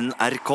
NRK. 0.00 0.50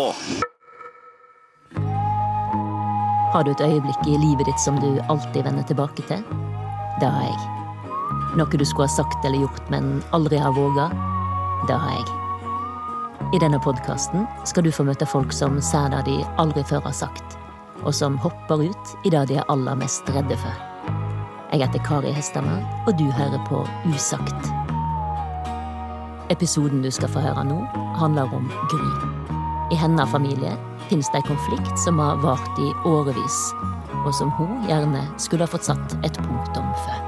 Har 3.33 3.43
du 3.43 3.51
et 3.51 3.61
øyeblikk 3.61 4.07
i 4.07 4.17
livet 4.17 4.47
ditt 4.47 4.59
som 4.59 4.79
du 4.81 4.87
alltid 5.05 5.43
vender 5.45 5.65
tilbake 5.69 6.01
til? 6.09 6.23
Det 7.01 7.09
har 7.09 7.27
jeg. 7.27 7.41
Noe 8.39 8.57
du 8.57 8.65
skulle 8.65 8.87
ha 8.87 8.95
sagt 8.95 9.25
eller 9.27 9.43
gjort, 9.43 9.67
men 9.69 9.99
aldri 10.17 10.39
har 10.41 10.55
våga? 10.55 10.87
Det 11.69 11.77
har 11.77 11.99
jeg. 11.99 12.07
I 13.37 13.41
denne 13.43 13.59
podkasten 13.61 14.25
skal 14.49 14.65
du 14.65 14.71
få 14.73 14.87
møte 14.87 15.05
folk 15.05 15.35
som 15.35 15.59
sier 15.61 15.93
det 15.93 16.05
de 16.07 16.17
aldri 16.41 16.63
før 16.65 16.81
har 16.87 16.97
sagt, 16.97 17.37
og 17.83 17.93
som 17.93 18.17
hopper 18.25 18.65
ut 18.65 18.95
i 19.05 19.13
det 19.13 19.27
de 19.29 19.37
er 19.43 19.51
aller 19.53 19.77
mest 19.77 20.09
redde 20.15 20.39
for. 20.41 20.63
Jeg 21.51 21.67
heter 21.67 21.85
Kari 21.85 22.15
Hesthamar, 22.17 22.65
og 22.87 22.97
du 22.97 23.05
hører 23.11 23.45
på 23.45 23.61
Usagt. 23.91 24.49
Episoden 26.33 26.81
du 26.81 26.89
skal 26.89 27.13
få 27.13 27.21
høre 27.21 27.45
nå, 27.45 27.61
handler 28.01 28.33
om 28.33 28.49
Gry. 28.73 29.24
I 29.75 29.77
hennes 29.77 30.11
familie 30.11 30.53
finnes 30.89 31.09
det 31.11 31.19
en 31.19 31.27
konflikt 31.27 31.79
som 31.83 31.97
har 31.99 32.21
vart 32.23 32.59
i 32.63 32.67
årevis, 32.87 33.39
og 34.05 34.13
som 34.15 34.29
hun 34.37 34.61
gjerne 34.69 35.01
skulle 35.19 35.43
ha 35.43 35.51
fått 35.51 35.67
satt 35.67 35.95
et 36.07 36.15
punktum 36.21 36.69
for. 36.85 37.01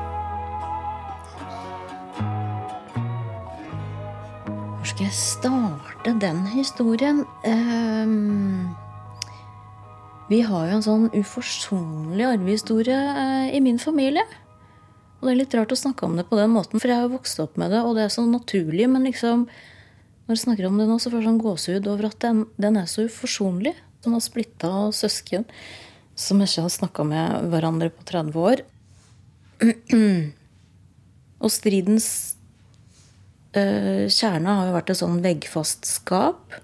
Hvor 4.50 4.90
skal 4.90 5.06
jeg 5.06 5.16
starte 5.16 6.16
den 6.20 6.42
historien? 6.52 7.24
Ehm, 7.48 8.76
vi 10.28 10.42
har 10.44 10.68
jo 10.68 10.82
en 10.82 10.86
sånn 10.90 11.08
uforsonlig 11.16 12.28
arvehistorie 12.34 13.00
eh, 13.14 13.56
i 13.56 13.64
min 13.64 13.80
familie. 13.80 14.28
Og 15.22 15.30
det 15.30 15.38
er 15.38 15.42
litt 15.46 15.56
rart 15.56 15.72
å 15.72 15.80
snakke 15.86 16.04
om 16.04 16.20
det 16.20 16.28
på 16.28 16.36
den 16.42 16.52
måten, 16.52 16.84
for 16.84 16.92
jeg 16.92 17.00
har 17.00 17.08
jo 17.08 17.16
vokst 17.16 17.40
opp 17.40 17.56
med 17.56 17.72
det, 17.72 17.80
og 17.86 17.96
det 17.96 18.10
er 18.10 18.16
så 18.20 18.28
naturlig, 18.28 18.92
men 18.92 19.08
liksom 19.08 19.48
når 20.28 20.36
jeg 20.36 20.44
snakker 20.44 20.68
om 20.68 20.76
det 20.76 20.86
nå, 20.90 20.98
så 21.00 21.08
får 21.08 21.22
jeg 21.22 21.30
sånn 21.30 21.40
gåsehud 21.40 21.86
over 21.88 22.10
at 22.10 22.18
den, 22.20 22.42
den, 22.60 22.76
er 22.76 22.88
så 22.92 23.06
uforsonlig. 23.08 23.72
Som 24.04 24.14
har 24.14 24.24
splitta 24.24 24.72
søsken 24.94 25.48
som 26.18 26.42
ikke 26.42 26.66
har 26.66 26.74
snakka 26.74 27.06
med 27.08 27.48
hverandre 27.54 27.90
på 27.94 28.04
30 28.10 28.36
år. 28.42 28.64
Og 31.44 31.54
stridens 31.54 32.10
øh, 33.56 34.06
kjerne 34.10 34.56
har 34.60 34.70
jo 34.70 34.76
vært 34.76 34.92
et 34.92 35.00
sånn 35.00 35.20
veggfast 35.24 35.88
skap. 35.88 36.58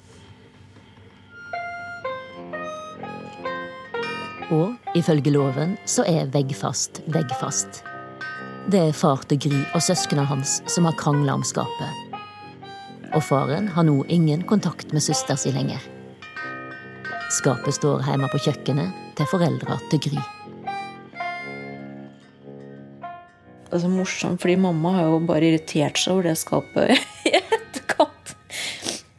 Og 4.54 4.98
ifølge 5.00 5.34
loven 5.34 5.78
så 5.90 6.04
er 6.10 6.34
veggfast 6.34 7.04
veggfast. 7.14 7.84
Det 8.74 8.90
er 8.90 8.98
far 8.98 9.24
til 9.30 9.40
Gry 9.48 9.62
og 9.72 9.84
søsknene 9.84 10.28
hans 10.28 10.60
som 10.72 10.90
har 10.90 11.00
krangla 11.00 11.40
om 11.40 11.48
skapet. 11.48 12.13
Og 13.14 13.22
faren 13.22 13.68
har 13.76 13.86
nå 13.86 14.00
ingen 14.10 14.42
kontakt 14.50 14.94
med 14.94 15.04
søster 15.06 15.38
si 15.38 15.52
lenger. 15.54 15.82
Skapet 17.34 17.76
står 17.78 18.02
hjemme 18.08 18.30
på 18.32 18.42
kjøkkenet 18.42 19.18
til 19.18 19.30
foreldra 19.30 19.78
til 19.92 20.02
Gry. 20.08 20.24
Det 23.68 23.80
er 23.80 23.84
så 23.86 23.90
morsomt, 23.90 24.42
fordi 24.42 24.58
mamma 24.62 24.96
har 24.98 25.08
jo 25.10 25.22
bare 25.26 25.48
irritert 25.50 25.98
seg 25.98 26.14
over 26.14 26.30
det 26.30 26.36
skapet 26.42 26.94
i 27.30 27.36
etterkant. 27.38 28.34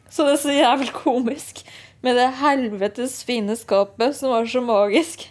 Så 0.07 0.27
det 0.27 0.35
er 0.35 0.43
så 0.43 0.55
jævlig 0.55 0.93
komisk. 0.95 1.63
Med 2.03 2.19
det 2.19 2.29
helvetes 2.39 3.17
fine 3.27 3.55
skapet 3.59 4.15
som 4.19 4.31
var 4.35 4.47
så 4.47 4.63
magisk. 4.63 5.25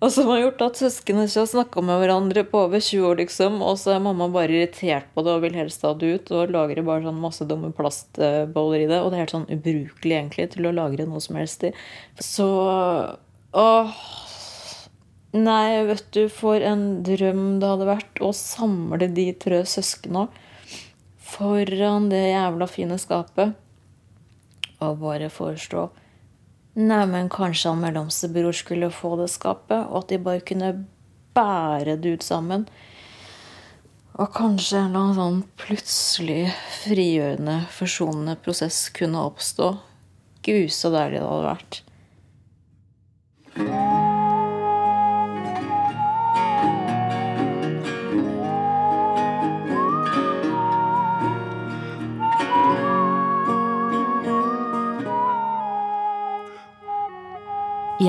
Og 0.00 0.08
som 0.14 0.30
har 0.32 0.38
gjort 0.40 0.62
at 0.64 0.78
søsknene 0.80 1.26
ikke 1.28 1.42
har 1.42 1.48
snakka 1.50 1.82
med 1.84 1.98
hverandre 2.00 2.44
på 2.48 2.62
over 2.64 2.80
20 2.80 3.04
år, 3.04 3.18
liksom. 3.20 3.58
Og 3.60 3.76
så 3.76 3.92
er 3.94 4.04
mamma 4.04 4.30
bare 4.32 4.54
irritert 4.54 5.10
på 5.12 5.24
det 5.26 5.34
og 5.34 5.42
vil 5.44 5.58
helst 5.58 5.84
ha 5.84 5.92
det 5.92 6.08
ut. 6.14 6.32
Og 6.32 6.54
lagrer 6.54 6.86
bare 6.86 7.04
sånn 7.04 7.20
masse 7.20 7.44
dumme 7.48 7.68
plastboller 7.76 8.86
i 8.86 8.88
det. 8.88 9.02
Og 9.02 9.10
det 9.10 9.18
er 9.18 9.24
helt 9.26 9.36
sånn 9.36 9.50
ubrukelig, 9.52 10.14
egentlig, 10.16 10.48
til 10.54 10.70
å 10.70 10.74
lagre 10.76 11.04
noe 11.08 11.20
som 11.20 11.36
helst 11.40 11.68
i. 11.68 11.74
Så 12.16 12.48
Åh. 13.50 13.94
Nei, 15.36 15.84
vet 15.86 16.06
du, 16.16 16.24
for 16.32 16.62
en 16.64 17.04
drøm 17.06 17.60
det 17.62 17.68
hadde 17.70 17.86
vært 17.86 18.22
å 18.24 18.32
samle 18.34 19.06
de 19.14 19.28
tre 19.38 19.60
søskna 19.68 20.26
foran 21.30 22.08
det 22.10 22.24
jævla 22.32 22.66
fine 22.66 22.98
skapet. 22.98 23.52
Og 24.80 24.96
bare 25.02 25.28
forestå 25.30 25.90
Neimen, 26.80 27.28
kanskje 27.28 27.72
han 27.72 27.82
mellomstebror 27.82 28.56
skulle 28.56 28.88
få 28.94 29.16
det 29.20 29.28
skapet, 29.32 29.84
og 29.90 30.04
at 30.04 30.12
de 30.12 30.20
bare 30.22 30.40
kunne 30.46 30.70
bære 31.36 31.98
det 32.00 32.14
ut 32.16 32.24
sammen. 32.24 32.64
Og 34.20 34.32
kanskje 34.36 34.78
en 34.78 34.90
eller 34.90 35.00
annen 35.00 35.18
sånn 35.18 35.42
plutselig 35.60 36.42
frigjørende, 36.80 37.60
forsonende 37.76 38.36
prosess 38.44 38.88
kunne 38.96 39.22
oppstå. 39.28 39.70
Gud, 40.46 40.68
så 40.72 40.92
deilig 40.92 41.20
det 41.20 41.28
hadde 41.28 41.52
vært. 41.52 41.82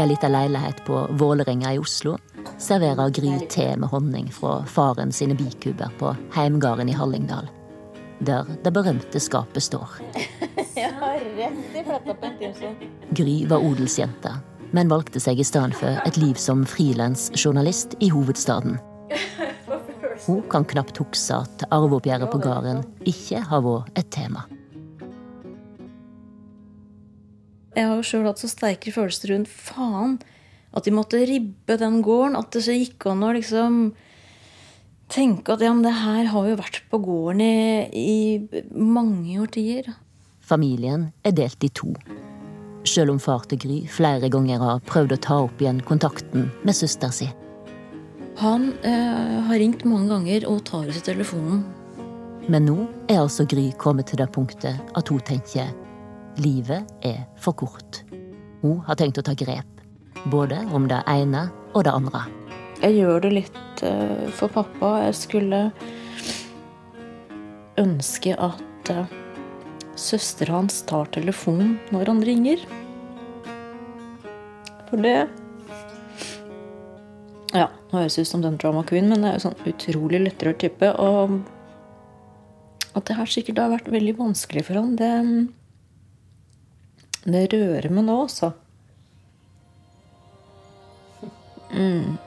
Ei 0.01 0.07
lita 0.07 0.28
leilighet 0.28 0.85
på 0.85 1.07
Vålerenga 1.09 1.73
i 1.73 1.79
Oslo 1.79 2.17
serverer 2.57 3.09
Gry 3.09 3.39
te 3.50 3.78
med 3.78 3.89
honning 3.89 4.31
fra 4.34 4.66
faren 4.66 5.12
sine 5.12 5.35
bikuber 5.38 5.91
på 6.00 6.16
heimgården 6.34 6.89
i 6.89 6.95
Hallingdal, 6.97 7.50
der 8.19 8.45
det 8.63 8.73
berømte 8.73 9.19
skapet 9.19 9.63
står. 9.63 9.89
Gry 13.19 13.45
var 13.50 13.57
odelsjente, 13.62 14.34
men 14.72 14.89
valgte 14.89 15.19
seg 15.22 15.39
i 15.39 15.45
stedet 15.45 15.78
for 15.78 16.01
et 16.06 16.18
liv 16.18 16.39
som 16.39 16.66
frilansjournalist 16.66 17.97
i 18.00 18.09
hovedstaden. 18.09 18.79
Hun 20.25 20.41
kan 20.50 20.66
knapt 20.66 20.97
huske 21.01 21.44
at 21.44 21.66
arveoppgjøret 21.69 22.29
på 22.31 22.41
gården 22.41 22.83
ikke 23.09 23.41
har 23.51 23.62
vært 23.66 24.01
et 24.01 24.09
tema. 24.13 24.47
Jeg 27.76 27.88
har 27.88 27.98
jo 27.98 28.06
sjøl 28.06 28.28
hatt 28.28 28.42
så 28.42 28.50
sterke 28.52 28.92
følelser 28.92 29.32
rundt 29.34 29.52
faen. 29.52 30.20
At 30.76 30.88
de 30.88 30.94
måtte 30.96 31.20
ribbe 31.28 31.78
den 31.80 32.00
gården. 32.04 32.38
At 32.40 32.52
det 32.56 32.66
så 32.66 32.76
gikk 32.76 33.08
an 33.12 33.24
å 33.28 33.34
liksom 33.36 33.82
tenke 35.12 35.56
at 35.56 35.64
ja, 35.64 35.74
men 35.76 35.84
det 35.84 35.96
her 35.96 36.30
har 36.31 36.48
jo 36.48 36.60
vært 36.60 36.81
på 36.92 37.02
gården 37.04 37.44
i, 37.44 37.52
i 37.92 38.64
mange 38.72 39.36
årtier. 39.44 39.92
Familien 40.40 41.10
er 41.28 41.36
delt 41.36 41.64
i 41.64 41.72
to. 41.76 41.92
Sjøl 42.88 43.12
om 43.14 43.20
far 43.22 43.44
til 43.50 43.60
Gry 43.62 43.78
flere 43.92 44.31
ganger 44.31 44.64
har 44.64 44.81
prøvd 44.88 45.14
å 45.16 45.22
ta 45.22 45.38
opp 45.46 45.62
igjen 45.62 45.84
kontakten 45.86 46.48
med 46.66 46.76
søster 46.76 47.12
si. 47.14 47.28
Han 48.42 48.72
eh, 48.88 49.38
har 49.48 49.60
ringt 49.62 49.84
mange 49.86 50.10
ganger 50.10 50.48
og 50.50 50.64
tar 50.66 50.90
ut 50.90 51.04
telefonen. 51.06 51.62
Men 52.50 52.66
nå 52.66 52.78
er 53.12 53.22
altså 53.22 53.46
Gry 53.46 53.70
kommet 53.78 54.10
til 54.10 54.24
det 54.24 54.31
punktet 54.34 54.80
at 54.98 55.12
hun 55.12 55.22
tenker 55.28 55.70
Livet 56.40 56.88
er 57.03 57.25
for 57.42 57.58
kort. 57.59 58.03
Hun 58.62 58.80
har 58.88 58.96
tenkt 58.96 59.19
å 59.19 59.25
ta 59.25 59.34
grep, 59.36 59.68
både 60.31 60.62
om 60.72 60.88
det 60.88 61.02
ene 61.09 61.50
og 61.74 61.84
det 61.88 61.92
andre. 61.92 62.24
Jeg 62.81 63.02
gjør 63.02 63.25
det 63.25 63.31
litt 63.36 63.84
uh, 63.84 64.30
for 64.38 64.53
pappa. 64.53 64.94
Jeg 65.08 65.18
skulle 65.19 65.59
ønske 67.81 68.38
at 68.40 68.94
uh, 68.94 69.12
søstera 70.00 70.62
hans 70.62 70.81
tar 70.90 71.12
telefonen 71.14 71.75
når 71.92 72.14
han 72.14 72.24
ringer. 72.25 72.66
For 74.90 75.03
det 75.03 75.16
Ja, 77.52 77.68
nå 77.92 77.98
høres 78.00 78.16
det 78.16 78.24
ut 78.24 78.31
som 78.31 78.44
den 78.46 78.56
drama 78.56 78.86
queen, 78.88 79.09
men 79.12 79.25
det 79.25 79.34
er 79.34 79.36
jo 79.36 79.50
sånn 79.50 79.66
utrolig 79.68 80.22
lettrørt 80.24 80.62
type. 80.63 80.88
Og 80.96 81.42
at 82.96 83.08
det 83.08 83.18
her 83.18 83.28
sikkert 83.28 83.59
har 83.59 83.74
vært 83.74 83.92
veldig 83.92 84.16
vanskelig 84.19 84.63
for 84.69 84.80
han, 84.80 84.96
det 85.00 85.12
det 87.24 87.48
rører 87.54 87.90
meg 87.94 88.06
nå, 88.08 88.18
altså. 88.26 88.51
Mm. 91.72 92.18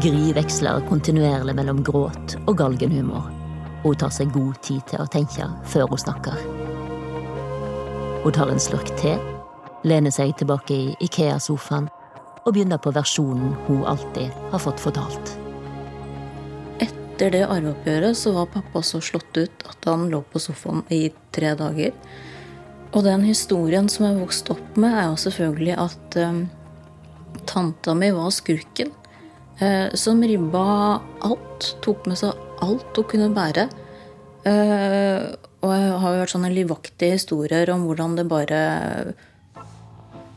Gry 0.00 0.30
veksler 0.32 0.80
kontinuerlig 0.88 1.52
mellom 1.58 1.82
gråt 1.84 2.38
og 2.46 2.56
galgenhumor. 2.56 3.28
Hun 3.82 3.96
tar 4.00 4.12
seg 4.12 4.32
god 4.32 4.56
tid 4.64 4.80
til 4.88 5.02
å 5.04 5.08
tenke 5.12 5.48
før 5.68 5.92
hun 5.92 6.00
snakker. 6.00 6.40
Hun 8.24 8.36
tar 8.36 8.52
en 8.52 8.60
slurk 8.60 8.88
te, 9.00 9.14
lener 9.84 10.12
seg 10.12 10.32
tilbake 10.40 10.76
i 10.76 10.96
Ikea-sofaen 11.04 11.88
og 12.44 12.52
begynner 12.52 12.80
på 12.80 12.92
versjonen 12.96 13.54
hun 13.68 13.84
alltid 13.88 14.32
har 14.52 14.64
fått 14.64 14.80
fortalt. 14.80 15.39
Etter 17.20 17.34
det 17.36 17.48
arveoppgjøret 17.52 18.16
så 18.16 18.30
var 18.32 18.46
pappa 18.48 18.80
så 18.80 18.96
slått 19.04 19.36
ut 19.36 19.64
at 19.68 19.84
han 19.84 20.06
lå 20.08 20.22
på 20.32 20.40
sofaen 20.40 20.78
i 20.88 21.10
tre 21.36 21.50
dager. 21.52 21.92
Og 22.96 23.04
den 23.04 23.26
historien 23.28 23.90
som 23.92 24.06
jeg 24.06 24.22
vokste 24.22 24.54
opp 24.54 24.78
med, 24.80 24.94
er 24.96 25.10
jo 25.10 25.18
selvfølgelig 25.20 25.74
at 25.84 26.16
um, 26.16 26.38
tanta 27.44 27.92
mi 27.92 28.08
var 28.16 28.32
skurken. 28.32 28.94
Uh, 29.60 29.92
som 29.92 30.24
ribba 30.24 30.64
alt. 31.28 31.68
Tok 31.84 32.08
med 32.08 32.22
seg 32.22 32.32
alt 32.64 32.96
hun 32.96 33.10
kunne 33.12 33.28
bære. 33.36 33.68
Uh, 34.48 35.28
har 35.60 35.84
jo 35.84 36.24
hørt 36.24 36.32
sånne 36.32 36.54
livaktige 36.56 37.20
historier 37.20 37.68
om 37.76 37.84
hvordan 37.84 38.16
det 38.16 38.30
bare 38.32 38.64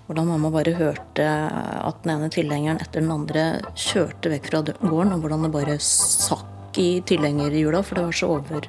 hvordan 0.09 0.33
mamma 0.35 0.51
bare 0.51 0.75
hørte 0.75 1.31
at 1.31 2.03
den 2.03 2.17
ene 2.17 2.27
tilhengeren 2.27 2.83
etter 2.83 2.99
den 2.99 3.15
andre 3.15 3.53
kjørte 3.71 4.35
vekk 4.35 4.51
fra 4.51 4.67
gården, 4.67 5.15
og 5.15 5.23
hvordan 5.23 5.47
det 5.47 5.55
bare 5.55 5.79
sakk 5.79 6.52
i 6.81 7.01
tilhengerhjula, 7.05 7.83
for 7.83 7.95
det 7.95 8.05
var 8.07 8.17
så 8.17 8.29
over, 8.37 8.67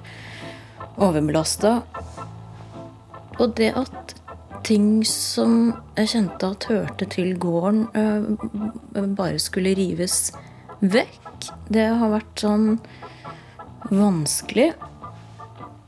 overbelasta. 0.97 1.81
Og 3.39 3.57
det 3.59 3.73
at 3.79 4.15
ting 4.65 5.05
som 5.09 5.75
jeg 5.99 6.13
kjente 6.15 6.51
at 6.55 6.69
hørte 6.71 7.09
til 7.13 7.35
gården, 7.39 7.87
øh, 7.95 9.09
bare 9.17 9.39
skulle 9.43 9.75
rives 9.77 10.33
vekk, 10.81 11.51
det 11.69 11.89
har 11.99 12.13
vært 12.13 12.45
sånn 12.45 12.79
vanskelig. 13.91 14.73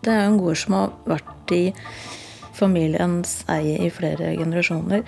Det 0.04 0.12
er 0.12 0.26
en 0.26 0.38
gård 0.40 0.60
som 0.60 0.76
har 0.76 0.92
vært 1.08 1.56
i 1.56 1.64
familiens 2.56 3.42
eie 3.52 3.78
i 3.86 3.90
flere 3.92 4.34
generasjoner. 4.36 5.04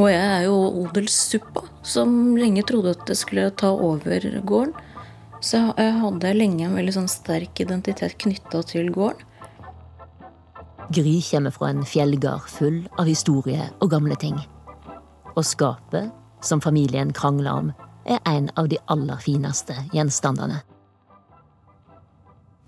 Og 0.00 0.08
jeg 0.08 0.26
er 0.26 0.46
jo 0.46 0.56
odelssuppa, 0.84 1.66
som 1.84 2.36
lenge 2.38 2.64
trodde 2.66 2.94
at 2.96 3.04
det 3.08 3.18
skulle 3.20 3.50
ta 3.52 3.72
over 3.74 4.24
gården. 4.40 4.72
Så 5.40 5.60
jeg 5.78 5.92
hadde 6.02 6.32
lenge 6.36 6.66
en 6.66 6.76
veldig 6.76 6.94
sånn 6.98 7.10
sterk 7.10 7.62
identitet 7.64 8.18
knytta 8.20 8.62
til 8.68 8.90
gården. 8.92 9.26
Gry 10.90 11.20
kommer 11.22 11.54
fra 11.54 11.68
en 11.70 11.84
fjellgard 11.86 12.48
full 12.50 12.80
av 12.98 13.06
historie 13.06 13.68
og 13.78 13.92
gamle 13.92 14.16
ting. 14.18 14.40
Og 15.36 15.44
skapet, 15.46 16.10
som 16.42 16.60
familien 16.60 17.12
krangler 17.14 17.52
om, 17.52 17.72
er 18.04 18.18
en 18.26 18.48
av 18.58 18.68
de 18.72 18.80
aller 18.90 19.20
fineste 19.22 19.76
gjenstandene. 19.94 20.64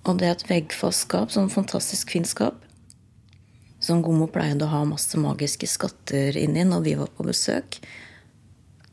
Og 0.06 0.19
det 0.19 0.28
er 0.28 0.36
et 0.36 0.46
veggfast 0.48 1.08
skap, 1.08 1.32
sånn 1.34 1.50
fantastisk 1.50 2.14
fint 2.14 2.30
skap 2.30 2.62
som 3.82 4.02
Gomo 4.02 4.28
pleide 4.30 4.66
å 4.66 4.70
ha 4.70 4.84
masse 4.86 5.19
magiske 5.19 5.66
skatter 5.66 6.36
inni 6.38 6.64
når 6.66 6.84
vi 6.86 6.94
var 7.00 7.10
på 7.16 7.26
besøk. 7.26 7.80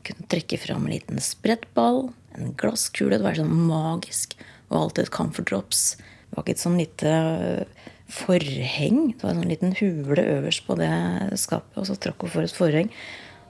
Kunne 0.06 0.26
trekke 0.32 0.58
fram 0.58 0.86
en 0.86 0.94
liten 0.94 1.22
sprettball, 1.22 2.08
en 2.10 2.19
glasskule. 2.60 3.18
Det 3.18 3.26
var 3.26 3.38
sånn 3.38 3.54
magisk. 3.68 4.36
Og 4.70 4.76
alltid 4.84 5.06
et 5.06 5.14
comfort 5.14 5.50
drops. 5.50 5.96
Det 5.98 6.36
var 6.36 6.44
ikke 6.44 6.56
et 6.56 6.62
sånn 6.62 6.78
lite 6.78 7.14
øh, 7.14 7.88
forheng. 8.10 9.00
Det 9.14 9.24
var 9.24 9.34
en 9.34 9.42
sånn 9.42 9.52
liten 9.52 9.74
hule 9.80 10.26
øverst 10.36 10.66
på 10.66 10.76
det 10.78 10.92
skapet, 11.40 11.74
og 11.78 11.88
så 11.88 11.98
trakk 11.98 12.22
hun 12.24 12.32
for 12.34 12.46
et 12.46 12.54
forheng. 12.54 12.92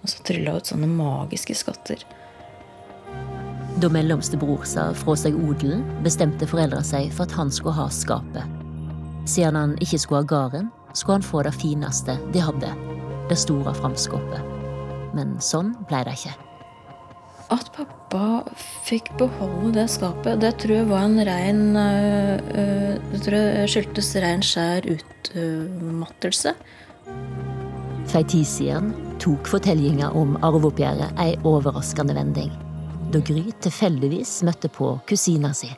Og 0.01 0.13
så 0.13 0.25
trylla 0.25 0.57
ut 0.57 0.71
sånne 0.71 0.89
magiske 0.89 1.57
skatter. 1.61 2.05
Da 3.81 3.89
mellomste 3.93 4.37
bror 4.41 4.65
sa 4.69 4.91
fra 4.97 5.15
seg 5.17 5.37
odelen, 5.39 5.85
bestemte 6.05 6.49
foreldra 6.49 6.83
seg 6.85 7.13
for 7.15 7.29
at 7.29 7.37
han 7.37 7.53
skulle 7.53 7.77
ha 7.79 7.87
skapet. 7.93 8.59
Siden 9.29 9.57
han 9.57 9.77
ikke 9.85 10.01
skulle 10.01 10.25
ha 10.25 10.31
gården, 10.33 10.71
skulle 10.93 11.21
han 11.21 11.29
få 11.29 11.45
det 11.47 11.55
fineste 11.61 12.17
de 12.35 12.43
hadde, 12.43 12.73
det 13.31 13.39
store 13.39 13.77
framskapet. 13.77 14.43
Men 15.15 15.37
sånn 15.45 15.75
ble 15.89 16.03
det 16.09 16.17
ikke. 16.19 16.35
At 17.55 17.73
pappa 17.77 18.00
fikk 18.87 19.12
beholde 19.21 19.75
det 19.77 19.87
skapet, 19.93 20.41
det 20.43 20.55
tror 20.62 20.81
jeg 20.81 20.89
var 20.91 21.05
en 21.07 21.21
rein 21.27 21.61
øh, 21.79 22.97
Det 23.12 23.21
tror 23.25 23.37
jeg 23.37 23.71
skyldtes 23.75 24.15
rein 24.23 24.43
skjær 24.43 24.89
utmattelse. 24.95 26.55
For 28.11 28.19
ei 28.23 28.27
tid 28.27 28.49
siden 28.49 28.91
tok 29.23 29.47
fortellinga 29.51 30.11
om 30.19 30.35
arveoppgjøret 30.43 31.21
ei 31.23 31.37
overraskende 31.47 32.17
vending. 32.17 32.51
Da 33.11 33.23
Gry 33.23 33.47
tilfeldigvis 33.62 34.41
møtte 34.47 34.71
på 34.73 34.97
kusina 35.06 35.55
si 35.55 35.71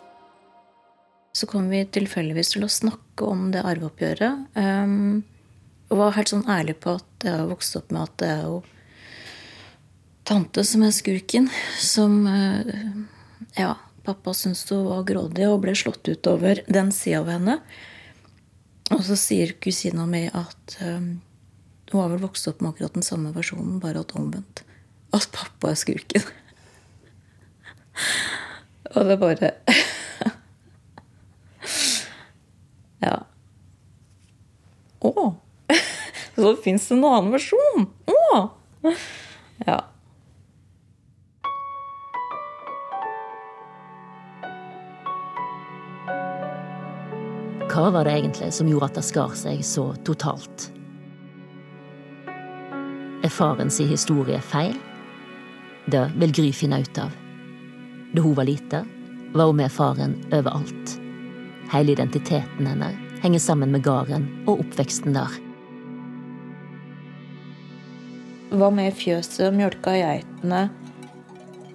så 1.32 1.46
kom 1.46 1.68
vi 1.72 1.80
tilfeldigvis 1.88 2.54
til 2.54 2.66
å 2.66 2.70
snakke 2.70 3.26
om 3.28 3.48
det 3.54 3.64
arveoppgjøret. 3.64 4.52
Um, 4.56 5.22
og 5.92 6.00
var 6.00 6.16
helt 6.16 6.32
sånn 6.32 6.44
ærlig 6.50 6.78
på 6.84 6.96
at 6.98 7.26
jeg 7.26 7.36
har 7.38 7.48
vokst 7.50 7.76
opp 7.80 7.92
med 7.92 8.04
at 8.04 8.14
det 8.20 8.30
er 8.32 8.42
jo 8.48 8.58
tante 10.28 10.64
som 10.66 10.84
er 10.86 10.94
skurken. 10.94 11.48
Som 11.80 12.26
uh, 12.26 12.62
Ja, 13.58 13.74
pappa 14.06 14.34
syntes 14.36 14.70
hun 14.70 14.86
var 14.88 15.04
grådig 15.08 15.48
og 15.48 15.62
ble 15.64 15.74
slått 15.78 16.08
utover 16.08 16.62
den 16.70 16.92
sida 16.94 17.20
av 17.22 17.30
henne. 17.32 17.58
Og 18.92 19.02
så 19.06 19.16
sier 19.16 19.54
kusina 19.62 20.06
mi 20.08 20.26
at 20.28 20.76
um, 20.84 21.20
hun 21.92 22.00
har 22.00 22.12
vel 22.14 22.22
vokst 22.24 22.48
opp 22.48 22.60
med 22.60 22.72
akkurat 22.72 22.96
den 22.96 23.06
samme 23.06 23.32
versjonen, 23.34 23.80
bare 23.82 24.00
at 24.04 24.14
omvendt. 24.16 24.64
At 25.12 25.28
pappa 25.34 25.72
er 25.72 25.78
skurken. 25.80 26.24
og 28.96 29.08
det 29.08 29.18
bare 29.20 29.52
Ja. 33.02 33.16
Å! 35.02 35.12
Så 36.36 36.56
fins 36.64 36.88
det 36.88 36.96
en 36.96 37.06
annen 37.08 37.32
versjon! 37.34 37.88
Å! 38.08 38.42
Ja. 39.66 39.91
Hva 47.72 47.90
var 47.90 48.04
det 48.04 48.12
egentlig 48.18 48.50
som 48.52 48.68
gjorde 48.68 48.90
at 48.90 48.98
det 48.98 49.02
skar 49.06 49.30
seg 49.32 49.62
så 49.64 49.86
totalt? 50.04 50.66
Er 53.24 53.32
faren 53.32 53.70
sin 53.72 53.88
historie 53.88 54.40
feil? 54.44 54.74
Det 55.88 56.02
vil 56.20 56.34
Gry 56.36 56.50
finne 56.52 56.82
ut 56.84 56.98
av. 57.00 57.14
Da 58.12 58.24
hun 58.26 58.36
var 58.36 58.44
lita, 58.44 58.82
var 59.32 59.48
hun 59.48 59.56
med 59.62 59.72
faren 59.72 60.18
overalt. 60.28 60.98
Hele 61.72 61.94
identiteten 61.96 62.68
hennes 62.68 63.00
henger 63.22 63.40
sammen 63.40 63.72
med 63.72 63.86
gården 63.88 64.28
og 64.44 64.60
oppveksten 64.66 65.16
der. 65.16 65.40
Var 68.52 68.76
med 68.76 68.90
i 68.90 68.96
fjøset, 69.00 69.48
mjølka 69.56 69.96
geitene. 69.96 70.66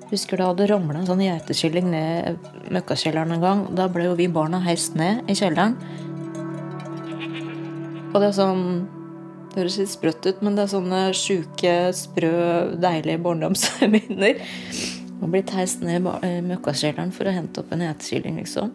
Husker 0.08 0.40
det 0.40 0.46
hadde 0.48 0.68
ramla 0.72 1.02
en 1.02 1.08
sånn 1.10 1.24
geitekylling 1.26 1.90
ned 1.92 2.46
møkkakjelleren 2.72 3.36
en 3.36 3.44
gang. 3.44 3.64
Da 3.76 3.90
ble 3.92 4.06
jo 4.08 4.14
vi 4.16 4.30
barna 4.32 4.62
heist 4.64 4.96
ned 4.96 5.28
i 5.28 5.36
kjelleren. 5.36 5.76
Og 8.14 8.22
det 8.22 8.30
er 8.30 8.38
sånn 8.38 8.64
Det 9.52 9.64
høres 9.64 9.78
litt 9.82 9.90
sprøtt 9.90 10.26
ut, 10.28 10.42
men 10.46 10.54
det 10.54 10.68
er 10.68 10.70
sånne 10.70 10.98
sjuke, 11.18 11.72
sprø, 11.98 12.32
deilige 12.78 13.18
barndomsminner. 13.26 14.44
Og 15.18 15.32
blitt 15.34 15.50
heist 15.56 15.82
ned 15.82 16.06
i 16.28 16.36
møkkakjelleren 16.46 17.10
for 17.16 17.26
å 17.26 17.34
hente 17.34 17.64
opp 17.64 17.74
en 17.74 17.82
geitekylling, 17.82 18.38
liksom. 18.38 18.70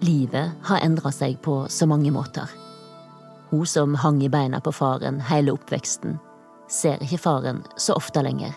Livet 0.00 0.56
har 0.70 0.80
endra 0.80 1.12
seg 1.12 1.36
på 1.44 1.66
så 1.68 1.84
mange 1.90 2.08
måter. 2.14 2.48
Hun 3.50 3.66
som 3.68 3.98
hang 4.00 4.22
i 4.24 4.32
beina 4.32 4.62
på 4.64 4.72
faren 4.72 5.20
hele 5.28 5.52
oppveksten, 5.52 6.16
ser 6.72 7.04
ikke 7.04 7.20
faren 7.20 7.60
så 7.76 7.98
ofte 8.00 8.24
lenger. 8.24 8.56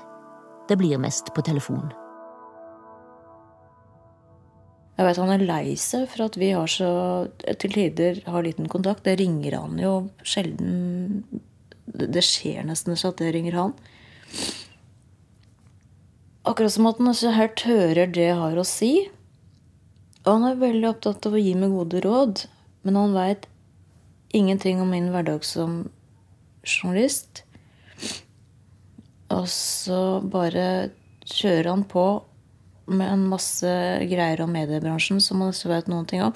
Det 0.70 0.78
blir 0.80 1.02
mest 1.02 1.34
på 1.36 1.44
telefon. 1.46 1.92
Jeg 4.94 5.08
vet 5.08 5.20
han 5.20 5.34
er 5.34 5.46
lei 5.48 5.74
seg 5.80 6.06
for 6.12 6.28
at 6.28 6.36
vi 6.38 6.52
har 6.54 6.70
så 6.70 6.90
til 7.60 7.74
tider 7.74 8.22
har 8.30 8.46
liten 8.46 8.70
kontakt. 8.70 9.04
Det 9.08 9.18
ringer 9.20 9.58
han 9.58 9.80
jo 9.82 9.94
sjelden 10.22 11.24
Det 11.84 12.24
skjer 12.24 12.64
nesten 12.68 12.94
ikke 12.94 13.10
at 13.10 13.24
det 13.24 13.32
ringer 13.36 13.58
han. 13.58 13.74
Akkurat 16.48 16.76
som 16.76 16.88
at 16.88 17.02
han 17.02 17.12
ikke 17.12 17.34
helt 17.38 17.66
hører 17.68 18.14
det 18.14 18.30
jeg 18.30 18.40
har 18.40 18.60
å 18.60 18.68
si. 18.68 18.94
Og 20.24 20.30
han 20.30 20.48
er 20.48 20.62
veldig 20.62 20.90
opptatt 20.94 21.28
av 21.28 21.36
å 21.36 21.42
gi 21.42 21.54
meg 21.60 21.74
gode 21.76 22.00
råd, 22.06 22.46
men 22.88 23.00
han 23.00 23.16
veit 23.16 23.48
ingenting 24.36 24.80
om 24.82 24.94
min 24.94 25.10
hverdag 25.12 25.44
som 25.48 25.82
journalist. 26.64 27.43
Og 29.32 29.48
så 29.50 30.20
bare 30.20 30.92
kjører 31.24 31.72
han 31.72 31.88
på 31.88 32.06
med 32.92 33.08
en 33.08 33.26
masse 33.32 33.70
greier 34.10 34.42
om 34.44 34.52
mediebransjen 34.52 35.22
som 35.24 35.42
han 35.42 35.54
ikke 35.54 35.72
vet 35.72 35.90
noen 35.92 36.08
ting 36.10 36.24
om. 36.26 36.34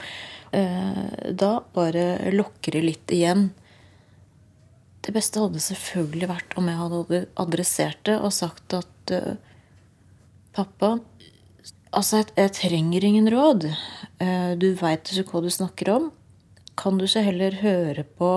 Eh, 0.56 1.32
da 1.36 1.58
bare 1.76 2.32
lokker 2.34 2.78
det 2.78 2.84
litt 2.86 3.14
igjen. 3.16 3.50
Det 5.04 5.14
beste 5.16 5.44
hadde 5.44 5.64
selvfølgelig 5.64 6.30
vært 6.32 6.56
om 6.60 6.68
jeg 6.68 6.80
hadde 6.82 7.22
adressert 7.40 8.00
det 8.08 8.18
og 8.20 8.34
sagt 8.36 8.76
at 8.76 9.14
uh, 9.16 9.36
pappa, 10.56 10.98
Altså, 11.96 12.20
jeg, 12.20 12.28
jeg, 12.36 12.52
trenger 12.52 13.06
ingen 13.08 13.30
råd. 13.32 13.70
Uh, 14.20 14.52
du 14.60 14.74
veit 14.76 15.08
ikke 15.08 15.32
hva 15.32 15.42
du 15.46 15.48
snakker 15.54 15.94
om. 15.94 16.10
Kan 16.78 17.00
du 17.00 17.06
ikke 17.08 17.24
heller 17.30 17.60
høre 17.64 18.06
på 18.06 18.32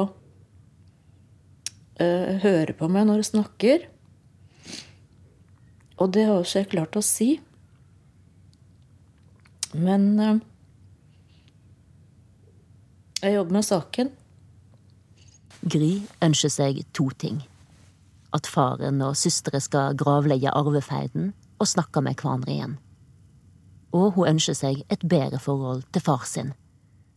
Høre 2.00 2.72
på 2.72 2.86
meg 2.88 3.04
når 3.04 3.18
du 3.20 3.26
snakker? 3.26 3.82
Og 6.00 6.12
det 6.14 6.24
har 6.26 6.38
også 6.40 6.62
jeg 6.62 6.70
klart 6.72 6.96
å 6.96 7.04
si. 7.04 7.34
Men 9.76 10.06
uh, 10.18 10.40
jeg 13.20 13.36
jobber 13.36 13.58
med 13.60 13.68
saken. 13.68 14.12
Gry 15.60 15.92
ønsker 16.24 16.52
seg 16.52 16.84
to 16.96 17.10
ting. 17.20 17.42
At 18.32 18.48
faren 18.48 19.02
og 19.04 19.18
søstre 19.20 19.60
skal 19.60 19.98
gravlegge 19.98 20.54
arvefeiden 20.56 21.34
og 21.60 21.68
snakke 21.68 22.00
med 22.02 22.16
hverandre 22.16 22.56
igjen 22.56 22.78
og 23.92 24.14
hun 24.14 24.34
ønsker 24.34 24.54
seg 24.54 24.82
et 24.92 25.02
bedre 25.06 25.38
forhold 25.42 25.84
til 25.92 26.02
far 26.02 26.26
sin. 26.26 26.52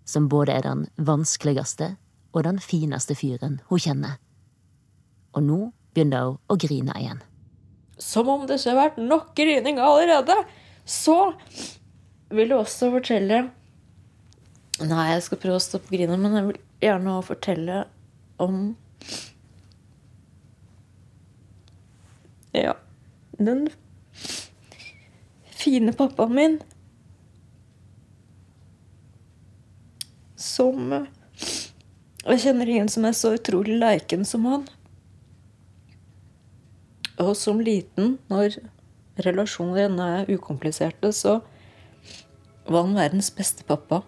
som 0.05 0.27
både 0.27 0.51
er 0.51 0.61
den 0.61 0.81
vanskeligste 0.97 1.95
og 2.33 2.43
den 2.43 2.57
fineste 2.59 3.15
fyren 3.15 3.61
hun 3.69 3.79
kjenner. 3.79 4.17
Og 5.31 5.43
nå 5.43 5.59
begynner 5.95 6.25
hun 6.25 6.37
å 6.51 6.57
grine 6.59 6.91
igjen. 6.99 7.21
Som 8.03 8.29
om 8.29 8.45
det 8.47 8.59
ikke 8.59 8.73
har 8.73 8.79
vært 8.81 9.01
nok 9.01 9.31
grining 9.37 9.79
allerede, 9.81 10.35
så 10.85 11.33
vil 12.33 12.49
du 12.51 12.57
også 12.59 12.91
fortelle 12.93 13.45
Nei, 14.81 15.03
jeg 15.13 15.21
skal 15.21 15.37
prøve 15.37 15.59
å 15.59 15.63
stoppe 15.63 15.93
grinet, 15.93 16.17
men 16.19 16.33
jeg 16.33 16.47
vil 16.47 16.57
gjerne 16.81 17.13
også 17.13 17.35
fortelle 17.35 17.83
om 18.41 18.73
Ja, 22.53 22.73
den 23.39 23.67
fine 25.63 25.93
pappaen 25.97 26.35
min 26.37 26.59
som 30.43 30.91
Jeg 30.93 32.41
kjenner 32.43 32.69
ingen 32.69 32.91
som 32.91 33.07
er 33.07 33.15
så 33.17 33.33
utrolig 33.37 33.79
leiken 33.79 34.25
som 34.27 34.45
han. 34.49 34.67
Og 37.21 37.35
som 37.37 37.59
liten, 37.61 38.17
når 38.31 38.57
relasjoner 39.21 39.87
ennå 39.87 40.07
er 40.19 40.31
ukompliserte, 40.33 41.11
så 41.13 41.39
var 42.65 42.87
han 42.87 42.97
verdens 42.97 43.29
beste 43.35 43.65
pappa. 43.67 44.01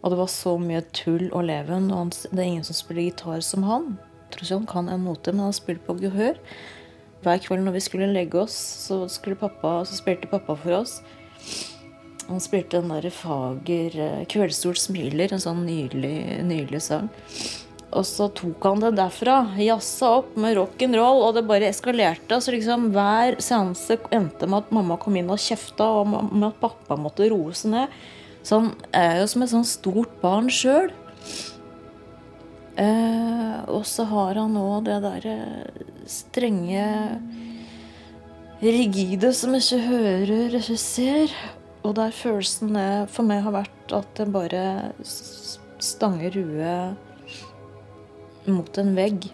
Og 0.00 0.12
det 0.12 0.18
var 0.20 0.30
så 0.32 0.56
mye 0.60 0.82
tull 0.96 1.28
og 1.30 1.46
leven. 1.48 1.90
Og 1.92 2.12
det 2.12 2.36
er 2.36 2.48
ingen 2.48 2.66
som 2.66 2.76
spiller 2.76 3.08
gitar 3.08 3.44
som 3.44 3.64
han. 3.68 3.94
Jeg 3.96 4.36
tror 4.36 4.44
ikke 4.44 4.58
han 4.58 4.70
kan 4.74 4.92
en 4.92 5.08
note, 5.08 5.32
men 5.32 5.48
han 5.48 5.56
spiller 5.56 5.82
på 5.86 5.98
gehør. 6.00 6.38
Hver 7.24 7.40
kveld 7.44 7.66
når 7.66 7.76
vi 7.76 7.84
skulle 7.84 8.12
legge 8.12 8.40
oss, 8.40 8.56
så, 8.86 9.04
pappa, 9.36 9.80
så 9.84 9.98
spilte 9.98 10.30
pappa 10.30 10.56
for 10.56 10.80
oss. 10.80 11.00
Han 12.30 12.40
spilte 12.40 12.78
den 12.78 12.92
derre 12.92 13.10
fager 13.10 13.96
eh, 13.98 14.74
smiler', 14.78 15.32
en 15.32 15.42
sånn 15.42 15.66
nydelig, 15.66 16.42
nydelig 16.46 16.80
sang. 16.80 17.10
Og 17.90 18.06
så 18.06 18.28
tok 18.38 18.62
han 18.68 18.82
det 18.84 18.92
derfra. 18.98 19.40
Jazza 19.58 20.12
opp 20.20 20.36
med 20.38 20.54
rock'n'roll, 20.58 21.24
og 21.26 21.34
det 21.34 21.46
bare 21.48 21.70
eskalerte. 21.72 22.38
Så 22.38 22.54
liksom 22.54 22.90
hver 22.94 23.40
seanse 23.42 23.98
endte 24.14 24.46
med 24.46 24.62
at 24.62 24.74
mamma 24.74 24.98
kom 25.00 25.18
inn 25.18 25.30
og 25.32 25.42
kjefta, 25.42 25.88
og 26.00 26.12
med 26.12 26.50
at 26.52 26.60
pappa 26.62 26.98
måtte 27.00 27.26
roe 27.32 27.54
seg 27.56 27.74
ned. 27.74 28.00
Så 28.46 28.60
han 28.60 28.70
er 28.96 29.20
jo 29.20 29.26
som 29.32 29.44
et 29.44 29.52
sånn 29.52 29.66
stort 29.68 30.14
barn 30.22 30.48
sjøl. 30.54 30.92
Eh, 32.80 33.56
og 33.68 33.82
så 33.88 34.06
har 34.08 34.38
han 34.38 34.54
òg 34.56 34.86
det 34.86 35.00
derre 35.04 35.36
strenge 36.08 36.86
rigide 38.62 39.34
som 39.36 39.56
ikke 39.58 39.82
hører, 39.88 40.56
ser. 40.78 41.34
Og 41.82 41.96
der 41.98 42.14
følelsen 42.14 42.76
for 43.10 43.26
meg 43.26 43.42
har 43.44 43.56
vært 43.56 43.94
at 43.96 44.10
det 44.20 44.30
bare 44.30 44.64
stanger 45.80 46.36
huet 46.36 47.09
mot 48.54 48.78
en 48.80 48.94
vegg. 48.96 49.28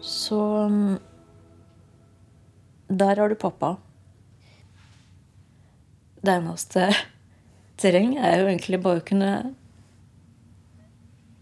Så 0.00 0.40
Der 2.90 3.16
har 3.16 3.28
du 3.28 3.34
pappa. 3.34 3.76
Det 6.20 6.32
eneste 6.34 6.88
terreng 7.80 8.16
er 8.18 8.40
jo 8.40 8.48
egentlig 8.48 8.80
bare 8.82 9.00
å 9.00 9.06
kunne 9.06 9.34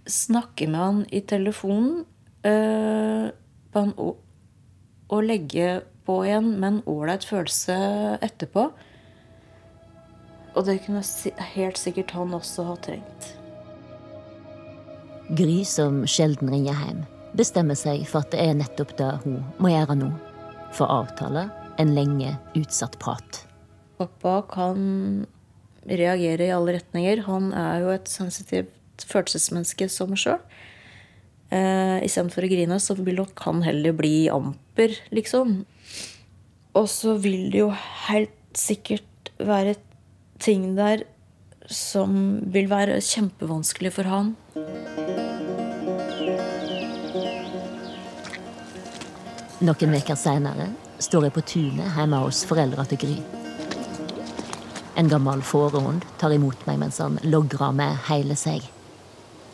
snakke 0.08 0.68
med 0.68 0.80
han 0.80 1.00
i 1.12 1.20
telefonen 1.20 2.04
øh, 2.46 3.30
på 3.72 3.84
en, 3.84 3.94
og 5.08 5.24
legge 5.24 5.80
på 6.08 6.20
igjen 6.24 6.52
med 6.60 6.68
en 6.68 6.82
ålreit 6.88 7.24
følelse 7.28 7.74
etterpå. 8.24 8.68
Og 10.54 10.64
det 10.66 10.80
kunne 10.86 11.04
helt 11.54 11.80
sikkert 11.80 12.14
han 12.16 12.36
også 12.36 12.68
ha 12.70 12.78
trengt. 12.82 13.37
Gry, 15.28 15.60
som 15.68 16.06
sjelden 16.08 16.48
ringer 16.48 16.72
hjem, 16.72 17.02
bestemmer 17.36 17.76
seg 17.76 18.06
for 18.08 18.24
at 18.24 18.32
det 18.32 18.40
er 18.40 18.54
nettopp 18.56 18.94
det 18.96 19.08
hun 19.26 19.42
må 19.60 19.72
gjøre 19.74 19.96
nå. 20.00 20.08
For 20.72 20.88
avtale 20.88 21.48
en 21.80 21.92
lenge 21.96 22.32
utsatt 22.56 22.96
prat. 23.02 23.42
Pappa 24.00 24.40
kan 24.48 25.26
reagere 25.88 26.48
i 26.48 26.54
alle 26.54 26.78
retninger. 26.78 27.26
Han 27.28 27.52
er 27.52 27.84
jo 27.84 27.92
et 27.92 28.08
sensitivt 28.08 29.04
følelsesmenneske 29.08 29.90
som 29.92 30.16
sjøl. 30.16 30.40
Eh, 31.52 31.98
Istedenfor 32.04 32.44
å 32.44 32.50
grine, 32.50 32.80
så 32.80 32.96
vil 32.96 33.20
han 33.44 33.62
heller 33.64 33.96
bli 33.96 34.30
amper, 34.32 34.96
liksom. 35.12 35.60
Og 36.76 36.88
så 36.88 37.18
vil 37.20 37.50
det 37.52 37.62
jo 37.66 37.70
helt 38.08 38.34
sikkert 38.56 39.32
være 39.38 39.76
ting 40.40 40.72
der 40.78 41.04
som 41.68 42.40
vil 42.52 42.68
være 42.70 42.98
kjempevanskelig 43.04 43.92
for 43.92 44.08
han. 44.08 44.32
Noen 49.58 49.96
uker 49.98 50.16
seinere 50.18 50.68
står 51.02 51.28
jeg 51.28 51.34
på 51.34 51.44
tunet 51.52 51.96
hjemme 51.96 52.22
hos 52.24 52.44
foreldra 52.48 52.86
til 52.88 53.00
Gry. 53.02 53.18
En 54.98 55.10
gammel 55.10 55.42
fårehund 55.46 56.06
tar 56.18 56.34
imot 56.34 56.64
meg 56.66 56.80
mens 56.82 56.98
han 57.02 57.20
logrer 57.26 57.74
med 57.74 57.94
hele 58.08 58.34
seg. 58.38 58.64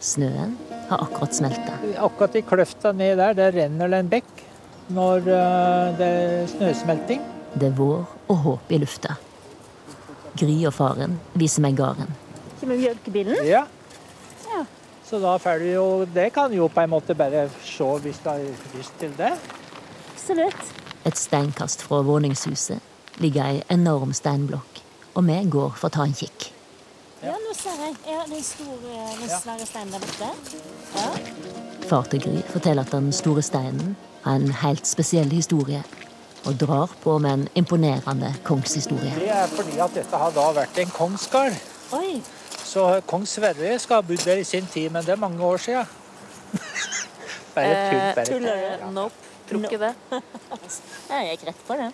Snøen 0.05 0.55
har 0.91 1.05
akkurat 1.05 1.37
smelta. 1.37 1.77
Akkurat 2.01 2.37
i 2.37 2.45
kløfta 2.45 2.93
ned 2.97 3.19
der, 3.21 3.37
der 3.37 3.53
renner 3.57 3.93
det 3.93 4.01
en 4.05 4.11
bekk 4.13 4.33
når 4.93 5.29
eh, 5.33 5.93
det 5.99 6.09
er 6.09 6.51
snøsmelting. 6.53 7.23
Det 7.55 7.71
er 7.71 7.79
vår 7.79 8.05
og 8.29 8.43
håp 8.45 8.73
i 8.73 8.81
lufta. 8.83 9.17
Gry 10.39 10.57
og 10.67 10.75
faren 10.75 11.19
viser 11.39 11.63
meg 11.63 11.77
gården. 11.79 12.11
Kommer 12.61 12.79
mjølkebilen? 12.81 13.45
Ja. 13.47 13.65
ja. 14.51 14.63
Så 15.07 15.21
da 15.23 15.37
får 15.39 15.61
du 15.63 15.67
jo 15.69 15.85
Det 16.11 16.31
kan 16.35 16.53
jo 16.55 16.69
på 16.73 16.81
en 16.81 16.91
måte 16.91 17.15
bare 17.15 17.47
se 17.63 17.91
hvis 18.03 18.19
du 18.25 18.31
har 18.31 18.43
lyst 18.75 18.99
til 18.99 19.13
det. 19.19 19.35
Absolutt. 20.15 20.75
Et 21.05 21.19
steinkast 21.19 21.85
fra 21.85 22.01
våningshuset 22.03 22.81
ligger 23.21 23.45
ei 23.45 23.63
enorm 23.71 24.15
steinblokk, 24.17 24.81
og 25.15 25.27
vi 25.29 25.37
går 25.53 25.75
for 25.77 25.91
å 25.91 25.95
ta 25.95 26.07
en 26.09 26.17
kikk. 26.17 26.49
Ja, 27.23 27.35
nå 27.41 27.53
ser 27.57 27.77
jeg. 27.85 27.99
Ja, 28.09 28.23
den 28.29 28.43
store, 28.43 28.95
den 29.21 29.31
svære 29.31 29.69
steinen 29.69 29.93
der 29.93 30.03
borte. 30.03 30.31
Ja. 30.97 31.11
Far 31.89 32.09
til 32.11 32.25
Gry 32.25 32.41
forteller 32.49 32.83
at 32.83 32.93
den 32.97 33.13
store 33.13 33.45
steinen 33.45 33.95
har 34.25 34.41
en 34.41 34.57
helt 34.65 34.89
spesiell 34.89 35.31
historie 35.33 35.85
og 36.45 36.57
drar 36.61 36.93
på 37.03 37.19
med 37.19 37.33
en 37.33 37.45
imponerende 37.61 38.31
kongshistorie. 38.45 39.15
Det 39.19 39.31
er 39.33 39.51
fordi 39.53 39.79
at 39.81 39.97
dette 39.97 40.23
har 40.23 40.33
da 40.37 40.47
vært 40.61 40.81
en 40.85 40.95
kongsgard. 40.95 41.59
Så 42.65 42.87
kong 43.07 43.27
Sverre 43.29 43.77
skal 43.79 44.01
ha 44.01 44.07
bodd 44.07 44.25
der 44.27 44.41
i 44.43 44.47
sin 44.49 44.67
tid, 44.67 44.91
men 44.93 45.05
det 45.07 45.15
er 45.15 45.21
mange 45.21 45.43
år 45.45 45.63
siden. 45.63 45.87
bare 47.55 47.77
tull. 47.91 48.01
Bare. 48.17 48.27
Tuller 48.27 48.65
du? 48.81 48.91
Nope. 48.97 49.25
Tror 49.49 49.65
ikke 49.69 49.79
det. 49.79 49.93
Jeg 51.11 51.35
gikk 51.35 51.43
rett 51.51 51.65
på 51.69 51.77
det. 51.79 51.89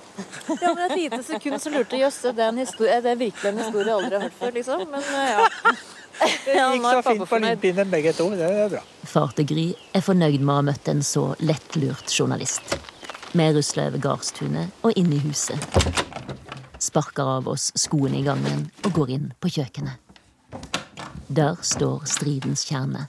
ja, 0.62 0.69
men 0.75 0.85
Et 0.85 0.97
lite 0.97 1.23
sekund 1.26 1.59
så 1.61 1.73
lurte 1.75 1.99
Jøsse. 1.99 2.30
jøss, 2.30 2.76
det 2.78 2.90
er 2.95 3.00
det 3.04 3.16
virkelig 3.19 3.50
en 3.50 3.59
historie 3.59 3.88
jeg 3.88 3.97
aldri 3.97 4.16
har 4.16 4.23
hørt 4.23 4.37
før, 4.38 4.52
liksom. 4.54 4.85
Men 4.92 5.02
eh, 5.02 5.33
ja. 5.35 5.75
Det 6.45 6.54
gikk 6.54 6.85
så 6.85 7.02
fint 7.02 7.26
på 7.28 7.38
limpinnen 7.40 7.90
begge 7.90 8.12
to. 8.12 8.28
Det 8.37 8.47
er 8.47 8.71
bra. 8.71 8.85
Far 9.09 9.35
til 9.37 9.49
Gry 9.50 9.66
er 9.97 10.04
fornøyd 10.04 10.38
med 10.45 10.52
å 10.52 10.59
ha 10.61 10.64
møtt 10.71 10.90
en 10.92 11.02
så 11.07 11.30
lettlurt 11.42 12.12
journalist. 12.12 12.76
Vi 13.32 13.44
rusler 13.54 13.92
over 13.92 14.02
gardstunet 14.02 14.72
og 14.82 14.96
inn 14.99 15.12
i 15.14 15.20
huset. 15.22 15.62
Sparker 16.82 17.28
av 17.37 17.46
oss 17.52 17.68
skoene 17.78 18.18
i 18.18 18.25
gangen 18.26 18.64
og 18.82 18.90
går 18.96 19.12
inn 19.14 19.28
på 19.38 19.52
kjøkkenet. 19.54 20.02
Der 21.30 21.54
står 21.62 22.08
stridens 22.10 22.66
kjerne. 22.66 23.04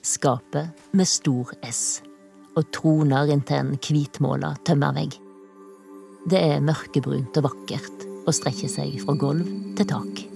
Skapet 0.00 0.72
med 0.96 1.10
stor 1.12 1.52
S. 1.60 2.00
Og 2.56 2.72
troner 2.72 3.28
inntil 3.36 3.60
en 3.60 3.76
hvitmåla 3.76 4.54
tømmervegg. 4.64 5.20
Det 6.24 6.40
er 6.40 6.64
mørkebrunt 6.64 7.36
og 7.36 7.50
vakkert 7.50 8.08
og 8.24 8.32
strekker 8.32 8.72
seg 8.80 8.96
fra 9.04 9.12
gulv 9.20 9.44
til 9.76 9.92
tak. 9.92 10.26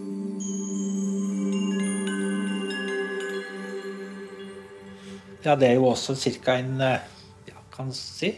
Ja, 5.44 5.56
det 5.56 5.70
er 5.70 5.78
jo 5.80 5.94
også 5.94 6.12
ca. 6.44 6.60
en 6.60 6.80
eh, 6.80 7.00
ja, 7.48 7.64
kan 7.72 7.88
si, 7.92 8.36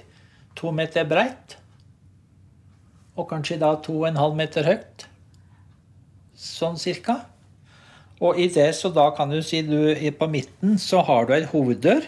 to 0.56 0.72
meter 0.74 1.06
breit. 1.08 1.56
Og 3.16 3.28
kanskje 3.30 3.60
da 3.60 3.74
to 3.80 4.00
og 4.02 4.10
en 4.10 4.20
halv 4.20 4.36
meter 4.38 4.66
høyt. 4.66 5.06
Sånn 6.36 6.76
cirka. 6.80 7.22
Og 8.20 8.38
i 8.40 8.48
det, 8.52 8.70
så 8.76 8.88
da 8.92 9.10
kan 9.16 9.32
du 9.32 9.42
si 9.44 9.60
du 9.64 9.92
på 10.16 10.28
midten 10.32 10.78
så 10.80 11.02
har 11.04 11.28
du 11.28 11.34
ei 11.36 11.44
hoveddør. 11.48 12.06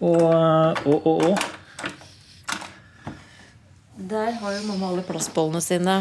Og, 0.00 0.22
og, 0.84 1.06
og, 1.06 1.24
og. 1.30 1.38
Der 3.96 4.32
har 4.40 4.56
jo 4.56 4.64
mamma 4.68 4.90
alle 4.92 5.04
plastbollene 5.06 5.60
sine. 5.64 5.98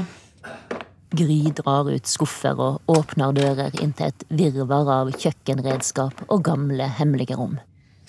Gry 1.14 1.52
drar 1.56 1.88
ut 1.92 2.10
skuffer 2.10 2.58
og 2.58 2.90
åpner 2.90 3.36
dører 3.38 3.76
inn 3.84 3.94
til 3.94 4.10
et 4.10 4.26
virvar 4.34 4.90
av 4.90 5.12
kjøkkenredskap 5.14 6.26
og 6.26 6.42
gamle, 6.48 6.88
hemmelige 6.98 7.38
rom. 7.38 7.60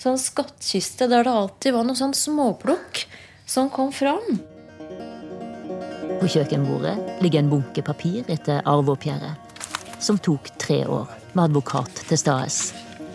Sånn 0.01 0.17
skattkiste 0.19 1.07
der 1.11 1.23
det 1.25 1.31
alltid 1.31 1.75
var 1.75 1.85
noe 1.87 1.97
sånn 1.97 2.15
småplukk 2.15 3.05
som 3.47 3.69
kom 3.71 3.93
fram. 3.95 4.39
På 6.19 6.27
kjøkkenbordet 6.31 7.21
ligger 7.23 7.43
en 7.43 7.51
bunke 7.51 7.83
papir 7.85 8.27
etter 8.31 8.63
arveoppgjøret, 8.67 9.61
som 10.03 10.19
tok 10.19 10.51
tre 10.61 10.81
år 10.87 11.07
med 11.33 11.47
advokat 11.49 12.03
til 12.09 12.19
stades, 12.19 12.59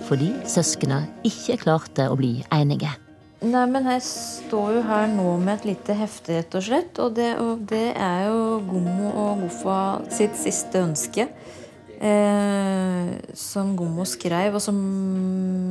fordi 0.09 0.33
søsknene 0.49 1.07
ikke 1.27 1.61
klarte 1.65 2.09
å 2.11 2.19
bli 2.19 2.41
enige. 2.55 2.93
Nei, 3.41 3.65
men 3.73 3.87
jeg 3.89 4.03
står 4.05 4.75
jo 4.77 4.81
her 4.85 5.07
nå 5.09 5.31
med 5.41 5.55
et 5.55 5.71
lite 5.71 5.95
hefte, 5.97 6.35
rett 6.37 6.57
og 6.59 6.65
slett. 6.67 6.99
Og 7.01 7.15
det, 7.17 7.31
og 7.41 7.63
det 7.71 7.87
er 7.97 8.27
jo 8.29 8.59
Gommo 8.69 9.15
og 9.15 9.47
Goffa 9.47 9.79
sitt 10.13 10.37
siste 10.37 10.83
ønske. 10.85 11.25
Eh, 12.01 13.15
som 13.33 13.73
Gommo 13.81 14.05
skrev, 14.09 14.59
og 14.59 14.61
som 14.61 14.77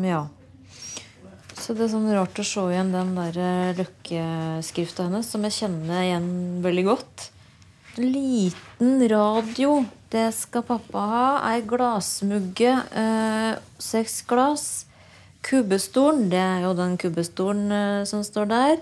Ja. 0.05 0.25
Så 1.69 1.75
det 1.77 1.83
er 1.85 1.89
sånn 1.91 2.09
rart 2.09 2.39
å 2.41 2.43
se 2.49 2.61
igjen 2.71 2.87
den 2.89 3.11
der 3.13 3.35
eh, 3.37 3.75
løkkeskrifta 3.77 5.03
hennes, 5.05 5.27
som 5.29 5.43
jeg 5.45 5.53
kjenner 5.53 5.99
igjen 6.01 6.31
veldig 6.63 6.83
godt. 6.87 7.25
Liten 8.01 9.03
radio, 9.11 9.75
det 10.09 10.31
skal 10.33 10.65
pappa 10.65 11.03
ha. 11.11 11.27
Ei 11.51 11.61
glassmugge, 11.69 12.73
eh, 12.73 13.61
seks 13.77 14.17
glass. 14.25 14.65
Kubbestolen, 15.45 16.25
det 16.33 16.41
er 16.41 16.65
jo 16.65 16.73
den 16.73 16.97
kubbestolen 16.97 17.69
eh, 17.69 18.01
som 18.09 18.25
står 18.25 18.49
der. 18.49 18.75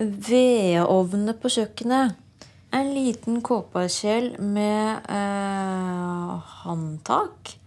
Vedovner 0.00 1.36
på 1.36 1.52
kjøkkenet. 1.58 2.16
En 2.72 2.92
liten 2.96 3.44
kåparkjel 3.44 4.38
med 4.40 5.12
eh, 5.12 6.52
håndtak. 6.64 7.58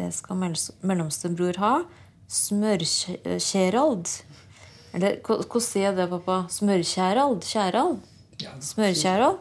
Det 0.00 0.14
skal 0.16 0.46
mellomstebror 0.48 1.60
ha. 1.60 1.74
Smørkjerald. 2.30 4.06
Eller 4.94 5.16
hvordan 5.26 5.62
sier 5.64 5.88
jeg 5.88 5.96
det, 5.98 6.06
pappa? 6.12 6.36
Smørkjerald? 6.50 7.42
Kjerald? 7.46 7.98
Smørkjerald? 8.62 9.40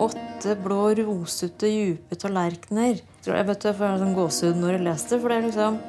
Åtte 0.00 0.54
blå, 0.64 0.78
rosete, 1.04 1.68
dype 1.68 2.16
tallerkener. 2.18 3.02
Tror 3.24 3.36
Jeg 3.38 3.48
vet 3.50 3.66
jeg 3.68 3.76
får 3.78 4.00
sånn 4.00 4.16
gåsehud 4.16 4.58
når 4.60 4.78
jeg 4.78 4.86
leser 4.88 5.12
det, 5.12 5.20
for 5.20 5.32
det 5.32 5.36
er 5.36 5.46
liksom 5.50 5.82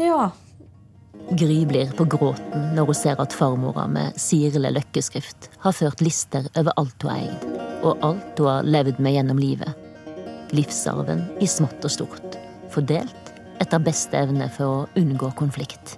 Ja. 0.00 0.30
Gry 1.38 1.58
blir 1.68 1.92
på 1.96 2.08
gråten 2.10 2.72
når 2.74 2.88
hun 2.88 2.98
ser 2.98 3.20
at 3.22 3.36
farmora 3.36 3.84
med 3.86 4.16
Sirle 4.20 4.72
løkkeskrift 4.72 5.50
har 5.62 5.76
ført 5.76 6.02
lister 6.02 6.48
over 6.56 6.72
alt 6.80 7.04
hun 7.04 7.12
eier, 7.14 7.48
og 7.84 8.00
alt 8.02 8.40
hun 8.40 8.48
har 8.48 8.66
levd 8.66 8.98
med 8.98 9.18
gjennom 9.18 9.38
livet. 9.38 9.76
Livsarven 10.56 11.28
i 11.40 11.48
smått 11.48 11.84
og 11.84 11.94
stort, 11.94 12.40
fordelt 12.72 13.21
etter 13.62 13.82
beste 13.82 14.18
evne 14.18 14.48
for 14.52 14.66
å 14.66 14.86
unngå 14.98 15.32
konflikt. 15.38 15.96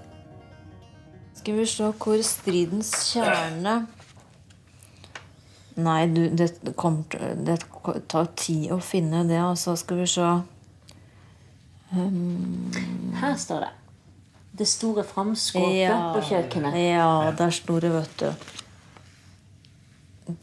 Skal 1.39 1.59
vi 1.59 1.67
se 1.69 1.91
hvor 2.01 2.23
stridens 2.25 2.93
kjerne 3.11 3.85
Nei, 5.75 6.05
du, 6.07 6.29
det, 6.31 6.53
kommer, 6.79 7.03
til- 7.11 7.41
det 7.49 7.57
tar 8.09 8.29
tid 8.39 8.71
å 8.71 8.77
finne 8.79 9.25
det, 9.27 9.41
altså. 9.43 9.75
Skal 9.77 9.99
vi 10.05 10.07
se 10.07 10.29
Her 13.19 13.35
står 13.43 13.65
det. 13.65 13.73
Det 14.55 14.69
store 14.71 15.03
framskåpet 15.03 15.75
Ja, 15.75 16.75
ja 16.79 17.33
der 17.35 17.51
sto 17.51 17.81
det, 17.83 17.91
vet 17.91 18.23
du. 18.23 18.31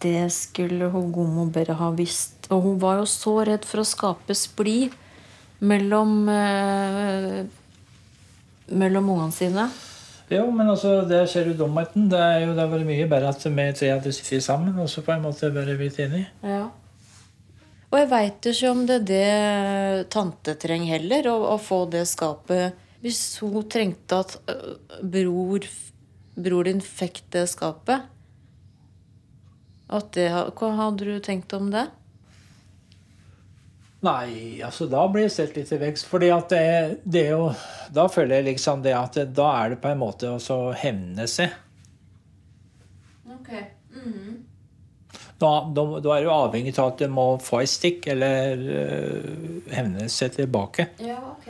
Det 0.03 0.27
skulle 0.35 0.91
hun 0.91 1.13
Gomo 1.15 1.45
bare 1.49 1.73
ha 1.79 1.89
visst. 1.95 2.51
Og 2.51 2.61
hun 2.67 2.81
var 2.81 2.99
jo 2.99 3.07
så 3.07 3.37
redd 3.47 3.63
for 3.65 3.81
å 3.81 3.87
skape 3.87 4.35
splid 4.35 4.91
mellom 5.61 6.29
eh, 6.29 7.39
Mellom 8.71 9.09
ungene 9.11 9.35
sine. 9.35 9.65
Jo, 10.31 10.45
men 10.55 10.69
altså, 10.71 11.01
det 11.03 11.25
ser 11.27 11.49
du 11.49 11.57
dumheten. 11.59 12.05
Det 12.11 12.19
er 12.19 12.45
jo 12.45 12.53
det 12.55 12.63
har 12.63 12.69
vært 12.71 12.87
mye 12.87 13.07
bedre 13.11 13.33
at 13.33 13.41
vi 13.43 13.65
tre 13.75 13.89
hadde 13.91 14.13
sittet 14.15 14.45
sammen 14.45 14.77
og 14.79 14.87
så 14.87 15.03
på 15.03 15.11
en 15.11 15.25
måte 15.25 15.49
bare 15.51 15.75
blitt 15.75 15.99
enige. 15.99 16.29
Ja. 16.39 16.69
Og 17.91 17.97
jeg 17.99 18.07
veit 18.13 18.47
ikke 18.47 18.71
om 18.71 18.85
det 18.87 19.01
er 19.01 19.07
det 19.09 20.05
tante 20.15 20.55
trenger 20.55 20.95
heller, 20.95 21.27
å, 21.33 21.35
å 21.51 21.57
få 21.59 21.83
det 21.91 22.05
skapet 22.07 22.79
Hvis 23.03 23.19
hun 23.43 23.65
trengte 23.67 24.21
at 24.23 24.37
bror, 25.03 25.67
bror 26.39 26.69
din 26.69 26.79
fikk 26.79 27.25
det 27.35 27.49
skapet 27.51 28.07
at 29.91 30.13
det, 30.15 30.29
Hva 30.31 30.69
hadde 30.77 31.09
du 31.09 31.17
tenkt 31.19 31.51
om 31.57 31.67
det? 31.73 31.89
Nei, 34.01 34.61
altså 34.65 34.87
da 34.89 35.03
blir 35.13 35.27
jeg 35.27 35.33
sett 35.35 35.57
litt 35.57 35.67
til 35.69 35.81
vekst. 35.81 36.07
fordi 36.09 36.31
at 36.33 36.49
det, 36.49 37.01
det 37.05 37.25
er 37.27 37.35
jo 37.35 37.51
Da 37.93 38.07
føler 38.09 38.39
jeg 38.39 38.47
liksom 38.55 38.81
det 38.81 38.95
at 38.97 39.19
det, 39.19 39.27
da 39.37 39.51
er 39.59 39.75
det 39.75 39.81
på 39.83 39.91
en 39.91 40.01
måte 40.01 40.31
å 40.33 40.61
hevne 40.73 41.27
seg. 41.29 41.53
Ok. 43.29 43.53
Da, 45.41 45.51
da, 45.73 45.83
da 46.01 46.15
er 46.15 46.25
du 46.25 46.31
avhengig 46.33 46.73
av 46.77 46.91
at 46.91 47.01
du 47.01 47.07
må 47.13 47.27
få 47.41 47.61
et 47.63 47.69
stikk 47.69 48.07
eller 48.13 48.61
uh, 48.61 49.71
hevne 49.73 50.09
seg 50.09 50.35
tilbake. 50.35 50.91
Ja, 51.01 51.17
ok. 51.33 51.49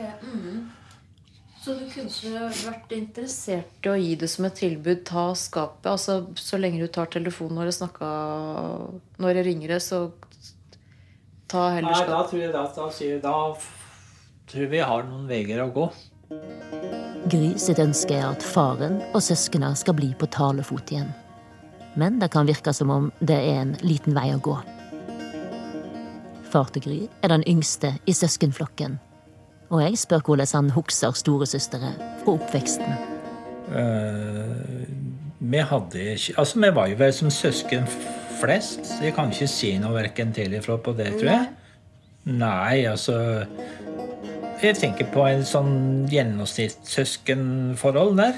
Så 1.62 1.76
du 1.78 1.84
kunne 1.92 2.48
vært 2.50 2.92
interessert 2.96 3.86
i 3.86 3.90
å 3.92 3.94
gi 3.94 4.16
det 4.18 4.28
som 4.32 4.48
et 4.48 4.56
tilbud? 4.58 5.04
Ta 5.06 5.28
skapet? 5.38 5.86
Altså, 5.92 6.24
så 6.40 6.58
lenge 6.58 6.80
du 6.82 6.88
tar 6.90 7.12
telefonen 7.12 7.60
når 7.60 7.70
jeg 7.70 7.76
snakker 7.76 8.96
Når 9.22 9.38
jeg 9.38 9.46
ringer 9.46 9.76
det, 9.76 9.82
så 9.84 10.00
ta 11.52 11.68
heller 11.76 11.92
Nei, 11.92 12.08
da 12.08 12.22
tror 12.28 12.42
jeg 12.42 12.52
da, 12.54 12.64
da 12.76 12.88
sier 12.94 13.20
da 13.22 13.36
tror 14.50 14.70
vi 14.72 14.80
har 14.82 15.04
noen 15.08 15.28
veier 15.30 15.62
å 15.64 15.70
gå. 15.72 15.88
Gry 17.32 17.52
sitt 17.60 17.80
ønske 17.82 18.16
er 18.16 18.30
at 18.32 18.44
faren 18.44 18.98
og 19.12 19.20
søsknene 19.24 19.76
skal 19.78 19.96
bli 19.98 20.12
på 20.18 20.28
talefot 20.32 20.92
igjen. 20.92 21.12
Men 21.94 22.18
det 22.20 22.30
kan 22.32 22.48
virke 22.48 22.72
som 22.72 22.90
om 22.90 23.10
det 23.20 23.36
er 23.36 23.62
en 23.62 23.74
liten 23.84 24.16
vei 24.16 24.30
å 24.32 24.40
gå. 24.42 24.56
Far 26.52 26.72
til 26.72 26.84
Gry 26.84 26.98
er 27.24 27.32
den 27.32 27.44
yngste 27.48 27.94
i 28.08 28.14
søskenflokken. 28.16 28.98
Og 29.72 29.80
jeg 29.80 30.00
spør 30.00 30.24
hvordan 30.26 30.50
han 30.52 30.72
husker 30.74 31.14
storesøstre 31.16 31.92
fra 32.24 32.34
oppveksten. 32.34 32.96
Uh, 33.72 34.84
vi 35.40 35.62
hadde 35.64 36.02
ikke 36.12 36.34
Altså, 36.36 36.60
vi 36.60 36.74
var 36.76 36.90
jo 36.90 36.98
vel 37.00 37.14
som 37.16 37.30
søsken 37.32 37.86
flest. 38.42 38.80
Jeg 39.02 39.12
kan 39.16 39.30
ikke 39.32 39.48
si 39.50 39.78
noe 39.80 39.94
verken 39.94 40.32
til 40.34 40.46
eller 40.50 40.62
fra 40.64 40.76
på 40.82 40.92
det, 40.98 41.10
tror 41.20 41.30
jeg. 41.30 41.46
Nei, 42.30 42.76
altså 42.86 43.16
Jeg 44.62 44.76
tenker 44.78 45.06
på 45.10 45.24
en 45.26 45.42
sånn 45.46 46.06
gjennomsnittssøskenforhold 46.10 48.16
der. 48.20 48.34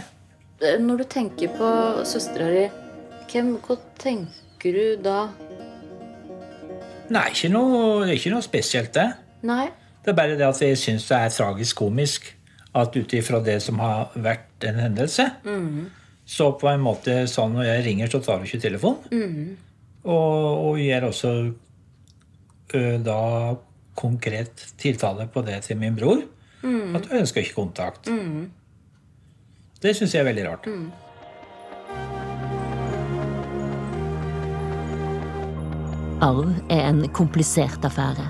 Når 0.81 0.97
du 1.03 1.05
tenker 1.13 1.49
på 1.53 1.69
søstera 2.09 2.47
di, 2.49 2.69
hvem, 3.29 3.61
tenker 4.01 4.73
du 4.73 4.97
da? 5.05 5.29
Nei, 7.13 7.27
ikke 7.35 7.51
noe, 7.53 8.07
det 8.09 8.15
ikke 8.17 8.33
noe 8.33 8.47
spesielt, 8.47 8.97
det. 8.97 9.11
Nei? 9.45 9.67
Det 10.05 10.11
er 10.13 10.17
bare 10.17 10.37
det 10.39 10.47
at 10.47 10.63
jeg 10.65 10.79
syns 10.81 11.07
det 11.09 11.17
er 11.19 11.31
tragisk 11.33 11.77
komisk 11.81 12.23
at 12.75 12.97
ut 12.97 13.13
ifra 13.17 13.39
det 13.45 13.63
som 13.63 13.79
har 13.81 14.11
vært 14.17 14.65
en 14.69 14.81
hendelse, 14.83 15.29
så 16.25 16.49
på 16.59 16.69
en 16.73 16.83
måte 16.83 17.27
sånn 17.31 17.53
når 17.55 17.65
jeg 17.69 17.85
ringer, 17.87 18.09
så 18.11 18.19
tar 18.25 18.39
du 18.41 18.45
ikke 18.49 18.63
telefonen. 18.65 19.57
Og, 20.05 20.69
og 20.69 20.79
gir 20.79 21.07
også 21.07 21.33
ø, 22.75 22.83
da 23.05 23.21
konkret 23.97 24.67
tiltale 24.79 25.27
på 25.33 25.43
det 25.47 25.63
til 25.69 25.79
min 25.81 25.97
bror. 25.97 26.23
At 26.65 27.05
du 27.05 27.17
ønsker 27.17 27.41
ikke 27.41 27.55
kontakt. 27.55 28.09
Det 29.83 29.97
syns 29.97 30.15
jeg 30.15 30.21
er 30.21 30.31
veldig 30.31 30.45
rart. 30.49 30.69
Arv 36.25 36.49
er 36.71 36.89
en 36.89 37.09
komplisert 37.13 37.85
affære. 37.85 38.25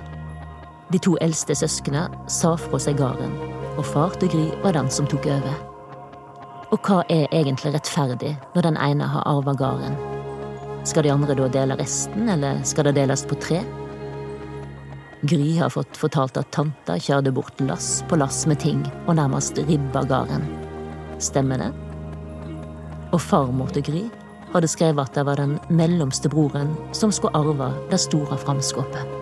De 0.92 0.98
to 0.98 1.14
eldste 1.22 1.54
søsknene 1.54 2.08
sa 2.28 2.56
fra 2.58 2.80
seg 2.82 2.98
gården, 2.98 3.36
og 3.78 3.86
far 3.86 4.16
til 4.18 4.32
Gry 4.32 4.48
var 4.64 4.74
den 4.74 4.90
som 4.90 5.06
tok 5.06 5.26
over. 5.30 5.54
Og 6.74 6.80
hva 6.82 7.04
er 7.06 7.30
egentlig 7.30 7.74
rettferdig 7.76 8.34
når 8.56 8.66
den 8.66 8.80
ene 8.82 9.06
har 9.14 9.22
arva 9.30 9.54
gården? 9.54 10.13
Skal 10.84 11.06
de 11.06 11.10
andre 11.14 11.34
da 11.38 11.48
dele 11.48 11.78
resten, 11.80 12.28
eller 12.28 12.60
skal 12.68 12.90
det 12.90 12.98
deles 12.98 13.24
på 13.24 13.38
tre? 13.40 13.62
Gry 15.24 15.54
har 15.56 15.72
fått 15.72 15.96
fortalt 15.96 16.36
at 16.36 16.50
tanta 16.52 16.98
kjørte 17.00 17.32
bort 17.32 17.60
lass 17.64 18.02
på 18.10 18.18
lass 18.20 18.42
med 18.44 18.60
ting 18.60 18.82
og 19.06 19.14
nærmest 19.16 19.56
ribba 19.64 20.02
gården. 20.04 20.44
Stemmer 21.16 21.62
det? 21.62 21.70
Og 23.14 23.22
farmor 23.24 23.72
til 23.72 23.86
Gry 23.86 24.02
hadde 24.52 24.68
skrevet 24.68 25.08
at 25.08 25.16
det 25.16 25.24
var 25.24 25.40
den 25.40 25.56
mellomste 25.72 26.28
broren 26.28 26.74
som 26.92 27.12
skulle 27.14 27.32
arve 27.40 27.70
det 27.88 28.02
store 28.04 28.36
framskapet. 28.44 29.16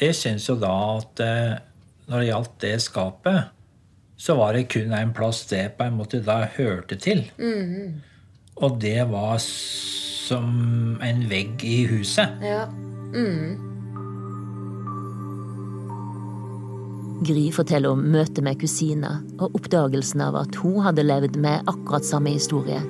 Jeg 0.00 0.16
syns 0.16 0.48
jo 0.48 0.56
da 0.60 0.72
at 0.96 1.24
eh, 1.24 1.54
når 2.08 2.22
det 2.22 2.30
gjaldt 2.30 2.58
det 2.64 2.74
skapet, 2.84 3.52
så 4.16 4.40
var 4.40 4.56
det 4.56 4.68
kun 4.72 4.96
en 4.96 5.12
plass 5.16 5.44
det 5.52 5.66
på 5.76 5.84
en 5.84 5.96
måte 6.00 6.24
da 6.24 6.46
hørte 6.56 6.96
til. 6.96 7.26
Og 8.56 8.78
det 8.80 9.02
var 9.10 9.38
som 9.42 10.98
en 11.04 11.24
vegg 11.30 11.64
i 11.64 11.84
huset. 11.90 12.40
Ja. 12.44 12.64
Gry 17.26 17.46
forteller 17.52 17.94
om 17.96 18.04
møtet 18.12 18.44
med 18.44 18.58
kusina 18.60 19.18
og 19.38 19.56
oppdagelsen 19.56 20.22
av 20.24 20.36
at 20.42 20.58
hun 20.60 20.82
hadde 20.84 21.04
levd 21.06 21.38
med 21.40 21.68
akkurat 21.70 22.04
samme 22.04 22.34
historie, 22.36 22.80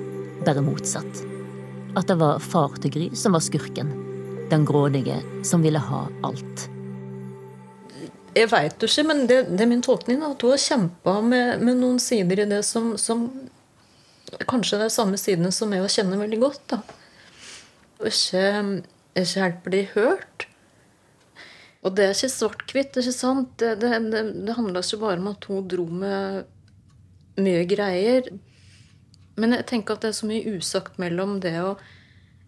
bare 0.45 0.63
motsatt. 0.63 1.23
at 1.97 2.07
det 2.07 2.17
var 2.19 2.39
far 2.39 2.75
til 2.81 2.91
Gry 2.93 3.05
som 3.17 3.33
var 3.33 3.41
skurken. 3.41 3.89
Den 4.51 4.65
grådige 4.65 5.17
som 5.43 5.63
ville 5.65 5.79
ha 5.81 6.03
alt. 6.23 6.67
Jeg 8.37 8.51
veit 8.51 8.83
jo 8.83 8.87
ikke, 8.87 9.05
men 9.07 9.23
det, 9.25 9.39
det, 9.49 9.63
er 9.63 9.69
min 9.71 9.81
tolkning. 9.81 10.21
At 10.21 10.43
hun 10.45 10.53
har 10.53 10.61
kjempa 10.61 11.15
med, 11.25 11.63
med, 11.63 11.79
noen 11.81 11.97
sider 11.99 12.43
i 12.43 12.49
det 12.49 12.61
som, 12.67 12.93
som 13.01 13.25
Kanskje 14.47 14.79
det 14.81 14.89
er 14.89 14.93
samme 14.93 15.19
sidene 15.19 15.53
som 15.55 15.71
jeg 15.73 15.93
kjenner 15.93 16.19
veldig 16.19 16.39
godt. 16.41 16.63
da. 16.73 16.81
Og 18.01 18.09
ikke, 18.09 18.43
ikke 19.15 19.43
helt 19.43 19.63
bli 19.65 19.83
hørt. 19.93 20.47
Og 21.85 21.95
det 21.95 22.05
er 22.05 22.15
ikke 22.15 22.33
svart-hvitt. 22.33 22.99
ikke 22.99 23.15
sant? 23.15 23.53
Det, 23.59 23.77
det, 23.81 23.93
det, 24.11 24.23
det 24.47 24.57
handla 24.57 24.83
ikke 24.83 25.01
bare 25.05 25.21
om 25.21 25.31
at 25.31 25.47
hun 25.47 25.67
dro 25.71 25.85
med 25.87 26.49
mye 27.39 27.63
greier. 27.69 28.27
Men 29.37 29.53
jeg 29.53 29.67
tenker 29.69 29.95
at 29.95 30.03
det 30.03 30.11
er 30.11 30.19
så 30.19 30.27
mye 30.29 30.57
usagt 30.57 30.97
mellom 31.01 31.37
det 31.43 31.55
og 31.61 31.81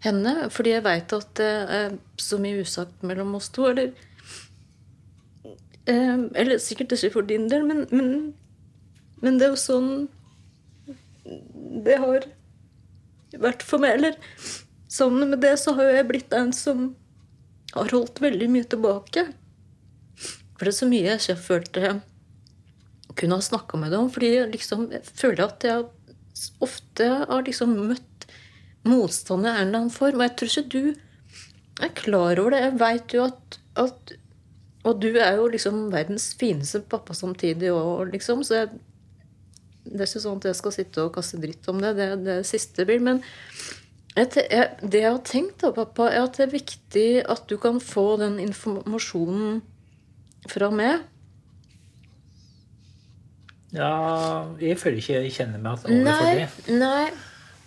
henne. 0.03 0.49
Fordi 0.53 0.75
jeg 0.75 0.85
veit 0.85 1.15
at 1.15 1.33
det 1.39 1.49
er 1.79 1.97
så 2.19 2.39
mye 2.41 2.63
usagt 2.65 3.05
mellom 3.05 3.35
oss 3.39 3.51
to. 3.55 3.69
Eller, 3.71 3.93
eh, 5.85 6.15
eller 6.35 6.61
sikkert 6.63 6.97
ikke 6.97 7.13
for 7.17 7.29
din 7.29 7.49
del, 7.51 7.65
men, 7.67 7.85
men, 7.91 8.33
men, 9.21 9.39
det 9.39 9.47
er 9.47 9.53
jo 9.55 9.61
sånn 9.61 9.91
det 11.69 11.99
har 12.01 12.25
vært 13.38 13.65
for 13.65 13.82
meg. 13.82 13.99
Eller 13.99 14.17
sammen 14.89 15.29
med 15.34 15.43
det 15.45 15.55
så 15.62 15.75
har 15.77 15.93
jeg 15.93 16.10
blitt 16.10 16.36
en 16.36 16.53
som 16.55 16.91
har 17.75 17.91
holdt 17.93 18.21
veldig 18.23 18.49
mye 18.51 18.67
tilbake. 18.69 19.27
For 20.58 20.65
det 20.65 20.73
er 20.73 20.79
så 20.79 20.89
mye 20.89 21.05
jeg 21.05 21.21
ikke 21.21 21.41
følte 21.45 21.86
jeg 21.86 21.99
kunne 23.19 23.38
ha 23.39 23.43
snakka 23.43 23.79
med 23.79 23.93
deg 23.93 24.03
om. 24.03 24.10
Fordi 24.13 24.32
jeg 24.34 24.53
liksom 24.53 24.89
jeg 24.93 25.05
føler 25.08 25.45
at 25.45 25.67
jeg 25.67 25.88
ofte 26.63 27.08
har 27.29 27.45
liksom 27.45 27.75
møtt 27.89 28.27
motstand 28.88 29.45
i 29.45 29.51
en 29.51 29.62
eller 29.67 29.84
annen 29.84 29.93
form. 29.93 30.19
Og 30.19 30.25
jeg 30.27 30.36
tror 30.39 30.51
ikke 30.51 30.73
du 30.73 31.86
er 31.86 31.95
klar 31.95 32.41
over 32.41 32.55
det. 32.55 32.63
Jeg 32.65 32.79
veit 32.82 33.15
jo 33.15 33.25
at, 33.27 33.60
at, 33.79 34.13
Og 34.88 35.01
du 35.03 35.10
er 35.12 35.36
jo 35.36 35.47
liksom 35.51 35.89
verdens 35.91 36.32
fineste 36.39 36.82
pappa 36.82 37.13
samtidig 37.13 37.71
òg, 37.75 38.13
liksom. 38.13 38.43
Så 38.47 38.62
jeg, 38.62 38.79
det 39.89 40.04
er 40.04 40.10
ikke 40.10 40.21
sånn 40.23 40.41
at 40.41 40.49
jeg 40.52 40.58
skal 40.60 40.73
sitte 40.75 41.04
og 41.06 41.13
kaste 41.15 41.39
dritt 41.41 41.69
om 41.71 41.80
det. 41.82 41.95
Det 41.97 42.08
er 42.13 42.25
det 42.25 42.39
siste 42.47 42.86
blir. 42.88 43.02
Men 43.04 43.21
jeg, 44.15 44.45
jeg, 44.45 44.65
det 44.84 45.04
jeg 45.04 45.12
har 45.12 45.21
tenkt, 45.25 45.62
da, 45.63 45.71
pappa, 45.75 46.10
er 46.12 46.25
at 46.25 46.38
det 46.38 46.47
er 46.47 46.54
viktig 46.54 47.08
at 47.25 47.47
du 47.49 47.58
kan 47.62 47.80
få 47.84 48.12
den 48.21 48.38
informasjonen 48.43 49.62
fra 50.49 50.69
meg. 50.73 51.08
Ja, 53.75 53.89
jeg 54.62 54.80
føler 54.82 55.02
ikke 55.02 55.19
jeg 55.19 55.34
kjenner 55.36 55.62
meg 55.62 55.75
over 55.78 55.93
nei, 55.93 56.13
for 56.17 56.69
det. 56.69 56.78
Nei, 56.82 57.10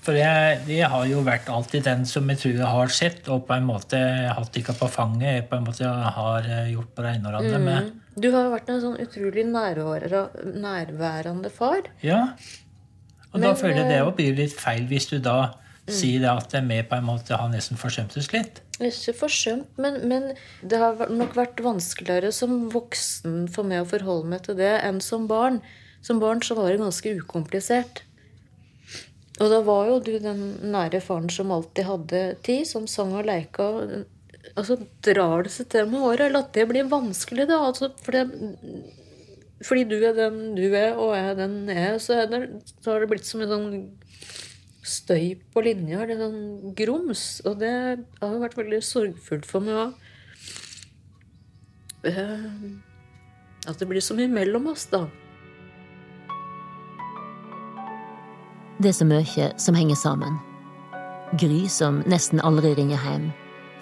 For 0.02 0.18
jeg, 0.18 0.62
jeg 0.66 0.88
har 0.90 1.04
jo 1.06 1.20
vært 1.22 1.50
alltid 1.52 1.86
den 1.86 2.06
som 2.10 2.30
jeg 2.32 2.40
tror 2.42 2.56
jeg 2.56 2.70
har 2.76 2.94
sett, 2.94 3.28
og 3.30 3.44
på 3.46 3.54
en 3.54 3.68
måte 3.68 3.98
hatt 4.34 4.54
dere 4.54 4.74
på 4.78 4.90
fanget. 4.90 5.28
Jeg 5.36 5.48
på 5.50 5.60
en 5.60 5.68
måte 5.68 5.86
har 5.86 6.48
eh, 6.48 6.72
gjort 6.74 6.90
på 6.96 7.06
det 7.06 7.14
ene 7.16 7.30
og 7.30 7.38
andre 7.38 7.62
med. 7.62 7.92
Du 8.14 8.28
har 8.34 8.46
jo 8.46 8.52
vært 8.52 8.68
en 8.72 8.82
sånn 8.82 9.00
utrolig 9.00 9.46
nærværende 9.48 11.50
far. 11.52 11.88
Ja. 12.04 12.34
Og 13.32 13.40
da 13.40 13.54
føler 13.56 13.82
jeg 13.82 13.88
det 13.88 13.98
eh, 13.98 14.04
også 14.04 14.18
blir 14.18 14.36
litt 14.36 14.56
feil 14.58 14.84
hvis 14.90 15.08
du 15.08 15.16
da 15.24 15.54
sier 15.90 16.22
det 16.22 16.30
at 16.30 16.52
vi 16.68 16.78
på 16.86 16.98
en 16.98 17.08
måte 17.08 17.38
har 17.38 17.50
nesten 17.50 17.80
forsømtes 17.80 18.30
litt. 18.34 18.60
Ikke 18.82 19.14
forsømt, 19.24 19.70
men, 19.82 19.98
men 20.10 20.30
det 20.62 20.78
har 20.78 21.08
nok 21.10 21.34
vært 21.38 21.62
vanskeligere 21.64 22.30
som 22.34 22.68
voksen 22.72 23.48
for 23.52 23.66
meg 23.66 23.82
å 23.82 23.90
forholde 23.90 24.30
meg 24.30 24.44
til 24.46 24.58
det 24.60 24.76
enn 24.84 25.00
som 25.04 25.26
barn. 25.30 25.60
Som 26.02 26.22
barn 26.22 26.42
så 26.42 26.56
var 26.58 26.70
det 26.70 26.82
ganske 26.82 27.16
ukomplisert. 27.22 28.04
Og 29.40 29.50
da 29.50 29.62
var 29.64 29.88
jo 29.88 30.00
du 30.04 30.12
den 30.22 30.42
nære 30.70 31.00
faren 31.02 31.30
som 31.32 31.52
alltid 31.54 31.88
hadde 31.88 32.22
tid, 32.46 32.66
som 32.68 32.86
sang 32.90 33.14
og 33.16 33.26
leika. 33.26 33.68
Altså, 34.52 34.76
drar 35.04 35.46
det 35.46 35.52
seg 35.54 35.70
til 35.72 35.88
med 35.88 36.04
året, 36.04 36.26
eller 36.26 36.44
at 36.44 36.52
det 36.56 36.66
blir 36.68 36.90
vanskelig, 36.90 37.46
da? 37.48 37.62
Altså, 37.70 37.88
for 38.04 38.12
det, 38.16 38.26
fordi 39.64 39.84
du 39.88 39.96
er 39.96 40.14
den 40.16 40.54
du 40.58 40.66
er, 40.68 40.92
og 40.98 41.14
jeg 41.16 41.30
er 41.30 41.38
den 41.38 41.56
jeg 41.70 41.82
er, 41.94 41.98
så, 42.02 42.20
er 42.22 42.30
det, 42.30 42.40
så 42.82 42.92
har 42.92 43.02
det 43.02 43.10
blitt 43.12 43.28
som 43.28 43.44
en 43.44 43.52
sånn 43.52 43.68
støy 44.82 45.36
på 45.54 45.62
linja. 45.64 46.02
Er 46.02 46.18
sånn 46.18 46.74
grums. 46.78 47.40
Og 47.48 47.58
det 47.62 47.72
har 48.20 48.38
vært 48.42 48.58
veldig 48.58 48.82
sorgfullt 48.84 49.46
for 49.48 49.64
meg 49.64 49.78
òg. 49.86 49.92
At 53.70 53.78
det 53.78 53.86
blir 53.88 54.02
så 54.02 54.16
mye 54.18 54.30
mellom 54.30 54.72
oss, 54.72 54.88
da. 54.90 55.06
Det 58.82 58.90
er 58.90 58.96
så 58.98 59.06
mye 59.06 59.52
som 59.62 59.78
henger 59.78 59.98
sammen. 60.00 60.40
Gry 61.38 61.68
som 61.70 62.02
nesten 62.10 62.42
aldri 62.42 62.74
ringer 62.76 62.98
hjem, 62.98 63.30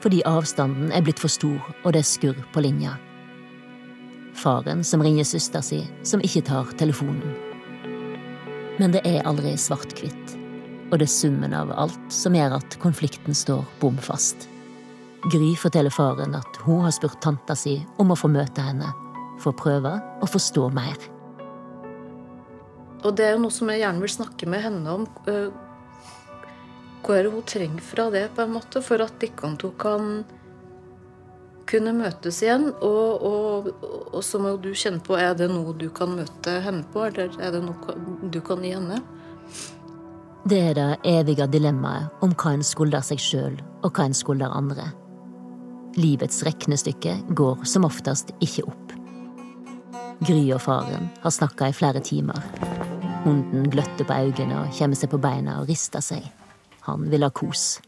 fordi 0.00 0.22
avstanden 0.28 0.92
er 0.92 1.04
blitt 1.04 1.20
for 1.20 1.32
stor 1.32 1.60
og 1.84 1.92
det 1.92 2.02
er 2.02 2.08
skurr 2.08 2.42
på 2.54 2.64
linja. 2.64 2.96
Faren 4.40 4.84
som 4.86 5.02
ringer 5.04 5.26
søster 5.28 5.64
si, 5.64 5.82
som 6.06 6.22
ikke 6.24 6.44
tar 6.48 6.70
telefonen. 6.80 7.34
Men 8.80 8.94
det 8.94 9.02
er 9.04 9.26
aldri 9.28 9.52
svart-hvitt, 9.60 10.36
og 10.88 10.96
det 11.00 11.04
er 11.04 11.12
summen 11.12 11.52
av 11.56 11.72
alt 11.76 12.14
som 12.14 12.36
gjør 12.36 12.56
at 12.56 12.78
konflikten 12.80 13.36
står 13.36 13.66
bom 13.82 13.98
fast. 14.00 14.48
Gry 15.28 15.52
forteller 15.60 15.92
faren 15.92 16.36
at 16.38 16.60
hun 16.64 16.86
har 16.86 16.94
spurt 16.96 17.20
tanta 17.20 17.56
si 17.58 17.76
om 18.00 18.14
å 18.14 18.16
få 18.16 18.30
møte 18.32 18.64
henne, 18.64 18.88
for 19.40 19.52
å 19.52 19.58
prøve 19.58 19.92
å 20.24 20.28
forstå 20.28 20.70
mer. 20.72 20.96
Og 23.04 23.16
det 23.16 23.26
er 23.26 23.34
jo 23.34 23.42
noe 23.44 23.52
som 23.52 23.68
jeg 23.72 23.82
gjerne 23.82 24.04
vil 24.04 24.12
snakke 24.12 24.48
med 24.48 24.64
henne 24.64 24.94
om. 24.94 25.06
Hva 27.00 27.16
er 27.16 27.26
det 27.26 27.32
hun 27.32 27.46
trenger 27.48 27.84
fra 27.84 28.10
det, 28.12 28.26
på 28.36 28.44
en 28.44 28.54
måte, 28.54 28.82
for 28.84 29.02
at 29.02 29.16
dere 29.22 29.54
to 29.60 29.72
kan 29.80 30.22
kunne 31.70 31.94
møtes 31.96 32.42
igjen? 32.44 32.68
Og, 32.84 33.24
og, 33.30 33.70
og 34.12 34.20
så 34.26 34.40
må 34.42 34.56
du 34.60 34.72
kjenne 34.74 35.02
på 35.04 35.16
er 35.16 35.32
det 35.38 35.48
noe 35.52 35.74
du 35.78 35.88
kan 35.94 36.12
møte 36.18 36.58
henne 36.64 36.84
på, 36.92 37.06
eller 37.08 37.32
er 37.40 37.56
det 37.56 37.64
noe 37.64 37.96
du 38.30 38.40
kan 38.44 38.64
gi 38.64 38.74
henne? 38.76 39.00
Det 40.50 40.58
er 40.70 40.74
det 40.74 40.88
evige 41.04 41.46
dilemmaet 41.52 42.24
om 42.24 42.32
hva 42.32 42.54
en 42.56 42.64
skulder 42.64 43.04
seg 43.04 43.20
sjøl, 43.20 43.58
og 43.84 43.92
hva 43.92 44.08
en 44.08 44.16
skulder 44.16 44.52
andre. 44.56 44.88
Livets 45.98 46.44
regnestykke 46.46 47.16
går 47.36 47.64
som 47.68 47.84
oftest 47.88 48.32
ikke 48.44 48.64
opp. 48.70 48.94
Gry 50.24 50.42
og 50.52 50.60
faren 50.64 51.08
har 51.22 51.32
snakka 51.32 51.70
i 51.70 51.76
flere 51.76 52.02
timer. 52.04 52.40
Hunden 53.24 53.68
gløtter 53.72 54.06
på 54.08 54.16
øynene 54.16 54.62
og 54.62 54.76
kommer 54.76 54.96
seg 54.96 55.12
på 55.12 55.20
beina 55.20 55.60
og 55.60 55.68
rister 55.68 56.04
seg. 56.04 56.24
Han 56.88 57.10
vil 57.10 57.22
ha 57.22 57.30
kos. 57.30 57.80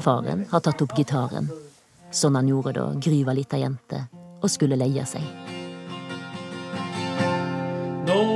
Faren 0.00 0.46
har 0.50 0.60
tatt 0.60 0.82
opp 0.82 0.96
gitaren, 0.98 1.50
sånn 2.10 2.34
han 2.38 2.48
gjorde 2.48 2.72
da 2.78 2.86
Gry 2.98 3.22
var 3.24 3.38
lita 3.38 3.60
jente 3.60 4.06
og 4.40 4.50
skulle 4.50 4.78
leie 4.78 5.04
seg. 5.08 5.24
Nå 8.08 8.33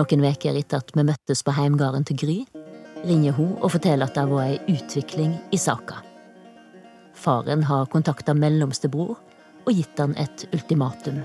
Noen 0.00 0.22
veker 0.24 0.56
etter 0.56 0.80
at 0.80 0.94
vi 0.96 1.02
møttes 1.04 1.42
på 1.44 1.52
heimgården 1.52 2.06
til 2.08 2.16
Gry, 2.22 2.36
ringer 3.04 3.34
hun 3.36 3.50
og 3.58 3.74
forteller 3.74 4.08
at 4.08 4.16
det 4.16 4.22
var 4.30 4.46
ei 4.46 4.56
utvikling 4.72 5.34
i 5.52 5.58
saka. 5.60 5.98
Faren 7.12 7.66
har 7.68 7.90
kontakta 7.92 8.32
mellomstebror 8.32 9.18
og 9.66 9.70
gitt 9.76 10.00
han 10.00 10.16
et 10.16 10.46
ultimatum. 10.54 11.20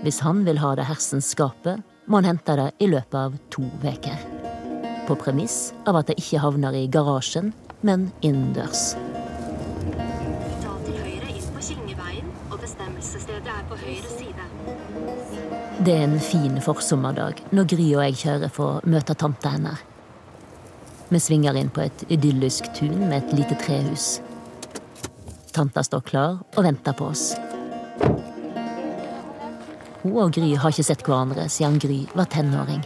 Hvis 0.00 0.22
han 0.24 0.40
vil 0.46 0.62
ha 0.62 0.72
det 0.78 0.86
hersens 0.88 1.28
skapet, 1.34 1.82
må 2.06 2.22
han 2.22 2.30
hente 2.30 2.56
det 2.56 2.70
i 2.80 2.88
løpet 2.88 3.18
av 3.26 3.36
to 3.52 3.66
veker. 3.84 4.24
På 5.04 5.18
premiss 5.20 5.74
av 5.84 6.00
at 6.00 6.08
det 6.08 6.16
ikke 6.22 6.40
havner 6.46 6.76
i 6.78 6.86
garasjen, 6.88 7.52
men 7.84 8.08
innendørs. 8.24 8.94
Det 15.86 15.92
er 15.94 16.02
en 16.02 16.18
fin 16.18 16.56
forsommerdag 16.58 17.44
når 17.54 17.66
Gry 17.70 17.84
og 17.94 18.00
jeg 18.02 18.16
kjører 18.18 18.50
for 18.50 18.66
å 18.80 18.88
møte 18.90 19.14
tanta 19.14 19.52
hennes. 19.52 19.84
Vi 21.14 21.20
svinger 21.22 21.54
inn 21.60 21.68
på 21.70 21.84
et 21.84 22.02
idyllisk 22.10 22.66
tun 22.74 23.04
med 23.04 23.20
et 23.20 23.34
lite 23.38 23.54
trehus. 23.60 24.06
Tanta 25.54 25.84
står 25.86 26.02
klar 26.08 26.40
og 26.42 26.66
venter 26.66 26.96
på 26.98 27.06
oss. 27.12 27.28
Hun 30.02 30.18
og 30.24 30.34
Gry 30.34 30.56
har 30.58 30.74
ikke 30.74 30.88
sett 30.88 31.06
hverandre 31.06 31.46
siden 31.46 31.78
Gry 31.78 32.00
var 32.18 32.26
tenåring. 32.34 32.82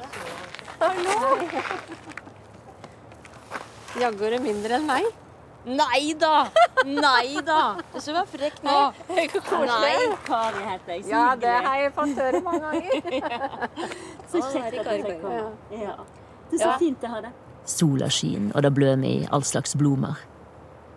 Jaggu 3.96 4.28
er 4.28 4.36
det 4.36 4.44
mindre 4.44 4.76
enn 4.76 4.88
meg. 4.92 5.08
Nei 5.66 6.14
da! 6.18 6.46
Nei 6.86 7.42
da! 7.44 7.76
Du 7.92 8.00
skal 8.00 8.24
frekk 8.28 8.62
nå. 8.64 8.76
Nei, 9.10 9.26
Kari 10.24 10.62
heter 10.64 10.94
jeg. 10.94 11.04
Så 11.04 11.10
Ja, 11.12 11.24
det 11.36 11.52
har 11.66 11.76
jeg 11.82 11.92
fått 11.96 12.16
høre 12.16 12.40
mange 12.40 12.60
ganger. 12.64 13.36
Så 14.30 14.40
kjekt 14.52 14.86
at 14.86 15.04
du 15.04 15.12
kom. 15.20 15.52
Ja. 15.74 15.98
Det 16.50 16.58
er 16.58 16.64
så 16.64 16.78
fint 16.80 17.04
å 17.04 17.10
ha 17.12 17.20
det. 17.26 17.32
Sola 17.68 18.08
skin, 18.10 18.48
og 18.54 18.64
det 18.64 18.72
blømer 18.74 19.06
i 19.06 19.26
all 19.30 19.44
slags 19.46 19.76
blomster. 19.78 20.24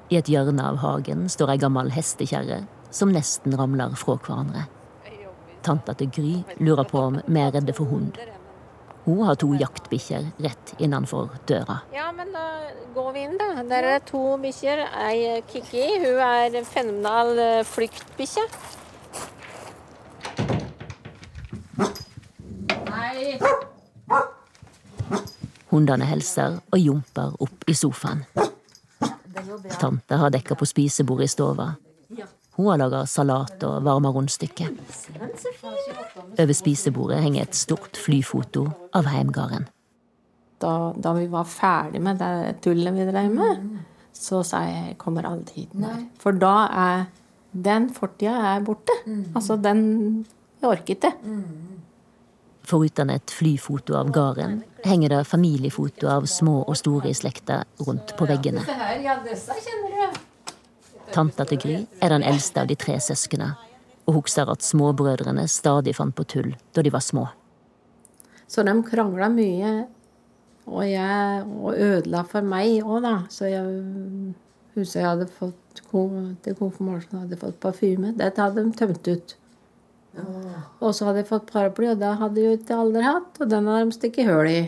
I 0.09 0.17
et 0.19 0.29
hjørne 0.29 0.63
av 0.63 0.79
hagen 0.83 1.27
står 1.31 1.53
ei 1.53 1.59
gammel 1.61 1.91
hestekjerre 1.93 2.63
som 2.93 3.11
nesten 3.13 3.55
ramler 3.57 3.93
fra 3.99 4.15
hverandre. 4.21 4.67
Tanta 5.63 5.95
til 5.97 6.09
Gry 6.13 6.33
lurer 6.59 6.87
på 6.87 6.99
om 7.09 7.19
vi 7.25 7.39
er 7.41 7.53
redde 7.55 7.73
for 7.75 7.89
hund. 7.89 8.17
Hun 9.03 9.19
har 9.27 9.35
to 9.35 9.49
jaktbikkjer 9.59 10.29
rett 10.45 10.73
innenfor 10.79 11.29
døra. 11.47 11.81
Ja, 11.91 12.11
men 12.15 12.31
da 12.31 12.45
går 12.95 13.09
vi 13.13 13.25
inn, 13.27 13.35
da. 13.39 13.49
Der 13.67 13.83
er 13.83 13.97
det 13.97 14.05
to 14.07 14.21
bikkjer. 14.39 14.85
Ei 15.03 15.41
Kikki, 15.49 15.83
hun 16.05 16.21
er 16.23 16.55
en 16.61 16.65
fenomenal 16.65 17.63
flyktbikkje. 17.67 18.47
Nei. 22.87 23.37
Hundene 25.73 26.07
hilser 26.07 26.61
og 26.71 26.79
jumper 26.79 27.35
opp 27.43 27.67
i 27.67 27.75
sofaen. 27.75 28.23
Tante 29.79 30.15
har 30.21 30.31
dekka 30.31 30.55
på 30.55 30.67
spisebordet 30.69 31.27
i 31.27 31.33
stova. 31.33 31.73
Hun 32.55 32.69
har 32.69 32.77
laga 32.77 33.05
salat 33.09 33.63
og 33.65 33.79
varma 33.85 34.11
rundstykker. 34.13 34.75
Over 36.37 36.53
spisebordet 36.53 37.21
henger 37.23 37.47
et 37.47 37.57
stort 37.57 37.97
flyfoto 37.97 38.67
av 38.93 39.09
heimgården. 39.09 39.65
Da, 40.61 40.73
da 40.95 41.13
vi 41.17 41.25
var 41.31 41.49
ferdig 41.49 41.99
med 42.03 42.21
det 42.21 42.59
tullet 42.63 42.93
vi 42.95 43.07
drev 43.09 43.33
med, 43.33 43.65
så 44.13 44.43
sa 44.45 44.61
jeg 44.67 44.83
jeg 44.91 44.97
kommer 45.01 45.25
aldri 45.27 45.63
hit 45.63 45.73
mer. 45.75 46.05
For 46.21 46.37
da 46.37 46.55
er 46.69 47.05
den 47.53 47.89
fortida 47.93 48.35
er 48.53 48.65
borte. 48.65 48.95
Altså, 49.35 49.57
den 49.57 50.25
Jeg 50.63 50.69
orker 50.69 50.95
ikke. 50.95 51.09
Foruten 52.63 53.09
et 53.11 53.31
flyfoto 53.35 53.97
av 53.99 54.13
gården 54.15 54.61
henger 54.85 55.11
det 55.11 55.25
familiefoto 55.27 56.07
av 56.07 56.29
små 56.31 56.61
og 56.61 56.77
store 56.79 57.09
i 57.09 57.17
slekta 57.17 57.65
rundt 57.83 58.13
på 58.15 58.27
veggene. 58.29 58.63
Her, 58.63 59.01
ja, 59.03 59.17
disse 59.25 59.57
kjenner 59.59 60.13
du. 60.13 60.21
Tanta 61.13 61.45
til 61.45 61.61
Gry 61.61 61.75
er 62.01 62.13
den 62.13 62.25
eldste 62.25 62.63
av 62.63 62.69
de 62.69 62.77
tre 62.79 62.97
søsknene, 63.01 63.53
og 64.07 64.21
husker 64.21 64.49
at 64.49 64.65
småbrødrene 64.65 65.45
stadig 65.51 65.93
fant 65.97 66.15
på 66.17 66.25
tull 66.27 66.53
da 66.73 66.83
de 66.83 66.91
var 66.93 67.03
små. 67.05 67.27
Så 68.49 68.65
de 68.65 68.73
krangla 68.85 69.29
mye, 69.33 69.73
og, 70.65 70.81
jeg, 70.87 71.43
og 71.59 71.77
ødela 71.77 72.23
for 72.27 72.45
meg 72.45 72.81
òg, 72.83 73.03
da. 73.05 73.13
Så 73.33 73.49
jeg 73.51 73.63
husker 74.75 74.99
jeg 74.99 75.09
hadde 75.09 75.29
fått 75.37 75.59
til 75.93 76.57
konfirmasjonen 76.57 77.23
hadde 77.25 77.39
fått 77.41 77.59
parfyme. 77.61 78.13
Dette 78.17 78.41
hadde 78.41 78.63
de 78.65 78.77
tømt 78.77 79.09
ut. 79.09 79.35
Og 80.81 80.93
så 80.93 81.07
hadde 81.07 81.23
jeg 81.23 81.29
fått 81.29 81.49
paraply, 81.49 81.91
og 81.93 82.01
det 82.01 82.15
hadde 82.19 82.41
jeg 82.41 82.49
jo 82.49 82.57
ikke 82.59 82.79
aldri 82.81 83.05
hatt. 83.05 83.37
Og 83.41 83.49
den 83.49 83.69
hadde 83.69 83.85
de 83.89 83.97
stukket 83.97 84.29
hull 84.29 84.49
i. 84.49 84.59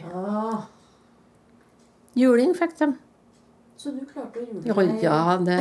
Juling 2.17 2.53
fikk 2.57 2.77
de. 2.79 2.91
Så 3.77 3.91
du 3.91 4.05
klarte 4.07 4.41
å 4.41 4.45
Ja, 4.65 4.73
jule 4.73 5.01
ja, 5.03 5.19
det 5.43 5.59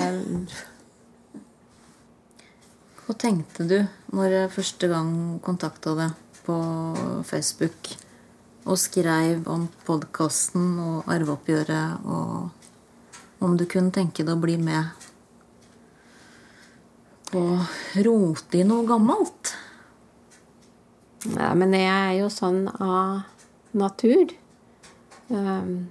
Hva 3.04 3.12
tenkte 3.20 3.66
du 3.68 3.76
når 4.16 4.32
jeg 4.32 4.52
første 4.54 4.88
gang 4.88 5.08
kontakta 5.44 5.92
deg 5.98 6.12
på 6.46 6.54
Facebook 7.28 7.90
og 8.64 8.78
skrev 8.80 9.42
om 9.52 9.66
podkasten 9.84 10.78
og 10.80 11.10
arveoppgjøret, 11.12 12.06
og 12.08 13.44
om 13.44 13.58
du 13.60 13.66
kunne 13.68 13.92
tenke 13.92 14.24
deg 14.24 14.32
å 14.32 14.40
bli 14.40 14.54
med 14.56 15.04
på 17.28 17.42
å 17.44 17.58
rote 18.06 18.62
i 18.62 18.64
noe 18.64 18.86
gammelt? 18.88 19.52
Nei, 21.34 21.50
men 21.60 21.76
jeg 21.76 21.90
er 21.90 22.14
jo 22.22 22.30
sånn 22.32 22.62
av 22.72 23.26
natur. 23.76 24.32
Um, 25.28 25.90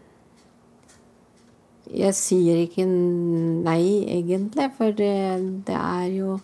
jeg 1.93 2.17
sier 2.17 2.63
ikke 2.63 2.87
nei, 2.89 4.01
egentlig, 4.17 4.67
for 4.79 4.97
det 4.97 5.77
er 5.77 6.09
jo 6.09 6.39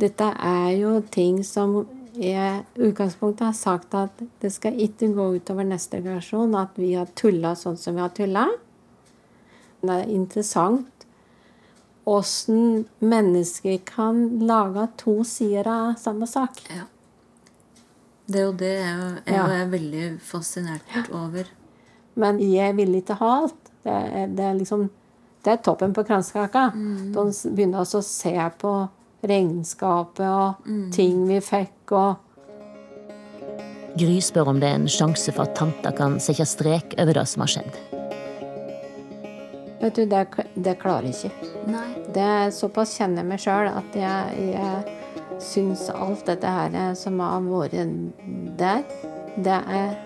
Dette 0.00 0.30
er 0.40 0.70
jo 0.78 1.00
ting 1.12 1.42
som 1.44 1.82
jeg 2.16 2.62
i 2.76 2.88
utgangspunktet 2.88 3.46
har 3.46 3.56
sagt 3.56 3.94
at 3.96 4.22
det 4.42 4.50
skal 4.52 4.76
ikke 4.80 5.08
gå 5.16 5.26
utover 5.38 5.64
neste 5.64 6.00
generasjon 6.02 6.54
at 6.60 6.76
vi 6.76 6.92
har 6.94 7.08
tulla 7.16 7.54
sånn 7.56 7.78
som 7.80 7.96
vi 7.96 8.00
har 8.04 8.12
tulla. 8.16 8.46
Det 9.82 9.90
er 9.96 10.12
interessant 10.12 10.88
åssen 12.08 12.84
mennesker 12.98 13.78
kan 13.86 14.24
lage 14.42 14.88
to 14.98 15.20
sider 15.24 15.68
av 15.70 15.92
samme 16.00 16.26
sak. 16.26 16.58
Ja. 16.72 16.84
Det 18.26 18.40
er 18.40 18.44
jo 18.48 18.52
det 18.58 18.72
jeg, 18.78 19.22
jeg 19.26 19.34
Ja. 19.34 19.46
er 19.46 19.66
veldig 19.70 20.20
fascinert 20.20 21.10
over. 21.12 21.44
Men 22.14 22.38
jeg 22.40 22.76
vil 22.76 22.94
ikke 22.94 23.14
ha 23.20 23.30
alt. 23.42 23.70
Det 23.84 23.92
er, 23.92 24.26
det 24.28 24.44
er 24.44 24.54
liksom 24.58 24.90
Det 25.44 25.50
er 25.52 25.56
toppen 25.56 25.92
på 25.92 26.04
kransekaka. 26.06 26.68
De 26.72 27.22
begynner 27.50 27.80
også 27.80 27.98
å 27.98 28.04
se 28.06 28.50
på 28.60 28.88
regnskapet 29.22 30.26
og 30.26 30.68
ting 30.94 31.24
vi 31.28 31.40
fikk 31.44 31.94
og 31.96 32.28
Gry 33.92 34.22
spør 34.24 34.48
om 34.54 34.60
det 34.60 34.70
er 34.70 34.78
en 34.80 34.88
sjanse 34.88 35.32
for 35.34 35.44
at 35.44 35.56
tanta 35.58 35.90
kan 35.92 36.14
sette 36.22 36.46
strek 36.48 36.94
over 37.02 37.18
det 37.18 37.26
som 37.28 37.42
har 37.44 37.50
skjedd. 37.52 37.74
Vet 39.82 39.98
du, 39.98 40.06
det, 40.08 40.22
det 40.64 40.78
klarer 40.80 41.10
jeg 41.10 41.28
ikke. 41.28 41.50
Nei. 41.68 41.88
Det 42.14 42.22
er 42.24 42.52
Såpass 42.56 42.94
kjenner 42.96 43.20
jeg 43.20 43.28
meg 43.28 43.42
sjøl 43.42 43.68
at 43.68 43.98
jeg, 43.98 44.46
jeg 44.54 45.42
syns 45.42 45.88
alt 45.92 46.24
dette 46.30 46.48
her 46.48 46.94
som 46.96 47.20
har 47.20 47.42
vært 47.44 47.76
der, 48.60 48.84
det 49.36 49.58
er, 49.76 49.96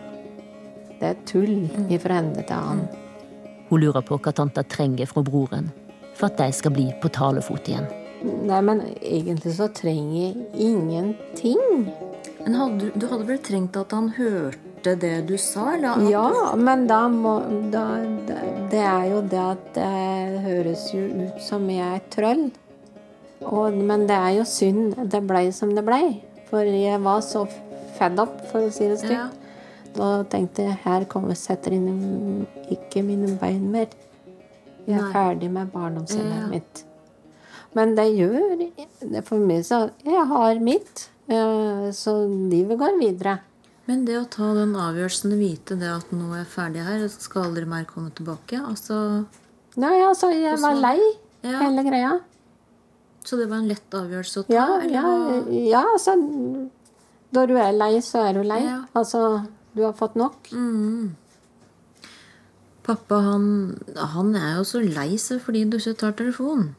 det 0.98 1.12
er 1.12 1.20
tull 1.28 1.68
ifra 1.92 2.22
ende 2.22 2.42
til 2.42 2.56
annen. 2.56 2.88
Hun 3.68 3.82
lurer 3.82 4.02
på 4.06 4.18
hva 4.22 4.32
tanta 4.34 4.66
trenger 4.66 5.06
fra 5.10 5.22
broren 5.26 5.70
for 6.16 6.30
at 6.30 6.40
de 6.40 6.50
skal 6.54 6.72
bli 6.74 6.88
på 7.02 7.12
talefot 7.12 7.68
igjen. 7.68 7.86
Nei, 8.24 8.60
men 8.64 8.80
egentlig 9.02 9.52
så 9.58 9.66
trenger 9.74 10.14
jeg 10.16 10.46
ingenting. 10.54 11.92
Men 12.44 12.54
hadde, 12.54 12.90
du- 12.94 13.06
hadde 13.10 13.26
vel 13.28 13.38
trengt 13.44 13.76
at 13.76 13.90
han 13.92 14.08
hørte 14.16 14.94
det 15.02 15.26
du 15.28 15.36
sa? 15.36 15.74
Eller? 15.74 16.00
Ja, 16.10 16.54
men 16.56 16.86
da 16.86 17.08
må 17.08 17.40
da, 17.72 17.84
det, 18.28 18.38
det 18.70 18.80
er 18.86 19.04
jo 19.10 19.20
det 19.22 19.42
at 19.42 19.64
det 19.74 20.42
høres 20.46 20.86
jo 20.94 21.02
ut 21.26 21.42
som 21.42 21.68
jeg 21.70 21.96
er 21.98 22.04
trøll. 22.14 22.46
Og, 23.42 23.74
men 23.76 24.06
det 24.08 24.16
er 24.16 24.30
jo 24.38 24.44
synd 24.48 24.94
det 25.12 25.20
blei 25.28 25.50
som 25.52 25.74
det 25.76 25.84
blei. 25.84 26.22
For 26.48 26.62
jeg 26.64 27.02
var 27.02 27.20
så 27.26 27.44
fed 27.98 28.18
up, 28.22 28.38
for 28.50 28.66
å 28.68 28.70
si 28.72 28.86
det 28.88 28.98
stygt. 29.02 29.12
Ja. 29.12 29.28
Da 29.96 30.22
tenkte 30.30 30.62
jeg 30.68 30.78
her 30.84 31.04
kommer 31.08 31.34
setter 31.34 31.72
inn 31.72 32.46
ikke 32.70 33.02
mine 33.04 33.36
bein 33.40 33.70
mer. 33.72 33.88
Jeg 34.86 34.98
er 34.98 35.02
Nei. 35.02 35.12
ferdig 35.12 35.50
med 35.50 35.70
barndomshjemmet 35.72 36.42
Ja. 36.42 36.46
mitt. 36.52 36.84
Men 37.76 37.92
det 37.96 38.06
gjør 38.16 39.22
for 39.26 39.42
meg 39.42 39.64
så 39.68 39.82
Jeg 40.04 40.24
har 40.30 40.60
mitt, 40.64 41.08
eh, 41.28 41.88
så 41.92 42.14
livet 42.26 42.78
går 42.80 42.96
videre. 43.00 43.38
Men 43.86 44.04
det 44.06 44.16
å 44.18 44.24
ta 44.26 44.48
den 44.56 44.72
avgjørelsen, 44.74 45.34
og 45.36 45.38
vite 45.38 45.76
det 45.78 45.90
at 45.92 46.08
nå 46.10 46.32
er 46.32 46.40
jeg 46.40 46.48
ferdig 46.54 46.86
her, 46.86 47.02
jeg 47.04 47.12
skal 47.14 47.44
aldri 47.50 47.66
mer 47.70 47.84
komme 47.86 48.10
tilbake 48.16 48.58
altså, 48.58 49.26
Nei, 49.78 49.92
altså, 50.02 50.32
jeg 50.34 50.58
var 50.62 50.74
lei 50.80 50.96
Ja. 51.44 51.60
hele 51.60 51.84
greia. 51.86 52.14
Så 53.26 53.36
det 53.38 53.48
var 53.50 53.60
en 53.60 53.68
lett 53.68 53.94
avgjørelse 53.94 54.40
å 54.40 54.46
ta? 54.46 54.54
Ja, 54.54 54.66
ja, 54.90 55.04
ja, 55.50 55.82
altså 55.92 56.16
Når 57.36 57.46
du 57.50 57.54
er 57.58 57.72
lei, 57.76 57.92
så 58.00 58.22
er 58.26 58.32
du 58.38 58.42
lei. 58.46 58.62
Ja. 58.64 58.80
Altså, 58.94 59.20
du 59.74 59.82
har 59.82 59.92
fått 59.98 60.14
nok. 60.16 60.48
Pappa 62.86 63.18
han, 63.20 63.46
han 64.14 64.34
er 64.38 64.56
jo 64.60 64.64
så 64.64 64.80
lei 64.80 65.16
seg 65.18 65.42
fordi 65.42 65.64
du 65.68 65.76
ikke 65.76 65.96
tar 66.00 66.14
telefonen. 66.18 66.74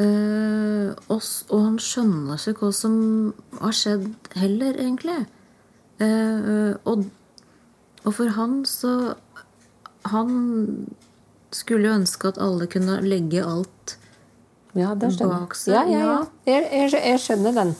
Eh, 0.00 0.92
og, 1.12 1.20
og 1.52 1.58
han 1.66 1.78
skjønner 1.82 2.40
ikke 2.40 2.66
hva 2.66 2.72
som 2.74 2.94
har 3.60 3.76
skjedd 3.76 4.08
heller, 4.40 4.78
egentlig. 4.80 5.18
Eh, 6.00 6.72
og, 6.88 7.04
og 8.02 8.14
for 8.16 8.32
han 8.34 8.62
så 8.66 9.14
Han 10.08 10.30
skulle 11.54 11.86
jo 11.86 11.94
ønske 11.94 12.32
at 12.32 12.40
alle 12.42 12.66
kunne 12.66 12.96
legge 13.04 13.44
alt 13.44 13.98
Ja, 14.74 14.96
det 14.98 15.12
Bak 15.20 15.54
seg, 15.54 15.76
Ja, 15.76 15.82
ja, 15.86 16.00
ja. 16.00 16.16
Jeg, 16.48 16.64
jeg, 16.72 16.90
jeg 16.96 17.20
skjønner 17.22 17.54
den. 17.54 17.74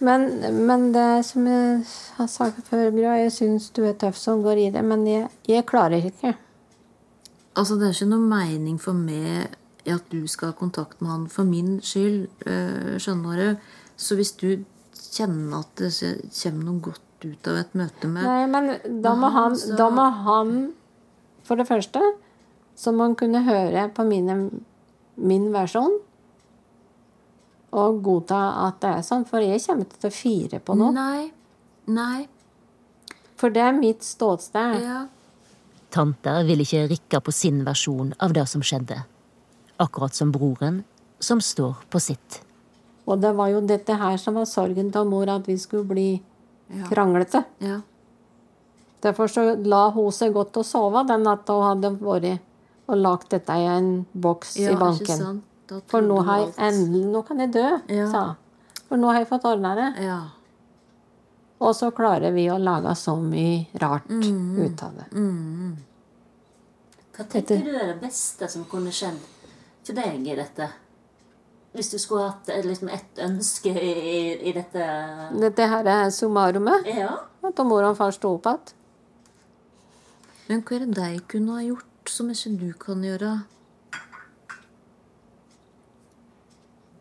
Men, 0.00 0.28
men 0.68 0.84
det 0.94 1.24
som 1.28 1.48
jeg 1.48 1.80
har 2.16 2.28
sagt 2.30 2.68
før, 2.68 2.92
jeg 2.94 3.32
syns 3.32 3.70
du 3.76 3.82
er 3.88 3.96
tøff 4.00 4.16
som 4.20 4.44
går 4.44 4.60
i 4.62 4.68
det, 4.72 4.84
men 4.84 5.02
jeg, 5.08 5.26
jeg 5.48 5.66
klarer 5.68 6.04
ikke. 6.12 6.36
Altså, 7.56 7.76
det 7.76 7.88
er 7.88 7.96
ikke 7.96 8.12
noe 8.12 8.28
mening 8.30 8.78
for 8.80 8.96
meg 8.96 9.56
i 9.86 9.90
at 9.94 10.08
du 10.12 10.26
skal 10.28 10.52
ha 10.52 10.56
kontakt 10.58 11.00
med 11.00 11.10
han 11.10 11.28
for 11.28 11.44
min 11.48 11.78
skyld. 11.80 12.28
eh, 12.46 12.98
skjønner 13.00 13.36
du? 13.36 13.56
Så 13.96 14.16
hvis 14.16 14.32
du 14.40 14.64
kjenner 15.10 15.60
at 15.60 15.74
det 15.76 15.90
kommer 16.42 16.64
noe 16.64 16.80
godt 16.80 17.24
ut 17.24 17.48
av 17.48 17.56
et 17.60 17.74
møte 17.76 18.08
med 18.08 18.24
Nei, 18.24 18.46
men 18.46 19.02
da 19.02 19.14
må 19.14 19.28
han, 19.30 19.50
han 19.50 19.56
sa- 19.56 19.76
da 19.76 19.88
må 19.90 20.06
han 20.24 20.72
for 21.44 21.56
det 21.56 21.66
første 21.68 22.00
Så 22.76 22.92
man 22.96 23.14
kunne 23.14 23.42
høre 23.44 23.88
på 23.92 24.04
mine, 24.08 24.50
min 25.16 25.50
versjon 25.52 25.98
og 27.72 28.00
godta 28.02 28.38
at 28.66 28.80
det 28.82 28.90
er 28.96 29.02
sånn. 29.06 29.24
For 29.28 29.38
jeg 29.44 29.60
kommer 29.62 29.84
ikke 29.86 30.00
til 30.00 30.10
å 30.10 30.16
fire 30.16 30.58
på 30.64 30.74
noe. 30.80 30.92
Nei. 30.96 31.30
Nei. 31.86 32.26
For 33.38 33.50
det 33.54 33.62
er 33.62 33.76
mitt 33.76 34.02
ståsted. 34.02 34.80
Ja. 34.82 35.04
Tanta 35.90 36.42
vil 36.46 36.64
ikke 36.64 36.88
rikke 36.90 37.20
på 37.22 37.32
sin 37.34 37.62
versjon 37.66 38.12
av 38.18 38.32
det 38.36 38.48
som 38.50 38.62
skjedde. 38.62 39.04
Akkurat 39.80 40.14
som 40.14 40.30
broren, 40.34 40.82
som 41.20 41.40
står 41.40 41.74
på 41.90 42.00
sitt. 42.00 42.40
Og 43.08 43.20
det 43.22 43.32
var 43.34 43.48
jo 43.50 43.60
dette 43.64 43.96
her 43.96 44.16
som 44.20 44.36
var 44.36 44.44
sorgen 44.48 44.90
til 44.92 45.04
mor, 45.08 45.28
at 45.32 45.46
vi 45.48 45.56
skulle 45.58 45.88
bli 45.88 46.08
kranglete. 46.90 47.44
Ja. 47.64 47.80
Derfor 49.02 49.30
så 49.32 49.44
la 49.64 49.86
hun 49.94 50.12
seg 50.12 50.34
godt 50.36 50.58
og 50.60 50.66
sove 50.68 51.06
den 51.08 51.24
natta 51.24 51.56
hun 51.56 51.64
hadde 51.70 51.94
vært 52.02 52.40
og 52.90 52.98
lagt 53.00 53.30
dette 53.32 53.54
i 53.56 53.64
en 53.70 54.04
boks 54.12 54.56
Ja, 54.60 54.74
i 54.74 54.76
banken. 54.76 55.40
For 55.88 56.02
nå 56.02 56.18
har 56.26 56.40
jeg 56.44 56.54
endelig 56.58 57.04
Nå 57.14 57.22
kan 57.26 57.38
jeg 57.40 57.52
dø, 57.54 57.66
Ja. 57.88 58.10
sa 58.10 58.24
hun. 58.26 58.36
For 58.88 58.96
nå 58.98 59.06
har 59.12 59.20
jeg 59.20 59.28
fått 59.30 59.44
ordna 59.46 59.74
det. 59.78 60.02
Ja. 60.04 60.20
Og 61.60 61.74
så 61.76 61.90
klarer 61.94 62.32
vi 62.34 62.48
å 62.50 62.58
lage 62.58 62.92
så 62.96 63.14
mye 63.16 63.66
rart 63.80 64.08
Mm. 64.08 64.58
ut 64.66 64.82
av 64.82 64.92
det. 64.96 65.06
Hva 67.16 67.24
tenker 67.28 67.64
du 67.64 67.70
er 67.76 67.86
det 67.92 68.00
beste 68.00 68.48
som 68.50 68.64
kunne 68.64 68.90
skjedd 68.90 69.18
for 69.86 69.96
deg 69.96 70.26
i 70.28 70.36
dette? 70.38 70.68
Hvis 71.72 71.92
du 71.92 71.98
skulle 72.02 72.26
hatt 72.32 72.48
liksom 72.66 72.88
et 72.90 73.20
ønske 73.22 73.70
i, 73.70 73.90
i, 73.94 74.20
i 74.50 74.52
dette 74.56 74.86
Dette 75.38 75.68
her 75.70 75.86
er 75.86 76.10
summarumet. 76.10 76.88
Ja. 76.90 77.12
At 77.46 77.62
mor 77.64 77.86
og 77.86 77.96
far 78.00 78.14
sto 78.16 78.34
opp 78.36 78.48
igjen. 78.50 78.76
Men 80.50 80.64
hva 80.66 80.76
er 80.80 80.86
det 80.88 80.96
de 80.98 81.22
kunne 81.30 81.54
ha 81.54 81.62
gjort 81.62 82.10
som 82.10 82.30
ikke 82.32 82.56
du 82.58 82.70
kan 82.80 83.04
gjøre? 83.06 83.36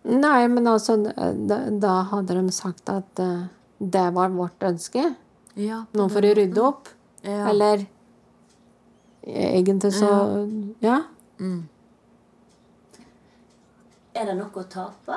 Nei, 0.10 0.48
men 0.50 0.68
altså 0.70 0.96
Da, 1.02 1.58
da 1.70 1.96
hadde 2.14 2.38
de 2.38 2.54
sagt 2.54 2.90
at 2.94 3.22
uh, 3.22 3.48
det 3.80 4.06
var 4.14 4.30
vårt 4.36 4.64
ønske. 4.70 5.02
Ja. 5.60 5.84
Nå 5.98 6.08
får 6.14 6.28
du 6.28 6.30
rydde 6.38 6.62
opp. 6.64 6.90
Ja. 7.24 7.50
Eller 7.50 7.88
egentlig 9.26 9.94
så 9.98 10.12
Ja. 10.84 11.02
Er 14.20 14.26
det 14.28 14.34
noe 14.36 14.52
å 14.52 14.64
tape? 14.68 15.16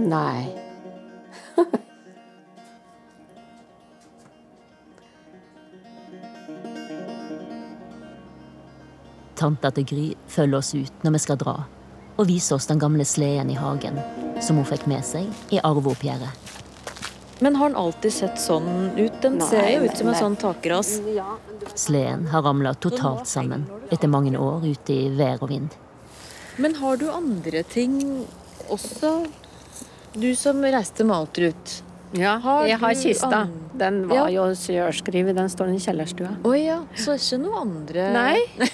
Nei. 0.00 0.48
Tanta 9.36 9.68
til 9.76 9.84
Gry 9.84 10.16
følger 10.32 10.58
oss 10.62 10.72
ut 10.72 11.04
når 11.04 11.12
vi 11.18 11.20
skal 11.26 11.36
dra, 11.44 11.68
og 12.16 12.24
viser 12.30 12.56
oss 12.56 12.70
den 12.72 12.80
gamle 12.80 13.04
sleden 13.04 13.52
i 13.52 13.60
hagen, 13.60 14.00
som 14.40 14.56
hun 14.56 14.64
fikk 14.72 14.88
med 14.88 15.04
seg 15.04 15.28
i 15.52 15.60
arveoppgjøret. 15.60 16.43
Men 17.40 17.56
har 17.56 17.68
den 17.68 17.76
alltid 17.76 18.12
sett 18.12 18.38
sånn 18.40 18.92
ut? 18.98 19.16
Den 19.22 19.38
Nei, 19.40 19.46
ser 19.48 19.68
jo 19.74 19.84
ut 19.88 19.96
som 19.98 20.06
en 20.06 20.12
nei. 20.12 20.20
sånn 20.20 20.36
takras. 20.38 20.92
Sleden 21.74 22.28
har 22.30 22.42
ramla 22.46 22.74
totalt 22.74 23.26
sammen 23.26 23.64
etter 23.90 24.08
mange 24.08 24.36
år 24.38 24.62
ute 24.68 24.92
i 24.94 25.08
vær 25.18 25.42
og 25.42 25.50
vind. 25.50 25.74
Men 26.62 26.76
har 26.78 26.96
du 27.00 27.08
andre 27.10 27.64
ting 27.66 27.96
også? 28.70 29.26
Du 30.14 30.28
som 30.38 30.62
reiste 30.62 31.02
med 31.04 31.16
Altrut. 31.16 31.80
Ja, 32.14 32.36
Har 32.38 32.68
jeg 32.70 32.78
har 32.78 32.94
kista. 32.94 33.40
Den 33.74 34.04
var 34.06 34.28
Ja. 34.30 34.46
jo 34.46 34.54
sjølskrevet. 34.54 35.34
Den 35.34 35.48
står 35.50 35.74
i 35.74 35.80
kjellerstua. 35.82 36.36
Å 36.46 36.52
ja, 36.54 36.76
så 36.94 37.16
ikke 37.18 37.40
noe 37.42 37.60
andre 37.64 38.12
Nei, 38.12 38.38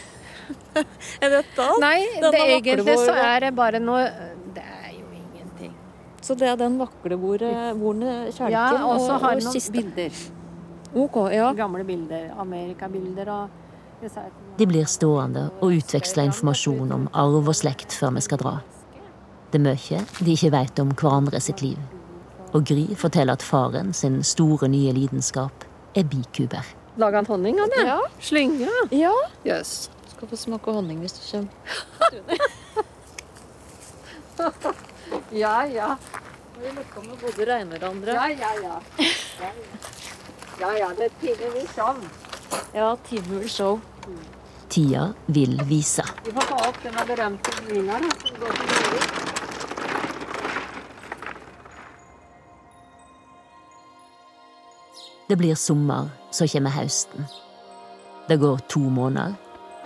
Er 1.22 1.30
dette 1.30 1.62
alt? 1.64 1.80
nei 1.80 2.04
det, 2.20 2.34
egentlig 2.60 2.98
så 2.98 3.14
er 3.16 3.40
det 3.40 3.54
bare 3.56 3.80
noe 3.80 4.04
Det 4.54 4.60
er 4.62 4.92
jo 4.92 5.06
ingenting. 5.16 5.72
Så 6.30 6.36
det 6.38 6.46
er 6.46 6.58
den 6.60 6.76
vaklevorne 6.78 8.10
kjelken 8.30 8.52
Ja, 8.54 8.84
og 8.86 9.00
så 9.02 9.16
har 9.18 9.32
og 9.32 9.40
jeg 9.40 9.42
noen 9.42 9.54
kiste. 9.56 9.72
bilder. 9.74 10.18
Ok, 10.94 11.16
ja. 11.34 11.48
Gamle 11.58 11.82
bilder. 11.84 12.28
Amerikabilder 12.38 13.30
og 13.34 13.48
De 14.56 14.66
blir 14.66 14.86
stående 14.86 15.48
og 15.60 15.74
utveksle 15.74 16.22
informasjon 16.30 16.92
om 16.94 17.08
arv 17.12 17.48
og 17.50 17.54
slekt 17.54 17.92
før 17.98 18.14
vi 18.14 18.20
skal 18.22 18.38
dra. 18.38 18.52
Det 19.50 19.58
er 19.58 19.64
mye 19.64 20.04
de 20.20 20.36
ikke 20.36 20.52
vet 20.54 20.78
om 20.78 20.92
hverandre 20.94 21.40
sitt 21.42 21.62
liv. 21.66 21.78
Og 22.54 22.62
Gry 22.64 22.94
forteller 22.94 23.32
at 23.34 23.42
faren 23.42 23.92
sin 23.92 24.22
store 24.22 24.68
nye 24.70 24.92
lidenskap 24.94 25.66
er 25.96 26.06
bikuber. 26.06 26.62
Lager 26.96 27.16
han 27.16 27.26
honning 27.26 27.56
det? 27.74 27.86
Ja. 27.86 27.98
Slynge? 28.20 28.70
ja. 28.92 29.12
Jøss. 29.44 29.90
Skal 30.14 30.28
få 30.28 30.36
smake 30.36 30.72
honning 30.78 31.02
hvis 31.02 31.18
du 31.18 31.22
kommer. 31.32 31.50
Ja, 35.32 35.66
ja. 35.66 35.96
Vi 36.62 36.72
lukka 36.72 37.00
med 37.00 37.18
både 37.20 37.46
regner 37.46 37.84
andre. 37.84 38.12
Ja, 38.12 38.30
ja, 38.30 38.48
ja. 38.62 38.80
Ja, 40.60 40.78
ja, 40.78 40.88
det 40.96 41.04
er 41.04 41.10
tiden 41.20 41.52
vil 41.52 41.68
show. 41.68 41.96
Ja, 42.74 42.96
Timul 43.08 43.48
show. 43.48 43.80
Tida 44.68 45.12
vil 45.26 45.60
vise. 45.64 46.02
Vi 46.24 46.32
får 46.32 46.48
ta 46.50 46.58
opp 46.68 46.82
denne 46.82 47.06
berømte 47.06 47.50
da, 47.50 48.00
som 48.26 48.40
går 48.40 48.58
til 48.58 48.66
Norge. 48.72 49.00
Det 55.28 55.36
blir 55.38 55.54
sommer, 55.54 56.10
så 56.30 56.46
kommer 56.52 56.70
høsten. 56.70 57.24
Det 58.28 58.40
går 58.40 58.58
to 58.68 58.80
måneder 58.80 59.34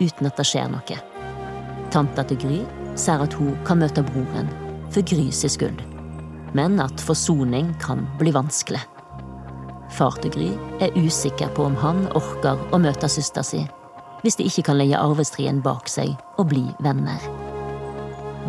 uten 0.00 0.26
at 0.26 0.36
det 0.36 0.46
skjer 0.48 0.72
noe. 0.72 1.00
Tanta 1.92 2.24
til 2.24 2.40
Gry 2.40 2.60
sier 2.96 3.20
at 3.20 3.36
hun 3.36 3.56
kan 3.66 3.78
møte 3.78 4.02
broren 4.02 4.63
for 4.94 5.02
Gry 5.02 5.30
sin 5.32 5.50
skyld, 5.50 5.80
men 6.54 6.78
at 6.80 7.00
forsoning 7.02 7.72
kan 7.82 8.04
bli 8.18 8.30
vanskelig. 8.34 8.82
Far 9.90 10.14
til 10.22 10.30
Gry 10.34 10.50
er 10.82 10.94
usikker 10.94 11.50
på 11.54 11.66
om 11.66 11.74
han 11.82 12.04
orker 12.14 12.60
å 12.70 12.78
møte 12.82 13.10
søstera 13.10 13.46
si 13.46 13.64
hvis 14.24 14.38
de 14.38 14.46
ikke 14.48 14.62
kan 14.70 14.78
legge 14.78 14.96
arvestriden 14.96 15.58
bak 15.60 15.90
seg 15.92 16.14
og 16.40 16.46
bli 16.48 16.62
venner. 16.80 17.20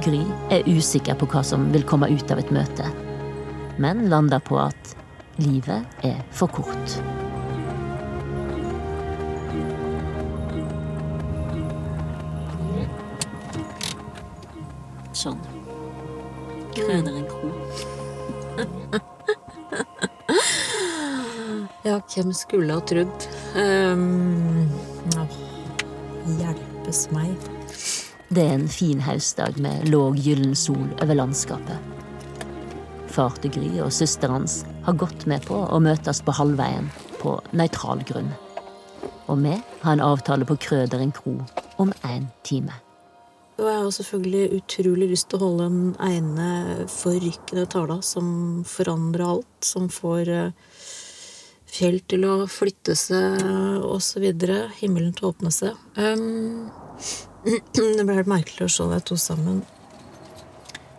Gry 0.05 0.21
er 0.53 0.63
usikker 0.69 1.17
på 1.19 1.27
hva 1.33 1.41
som 1.43 1.65
vil 1.73 1.83
komme 1.83 2.07
ut 2.13 2.31
av 2.31 2.39
et 2.39 2.53
møte, 2.55 2.87
men 3.81 4.05
lander 4.13 4.39
på 4.39 4.55
at 4.61 4.95
livet 5.41 6.05
er 6.07 6.21
for 6.31 6.47
kort. 6.47 6.95
Sånn. 15.11 15.54
Krøner 16.75 17.19
en 17.19 17.27
kro. 17.31 17.51
Ja, 21.85 21.99
hvem 22.01 22.31
skulle 22.33 22.73
ha 22.73 22.81
trodd? 22.89 23.27
Um, 23.53 24.69
hjelpes 26.39 27.03
meg. 27.13 27.35
Det 28.33 28.41
er 28.41 28.55
en 28.55 28.69
fin 28.71 29.03
høstdag 29.05 29.59
med 29.61 29.85
låg 29.93 30.17
gyllen 30.17 30.55
sol 30.57 30.87
over 30.97 31.19
landskapet. 31.19 31.77
Far 33.15 33.37
til 33.43 33.53
Gry 33.53 33.69
og 33.85 33.93
søsteren 33.95 34.39
hans 34.39 34.63
har 34.87 34.97
gått 34.99 35.27
med 35.29 35.45
på 35.45 35.61
å 35.61 35.79
møtes 35.83 36.23
på 36.25 36.35
halvveien 36.35 36.89
på 37.21 37.37
nøytral 37.53 38.01
grunn. 38.09 38.33
Og 39.29 39.45
vi 39.45 39.53
har 39.85 39.93
en 39.93 40.03
avtale 40.03 40.49
på 40.49 40.57
Krøderen 40.67 41.13
kro 41.15 41.37
om 41.77 41.93
én 42.03 42.27
time. 42.43 42.84
Og 43.55 43.67
jeg 43.69 43.79
har 43.79 43.91
selvfølgelig 43.95 44.57
utrolig 44.57 45.07
lyst 45.13 45.29
til 45.31 45.39
å 45.39 45.45
holde 45.45 45.67
den 45.71 45.91
ene 46.03 46.87
forrykkende 46.91 47.63
tala 47.71 48.01
som 48.03 48.27
forandrer 48.67 49.23
alt, 49.29 49.53
som 49.63 49.87
får 49.87 50.31
eh, 50.33 50.81
fjell 51.71 52.01
til 52.11 52.25
å 52.27 52.33
flytte 52.51 52.97
seg 52.99 54.19
videre, 54.19 54.65
himmelen 54.81 55.15
til 55.15 55.27
å 55.27 55.31
åpne 55.31 55.51
seg. 55.55 55.77
Um, 55.95 56.67
det 57.75 58.03
ble 58.03 58.17
helt 58.19 58.31
merkelig 58.31 58.67
å 58.67 58.73
se 58.75 58.89
de 58.91 58.99
to 59.07 59.15
sammen. 59.19 59.63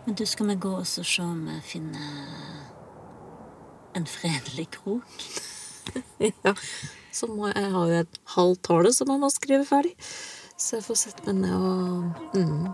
Men 0.07 0.17
du, 0.17 0.25
skal 0.25 0.49
vi 0.49 0.57
gå 0.63 0.71
og 0.79 0.87
se 0.87 1.03
om 1.21 1.45
vi 1.49 1.59
finner 1.67 2.09
en 3.97 4.09
fredelig 4.09 4.71
krok? 4.79 5.05
Ja, 6.19 6.51
så 7.15 7.29
må 7.31 7.47
jeg, 7.47 7.61
jeg 7.63 7.71
har 7.71 7.89
jo 7.89 7.99
et 8.01 8.17
halvt 8.33 8.59
tale 8.67 8.89
som 8.93 9.11
jeg 9.13 9.21
må 9.21 9.29
skrive 9.31 9.63
ferdig, 9.65 9.93
så 10.57 10.75
jeg 10.75 10.83
får 10.87 10.97
sette 10.97 11.21
meg 11.27 11.35
ned 11.43 11.53
og 11.53 12.03
mm. 12.33 12.67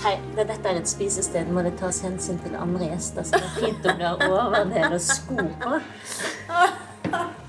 Hei, 0.00 0.14
det 0.36 0.46
dette 0.48 0.64
er 0.64 0.78
et 0.80 0.88
spisested. 0.88 1.48
Må 1.52 1.60
det 1.64 1.74
tas 1.76 1.98
hensyn 2.04 2.38
til 2.40 2.54
andre 2.56 2.88
gjester, 2.88 3.26
så 3.28 3.36
det 3.36 3.48
er 3.48 3.56
fint 3.58 3.88
om 3.90 3.98
det 4.00 4.06
er 4.08 4.22
overdel 4.28 4.96
og 4.96 5.02
sko 5.04 5.44
på. 5.60 5.80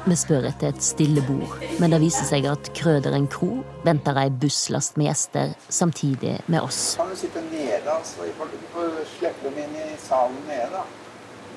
Vi 0.02 0.18
spør 0.18 0.48
etter 0.50 0.72
et 0.72 0.84
stille 0.84 1.24
bord, 1.24 1.54
men 1.80 1.94
det 1.94 2.02
viser 2.02 2.28
seg 2.28 2.48
at 2.50 2.72
Krøderen 2.76 3.28
kro 3.32 3.62
venter 3.86 4.18
ei 4.20 4.32
busslast 4.44 4.98
med 5.00 5.12
gjester 5.12 5.54
samtidig 5.70 6.40
med 6.48 6.60
oss. 6.64 6.98
Kan 7.00 7.12
du 7.12 7.20
sitte 7.20 7.44
nede 7.52 7.86
altså. 7.86 8.28
Du 8.28 8.66
får 8.74 9.00
slippe 9.14 9.48
dem 9.48 9.62
inn 9.64 9.78
i 9.84 9.88
salen 10.02 10.42
nede, 10.50 10.72
da. 10.74 11.01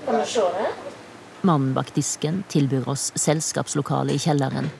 Kan 0.07 0.21
du 0.21 0.27
se 0.27 0.41
det? 0.41 0.73
Mannen 1.41 1.75
bak 1.75 1.95
disken 1.95 2.43
tilbyr 2.49 2.89
oss 2.89 3.13
selskapslokale 3.15 4.13
i 4.13 4.19
kjelleren. 4.19 4.71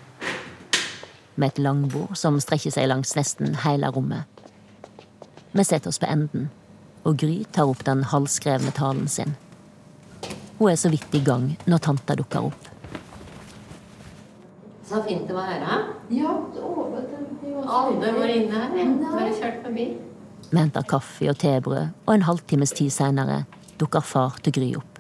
Med 1.35 1.49
et 1.49 1.59
langbord 1.59 2.17
som 2.17 2.39
strekker 2.41 2.73
seg 2.73 2.89
langs 2.89 3.15
nesten 3.19 3.57
hele 3.65 3.91
rommet. 3.93 4.25
Vi 5.53 5.65
setter 5.65 5.93
oss 5.93 6.01
på 6.03 6.09
enden, 6.11 6.49
og 7.05 7.19
Gry 7.21 7.45
tar 7.53 7.69
opp 7.71 7.85
den 7.87 8.05
halvskrevne 8.11 8.73
talen 8.75 9.09
sin. 9.09 9.37
Hun 10.59 10.71
er 10.71 10.79
så 10.81 10.91
vidt 10.93 11.15
i 11.15 11.21
gang 11.25 11.51
når 11.67 11.83
tanta 11.89 12.17
dukker 12.19 12.49
opp. 12.49 12.71
Så 14.89 15.03
fint 15.05 15.29
det 15.29 15.37
var 15.37 15.49
her, 15.49 15.61
da. 15.65 15.77
Ja, 16.13 16.33
Alle 17.65 18.11
var 18.19 18.29
inne 18.29 18.65
her. 18.65 18.97
Bare 19.05 19.31
kjørt 19.33 19.63
forbi. 19.65 19.87
Vi 20.51 20.59
henter 20.59 20.83
kaffe 20.89 21.31
og 21.31 21.39
tebrød, 21.41 21.95
og 22.07 22.15
en 22.15 22.27
halvtimes 22.29 22.75
tid 22.77 22.93
seinere 22.93 23.45
dukker 23.81 24.05
far 24.05 24.37
til 24.45 24.53
Gry 24.55 24.75
opp. 24.79 24.94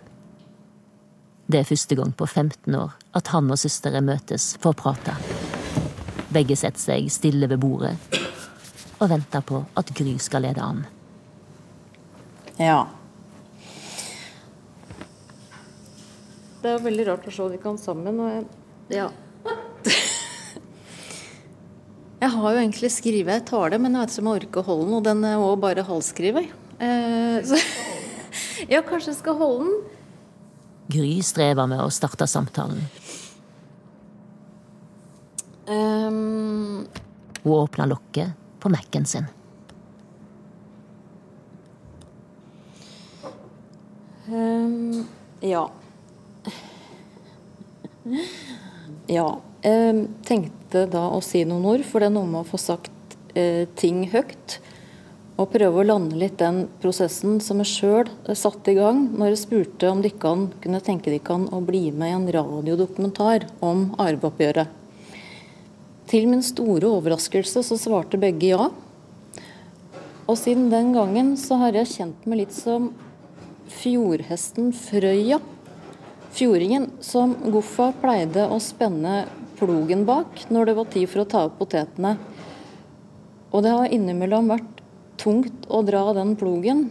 Det 1.45 1.61
er 1.61 1.69
første 1.69 1.97
gang 1.99 2.13
på 2.17 2.27
15 2.27 2.75
år 2.79 2.95
at 3.19 3.29
han 3.35 3.51
og 3.53 3.61
søstera 3.61 4.01
møtes 4.05 4.55
for 4.63 4.73
å 4.73 4.79
prate. 4.79 5.13
Begge 6.33 6.57
setter 6.57 6.81
seg 6.81 7.11
stille 7.13 7.49
ved 7.51 7.61
bordet 7.61 7.97
og 9.03 9.11
venter 9.11 9.43
på 9.45 9.61
at 9.77 9.91
Gry 9.97 10.15
skal 10.23 10.47
lede 10.47 10.65
an. 10.65 10.85
Ja. 12.57 12.87
Det 16.63 16.73
er 16.73 16.85
veldig 16.87 17.07
rart 17.11 17.29
å 17.29 17.35
se 17.35 17.51
de 17.53 17.61
kan 17.61 17.77
sammen. 17.81 18.21
Og 18.23 18.31
jeg, 18.33 18.45
ja. 18.95 19.11
Jeg 22.25 22.33
har 22.33 22.55
jo 22.55 22.61
egentlig 22.63 22.89
skrevet 22.95 23.35
en 23.35 23.49
tale, 23.51 23.77
men 23.83 23.93
jeg 23.93 24.07
vet 24.07 24.15
ikke 24.15 24.23
om 24.23 24.31
jeg 24.31 24.41
orker 24.41 24.63
å 24.63 24.69
holde 24.71 24.87
den. 24.87 24.95
Og 24.97 25.05
den 25.05 25.27
er 25.29 25.43
òg 25.45 25.59
bare 25.61 25.85
halvskrevet. 25.85 26.55
Eh, 26.81 27.37
så 27.45 27.59
ja, 28.73 28.81
kanskje 28.87 29.13
jeg 29.13 29.19
skal 29.19 29.37
holde 29.43 29.67
den. 29.67 29.94
Gry 30.87 31.23
strever 31.25 31.69
med 31.71 31.81
å 31.81 31.91
starte 31.93 32.27
samtalen. 32.29 32.83
Um... 35.67 36.85
Hun 37.45 37.53
åpner 37.53 37.89
lokket 37.89 38.33
på 38.61 38.69
Mac-en 38.73 39.07
sin. 39.09 39.27
Um, 44.29 45.07
ja. 45.41 45.71
Ja. 49.07 49.29
Jeg 49.65 50.09
tenkte 50.29 50.85
da 50.93 51.07
å 51.13 51.23
si 51.25 51.41
noen 51.49 51.65
ord, 51.69 51.85
for 51.89 52.01
det 52.01 52.11
er 52.11 52.13
noe 52.13 52.29
med 52.29 52.43
å 52.43 52.49
få 52.49 52.59
sagt 52.61 53.17
uh, 53.33 53.65
ting 53.81 54.03
høyt. 54.13 54.59
Og 55.35 55.51
prøve 55.51 55.81
å 55.83 55.87
lande 55.87 56.15
litt 56.15 56.37
den 56.39 56.69
prosessen 56.79 57.41
som 57.43 57.59
jeg 57.59 57.71
sjøl 57.73 58.11
satte 58.39 58.71
i 58.71 58.77
gang 58.79 59.01
når 59.19 59.33
jeg 59.33 59.41
spurte 59.41 59.89
om 59.91 60.03
de 60.05 60.13
kan, 60.15 60.47
kunne 60.63 60.83
tenke 60.85 61.11
dere 61.11 61.39
å 61.51 61.59
bli 61.65 61.89
med 61.91 62.13
i 62.13 62.15
en 62.15 62.29
radiodokumentar 62.37 63.49
om 63.59 63.89
arveoppgjøret. 63.99 64.71
Til 66.07 66.29
min 66.31 66.45
store 66.45 66.87
overraskelse 67.01 67.65
så 67.67 67.79
svarte 67.81 68.21
begge 68.21 68.53
ja. 68.53 68.69
Og 70.25 70.39
siden 70.39 70.69
den 70.71 70.93
gangen 70.95 71.35
så 71.41 71.59
har 71.65 71.75
jeg 71.75 71.91
kjent 71.91 72.29
meg 72.29 72.45
litt 72.45 72.55
som 72.55 72.93
fjordhesten 73.75 74.71
Frøya. 74.77 75.41
Fjordingen 76.35 76.93
som 77.03 77.35
Goffa 77.51 77.91
pleide 77.99 78.47
å 78.47 78.61
spenne 78.63 79.25
plogen 79.59 80.07
bak 80.07 80.47
når 80.55 80.71
det 80.71 80.77
var 80.79 80.93
tid 80.95 81.11
for 81.11 81.25
å 81.25 81.29
ta 81.35 81.43
opp 81.49 81.59
potetene. 81.59 82.15
Og 83.51 83.67
det 83.67 83.75
har 83.75 83.93
innimellom 83.95 84.49
vært 84.51 84.74
tungt 85.21 85.67
å 85.69 85.83
dra 85.87 86.07
den 86.17 86.35
plogen. 86.39 86.87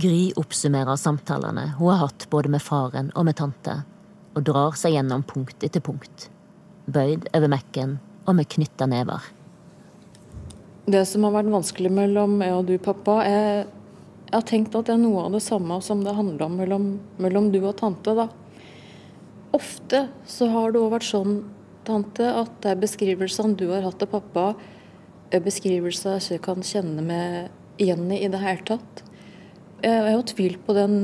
Gry 0.00 0.32
oppsummerer 0.40 0.96
samtalene 0.96 1.74
hun 1.76 1.90
har 1.90 2.06
hatt 2.06 2.26
både 2.32 2.48
med 2.52 2.62
faren 2.64 3.10
og 3.14 3.26
med 3.28 3.36
tante, 3.36 3.82
og 4.32 4.46
drar 4.48 4.78
seg 4.78 4.96
gjennom 4.96 5.24
punkt 5.28 5.64
etter 5.66 5.84
punkt. 5.84 6.30
Bøyd 6.88 7.28
over 7.36 7.52
Mac-en 7.52 7.98
og 8.26 8.36
med 8.38 8.48
knytta 8.48 8.88
never. 8.88 9.20
Det 10.88 11.04
som 11.06 11.22
har 11.26 11.36
vært 11.36 11.52
vanskelig 11.52 11.92
mellom 11.94 12.38
meg 12.40 12.56
og 12.56 12.66
du, 12.70 12.76
pappa, 12.82 13.20
er 13.22 13.66
Jeg 14.32 14.38
har 14.38 14.46
tenkt 14.48 14.74
at 14.74 14.86
det 14.88 14.94
er 14.94 15.02
noe 15.02 15.26
av 15.26 15.34
det 15.34 15.42
samme 15.44 15.76
som 15.84 16.00
det 16.00 16.14
handler 16.16 16.46
om 16.46 16.54
mellom, 16.56 16.86
mellom 17.20 17.50
du 17.52 17.58
og 17.60 17.76
tante. 17.76 18.14
da. 18.16 18.30
Ofte 19.52 20.06
så 20.24 20.48
har 20.48 20.72
det 20.72 20.80
òg 20.80 20.94
vært 20.94 21.04
sånn, 21.04 21.42
tante, 21.84 22.24
at 22.24 22.54
det 22.64 22.70
er 22.70 22.80
beskrivelsene 22.80 23.58
du 23.60 23.66
har 23.68 23.84
hatt 23.84 24.02
av 24.06 24.08
pappa, 24.08 24.46
beskrivelser 25.40 26.18
jeg 26.18 26.38
ikke 26.38 26.50
kan 26.50 26.66
kjenne 26.66 27.04
meg 27.06 27.80
igjen 27.80 28.10
i 28.12 28.20
i 28.24 28.30
det 28.32 28.40
hele 28.42 28.64
tatt. 28.68 29.02
Jeg 29.82 30.02
har 30.04 30.12
jo 30.12 30.24
tvilt 30.28 30.60
på 30.66 30.76
den 30.76 30.96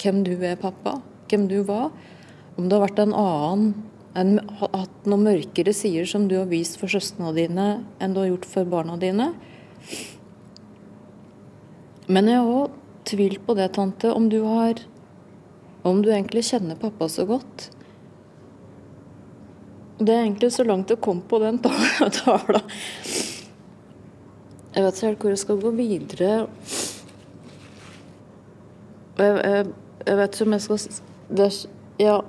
hvem 0.00 0.22
du 0.24 0.32
er, 0.38 0.56
pappa. 0.56 1.00
Hvem 1.28 1.48
du 1.50 1.60
var. 1.66 1.90
Om 2.56 2.68
det 2.68 2.76
har 2.76 2.86
vært 2.86 3.02
en 3.02 3.16
annen 3.16 3.72
en, 4.18 4.38
Hatt 4.60 5.06
noen 5.06 5.26
mørkere 5.26 5.74
sider 5.76 6.08
som 6.08 6.26
du 6.28 6.36
har 6.38 6.48
vist 6.50 6.80
for 6.80 6.90
søstrene 6.90 7.30
dine 7.36 7.66
enn 8.02 8.14
du 8.14 8.22
har 8.22 8.30
gjort 8.32 8.48
for 8.50 8.70
barna 8.70 8.96
dine. 9.00 9.30
Men 12.10 12.30
jeg 12.30 12.40
har 12.40 12.54
òg 12.64 12.78
tvilt 13.06 13.44
på 13.46 13.54
det, 13.58 13.70
tante, 13.76 14.10
om 14.12 14.28
du 14.28 14.42
har 14.44 14.82
Om 15.82 16.02
du 16.04 16.10
egentlig 16.12 16.42
kjenner 16.44 16.76
pappa 16.76 17.06
så 17.08 17.24
godt. 17.24 17.70
Det 19.96 20.12
er 20.12 20.26
egentlig 20.26 20.50
så 20.52 20.64
langt 20.64 20.90
det 20.92 20.98
kom 21.00 21.22
på 21.24 21.38
den 21.40 21.56
tala. 21.64 22.60
Jeg 24.74 24.84
vet 24.84 24.94
ikke 24.94 25.06
helt 25.06 25.24
hvor 25.24 25.32
jeg 25.34 25.42
skal 25.42 25.60
gå 25.60 25.70
videre. 25.74 26.34
Jeg, 29.18 29.32
jeg, 29.44 29.64
jeg 30.06 30.18
vet 30.20 30.36
ikke 30.36 30.46
om 30.46 30.54
jeg 30.56 30.66
skal 30.66 30.84
det, 31.30 31.48
Ja. 32.00 32.20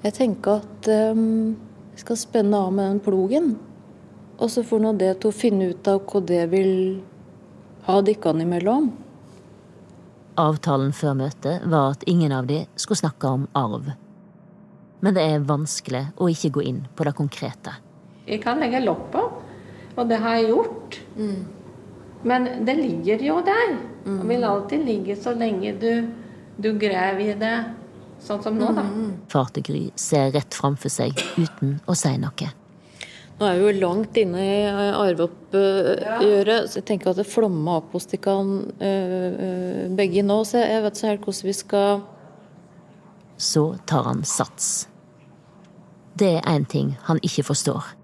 Jeg 0.00 0.14
tenker 0.16 0.62
at 0.62 0.88
um, 1.12 1.58
jeg 1.92 2.00
skal 2.06 2.16
spenne 2.16 2.56
av 2.56 2.72
med 2.72 2.86
den 2.86 3.00
plogen. 3.04 3.50
Og 4.40 4.48
så 4.48 4.62
får 4.64 4.80
nå 4.80 4.94
det 4.96 5.10
til 5.20 5.28
å 5.28 5.36
finne 5.36 5.68
ut 5.74 5.88
av 5.90 6.00
hva 6.08 6.22
det 6.24 6.46
vil 6.54 6.72
ha 7.84 7.98
dykkene 8.00 8.46
imellom. 8.46 8.88
Avtalen 10.40 10.94
før 10.96 11.18
møtet 11.18 11.66
var 11.68 11.98
at 11.98 12.06
ingen 12.08 12.32
av 12.32 12.48
de 12.48 12.62
skulle 12.80 13.02
snakke 13.02 13.28
om 13.28 13.44
arv. 13.52 13.90
Men 15.04 15.16
det 15.16 15.26
er 15.34 15.44
vanskelig 15.44 16.06
å 16.16 16.30
ikke 16.32 16.54
gå 16.56 16.64
inn 16.70 16.80
på 16.96 17.04
det 17.04 17.12
konkrete. 17.18 17.76
Jeg 18.24 18.40
kan 18.40 18.60
legge 18.62 18.80
lokk 18.84 19.06
på, 19.12 19.26
og 19.96 20.08
det 20.08 20.20
har 20.22 20.38
jeg 20.38 20.54
gjort. 20.54 20.79
Men 22.22 22.48
det 22.66 22.76
ligger 22.76 23.22
jo 23.24 23.40
der. 23.44 23.76
Og 24.08 24.24
vil 24.28 24.44
alltid 24.44 24.84
ligge 24.84 25.16
så 25.20 25.34
lenge 25.36 25.74
du, 25.80 26.08
du 26.60 26.72
graver 26.80 27.34
i 27.34 27.36
det. 27.40 27.56
Sånn 28.20 28.42
som 28.44 28.56
nå, 28.60 28.72
da. 28.76 28.84
Far 29.32 29.48
til 29.56 29.64
Gry 29.64 29.84
ser 29.96 30.32
rett 30.34 30.56
framfor 30.56 30.92
seg 30.92 31.16
uten 31.40 31.78
å 31.88 31.96
si 31.96 32.12
noe. 32.20 32.50
Nå 33.40 33.46
er 33.48 33.56
vi 33.56 33.64
jo 33.64 33.70
langt 33.80 34.18
inne 34.20 34.42
i 34.44 34.56
arveoppgjøret, 34.68 36.66
så 36.68 36.82
jeg 36.82 36.86
tenker 36.90 37.14
at 37.14 37.22
det 37.22 37.24
flommer 37.24 37.80
opp 37.80 37.94
hos 37.96 38.10
dere 38.12 38.34
begge 39.96 40.24
nå. 40.26 40.42
Så 40.44 40.60
jeg 40.60 40.84
vet 40.84 40.98
ikke 40.98 41.14
helt 41.14 41.24
hvordan 41.24 41.48
vi 41.48 41.56
skal 41.56 42.02
Så 43.40 43.62
tar 43.88 44.04
han 44.04 44.20
sats. 44.28 44.84
Det 46.20 46.34
er 46.36 46.44
én 46.44 46.68
ting 46.68 46.92
han 47.06 47.22
ikke 47.24 47.46
forstår. 47.48 47.94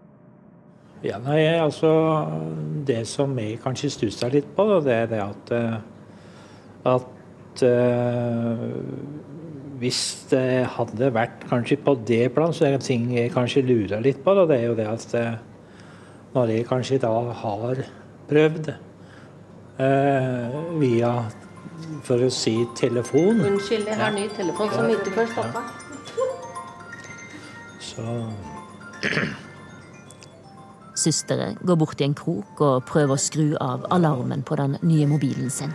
Ja, 1.07 1.21
nei, 1.23 1.43
altså 1.61 1.91
Det 2.87 3.05
som 3.09 3.37
jeg 3.39 3.61
kanskje 3.63 3.93
stusser 3.95 4.33
litt 4.35 4.49
på, 4.57 4.67
det 4.85 4.95
er 4.95 5.11
det 5.11 5.23
at 5.23 5.53
eh, 5.55 5.77
At 6.97 7.63
uh, 7.67 8.67
hvis 9.77 10.01
det 10.31 10.67
hadde 10.73 11.11
vært 11.13 11.43
kanskje 11.51 11.77
på 11.85 11.93
det 12.09 12.31
plan, 12.33 12.53
så 12.55 12.65
er 12.65 12.77
det 12.77 12.87
ting 12.87 13.11
jeg 13.13 13.33
kanskje 13.35 13.65
lurer 13.67 14.01
litt 14.01 14.23
på. 14.25 14.33
Da, 14.39 14.47
det 14.49 14.57
er 14.57 14.71
jo 14.71 14.77
det 14.79 14.87
at 14.89 15.15
eh, 15.19 15.35
når 16.33 16.53
jeg 16.55 16.69
kanskje 16.69 17.01
da 17.03 17.13
har 17.43 17.83
prøvd 18.31 18.71
uh, 18.73 20.57
via 20.81 21.13
for 22.07 22.25
å 22.25 22.31
si 22.33 22.55
telefon, 22.79 23.43
Unnskyld, 23.51 23.91
jeg 23.91 24.01
har 24.01 24.15
ny 24.17 24.29
telefon 24.37 24.73
som 24.73 24.89
ikke 24.95 25.13
får 25.19 25.33
stoppa. 25.35 25.61
så 27.85 28.07
Søstre 30.97 31.53
går 31.61 31.77
bort 31.77 32.01
i 32.01 32.07
en 32.07 32.17
krok 32.17 32.63
og 32.65 32.87
prøver 32.89 33.17
å 33.17 33.21
skru 33.21 33.51
av 33.61 33.85
alarmen 33.93 34.45
på 34.47 34.57
den 34.57 34.79
nye 34.83 35.09
mobilen 35.11 35.53
sin. 35.53 35.75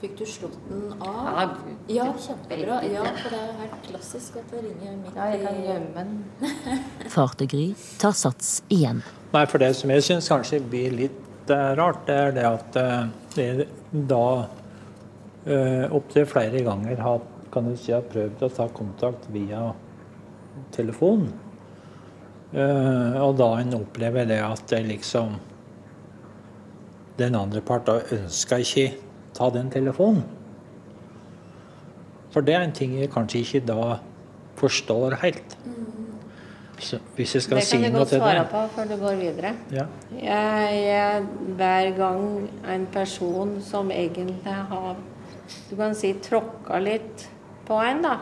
Fikk 0.00 0.18
du 0.18 0.26
slått 0.28 0.56
den 0.68 0.90
av? 1.00 1.54
Ja, 1.88 2.10
kjempebra. 2.20 2.82
Ja, 2.84 3.04
for 3.16 3.32
det 3.32 3.38
er 3.40 3.54
helt 3.62 3.78
klassisk 3.86 4.36
at 4.40 4.50
det 4.52 4.60
ringer 4.66 4.98
midt 5.00 5.16
Ja, 5.16 5.28
jeg 5.32 5.40
kan 5.44 5.56
i 5.56 5.64
gjemme 5.64 5.94
den. 5.96 6.10
Far 7.14 7.32
til 7.40 7.48
Gry 7.52 7.64
tar 8.00 8.16
sats 8.16 8.58
igjen. 8.72 9.00
Nei, 9.32 9.46
for 9.50 9.62
det 9.62 9.72
som 9.78 9.92
jeg 9.92 10.04
syns 10.04 10.28
kanskje 10.32 10.60
blir 10.62 10.92
litt 10.96 11.52
eh, 11.52 11.72
rart, 11.80 12.04
det 12.08 12.18
er 12.26 12.36
det 12.36 12.44
at 12.48 12.78
eh, 12.80 13.08
det 13.36 13.48
da 14.12 14.26
uh, 14.44 15.84
opptil 15.96 16.28
flere 16.28 16.60
ganger 16.66 17.00
har, 17.00 17.24
kan 17.52 17.68
du 17.68 17.74
si, 17.76 17.92
har 17.94 18.04
prøvd 18.08 18.44
å 18.44 18.52
ta 18.52 18.68
kontakt 18.76 19.28
via 19.32 19.70
telefon. 20.76 21.28
Eh, 22.56 23.16
og 23.20 23.36
da 23.36 23.50
en 23.60 23.74
opplever 23.76 24.24
det 24.28 24.40
at 24.40 24.62
det 24.70 24.80
liksom 24.88 25.36
den 27.18 27.36
andre 27.36 27.60
parten 27.64 28.00
ønska 28.16 28.60
ikke 28.64 28.90
ta 29.36 29.50
den 29.52 29.68
telefonen. 29.72 30.24
For 32.32 32.44
det 32.44 32.56
er 32.56 32.64
en 32.66 32.74
ting 32.76 32.96
jeg 32.98 33.12
kanskje 33.12 33.42
ikke 33.44 33.62
da 33.68 33.98
forstår 34.56 35.18
helt. 35.22 35.56
Så 36.76 36.98
hvis 37.16 37.32
jeg 37.34 37.42
skal 37.42 37.56
Det 37.56 37.64
si 37.64 37.78
kan 37.80 37.92
du 37.92 37.98
godt 37.98 38.10
svare 38.12 38.38
det 38.42 38.48
på 38.50 38.62
før 38.74 38.88
du 38.88 38.96
går 39.00 39.14
videre. 39.20 39.54
ja. 39.72 39.86
Jeg, 40.12 40.74
jeg, 40.84 41.22
hver 41.56 41.90
gang 41.96 42.50
en 42.68 42.86
person 42.92 43.56
som 43.64 43.90
egentlig 43.90 44.36
har 44.44 44.96
Du 45.70 45.76
kan 45.76 45.94
si 45.94 46.12
tråkka 46.12 46.78
litt 46.82 47.28
på 47.66 47.74
en, 47.78 48.02
da, 48.02 48.16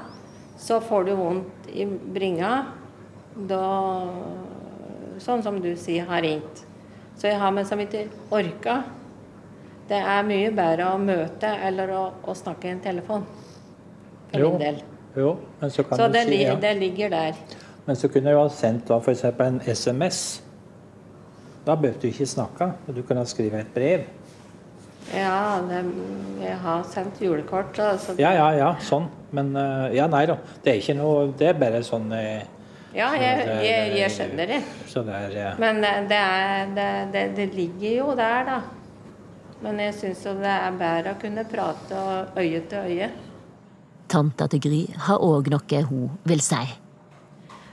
så 0.58 0.80
får 0.80 1.04
du 1.04 1.14
vondt 1.16 1.68
i 1.72 1.86
bringa. 1.86 2.64
Da 3.36 3.62
Sånn 5.22 5.42
som 5.46 5.60
du 5.62 5.70
sier, 5.78 6.04
har 6.08 6.24
ringt. 6.24 6.64
Så 7.14 7.28
jeg 7.30 7.38
har 7.38 7.52
meg 7.54 7.68
som 7.68 7.78
ikke 7.78 8.08
orka. 8.34 8.80
Det 9.86 10.00
er 10.00 10.24
mye 10.26 10.48
bedre 10.50 10.88
å 10.90 10.96
møte 10.98 11.52
eller 11.68 11.92
å, 11.94 12.00
å 12.26 12.34
snakke 12.34 12.66
i 12.66 12.72
en 12.74 12.80
telefon. 12.82 13.22
For 14.32 14.42
Jo. 14.42 14.48
min 14.50 14.58
del. 14.64 14.80
Jo, 15.14 15.36
men 15.60 15.70
så 15.70 15.84
kan 15.86 16.00
Så 16.00 16.08
du 16.10 16.16
det, 16.16 16.24
si 16.26 16.40
ja. 16.42 16.56
det 16.58 16.72
ligger 16.80 17.12
der. 17.14 17.38
Men 17.86 17.96
så 17.96 18.08
kunne 18.10 18.32
jeg 18.32 18.34
jo 18.34 18.42
ha 18.42 18.48
sendt 18.50 18.88
da 18.90 18.98
f.eks. 18.98 19.22
en 19.46 19.60
SMS. 19.70 20.20
Da 21.64 21.76
bør 21.78 21.94
du 22.00 22.08
ikke 22.08 22.26
snakke, 22.26 22.72
du 22.90 23.02
kunne 23.02 23.22
ha 23.22 23.28
skrevet 23.30 23.60
et 23.60 23.74
brev. 23.74 24.08
Ja, 25.14 25.60
det, 25.68 25.84
jeg 26.42 26.56
har 26.64 26.82
sendt 26.90 27.20
julekort. 27.22 27.78
Altså. 27.78 28.16
Ja, 28.18 28.32
ja, 28.34 28.48
ja, 28.56 28.72
sånn. 28.82 29.06
Men 29.36 29.54
eh, 29.56 29.94
ja, 30.00 30.08
nei 30.10 30.24
da. 30.26 30.40
Det 30.64 30.72
er 30.72 30.80
ikke 30.82 30.96
noe 30.98 31.28
Det 31.38 31.48
er 31.52 31.58
bare 31.60 31.82
sånn 31.86 32.10
eh, 32.16 32.42
Ja, 32.94 33.10
jeg, 33.18 33.46
jeg, 33.66 33.90
jeg 33.98 34.14
skjønner 34.14 34.50
det. 34.52 34.60
Så 34.86 35.02
det 35.02 35.18
er 35.34 35.58
Men 35.58 35.82
eh, 35.82 36.00
det, 36.06 36.20
er, 36.20 36.72
det, 36.76 36.88
det, 37.14 37.24
det 37.38 37.46
ligger 37.56 37.96
jo 37.98 38.14
der, 38.14 38.46
da. 38.46 38.58
Men 39.64 39.80
jeg 39.82 39.94
syns 39.98 40.22
jo 40.26 40.34
det 40.38 40.52
er 40.52 40.78
bedre 40.78 41.14
å 41.14 41.18
kunne 41.18 41.44
prate 41.48 42.00
øye 42.38 42.60
til 42.70 42.90
øye. 42.92 43.10
Tanta 44.12 44.46
til 44.52 44.62
Gry 44.62 44.80
har 45.08 45.22
òg 45.24 45.48
noe 45.50 45.80
hun 45.88 46.10
vil 46.28 46.42
si. 46.44 46.62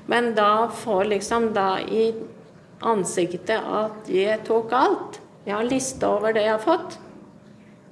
Men 0.09 0.31
da 0.35 0.67
får 0.73 1.05
liksom 1.11 1.51
da 1.53 1.75
i 1.83 2.09
ansiktet 2.81 3.61
at 3.61 4.09
jeg 4.09 4.41
tok 4.47 4.73
alt. 4.73 5.21
Jeg 5.45 5.55
har 5.57 5.67
lista 5.67 6.09
over 6.15 6.33
det 6.33 6.47
jeg 6.47 6.55
har 6.55 6.63
fått. 6.63 6.97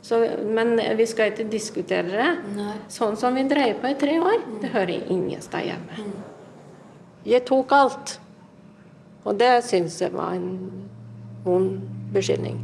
Så, 0.01 0.17
men 0.47 0.80
vi 0.97 1.05
skal 1.09 1.34
ikke 1.34 1.45
diskutere 1.51 2.09
det. 2.09 2.65
Sånn 2.89 3.19
som 3.19 3.36
vi 3.36 3.45
dreier 3.49 3.77
på 3.77 3.91
i 3.91 3.97
tre 3.99 4.15
år, 4.23 4.41
det 4.63 4.71
hører 4.73 5.11
ingen 5.11 5.43
sted 5.43 5.67
hjemme. 5.69 6.11
Jeg 7.28 7.43
tok 7.47 7.74
alt. 7.76 8.15
Og 9.28 9.36
det 9.39 9.51
syns 9.67 9.99
jeg 10.01 10.13
var 10.15 10.38
en 10.38 10.53
vond 11.43 11.80
beskyldning. 12.13 12.61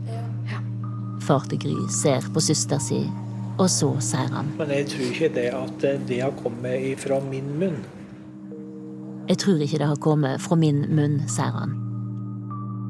Far 1.26 1.45
til 1.49 1.60
Gry 1.60 1.76
ser 1.91 2.26
på 2.34 2.43
søster 2.43 2.80
si, 2.82 3.01
og 3.58 3.68
så 3.72 3.89
sier 4.03 4.32
han. 4.32 4.51
Men 4.60 4.72
jeg 4.72 4.88
tror 4.93 5.10
ikke 5.10 5.32
det 5.36 5.47
at 5.58 5.86
det 6.08 6.22
har 6.22 6.36
kommet 6.39 6.86
ifra 6.93 7.20
min 7.24 7.49
munn. 7.60 7.82
Jeg 9.26 9.39
tror 9.41 9.62
ikke 9.66 9.82
det 9.82 9.89
har 9.89 10.01
kommet 10.06 10.41
fra 10.43 10.58
min 10.60 10.84
munn, 10.93 11.20
sier 11.32 11.56
han. 11.56 11.74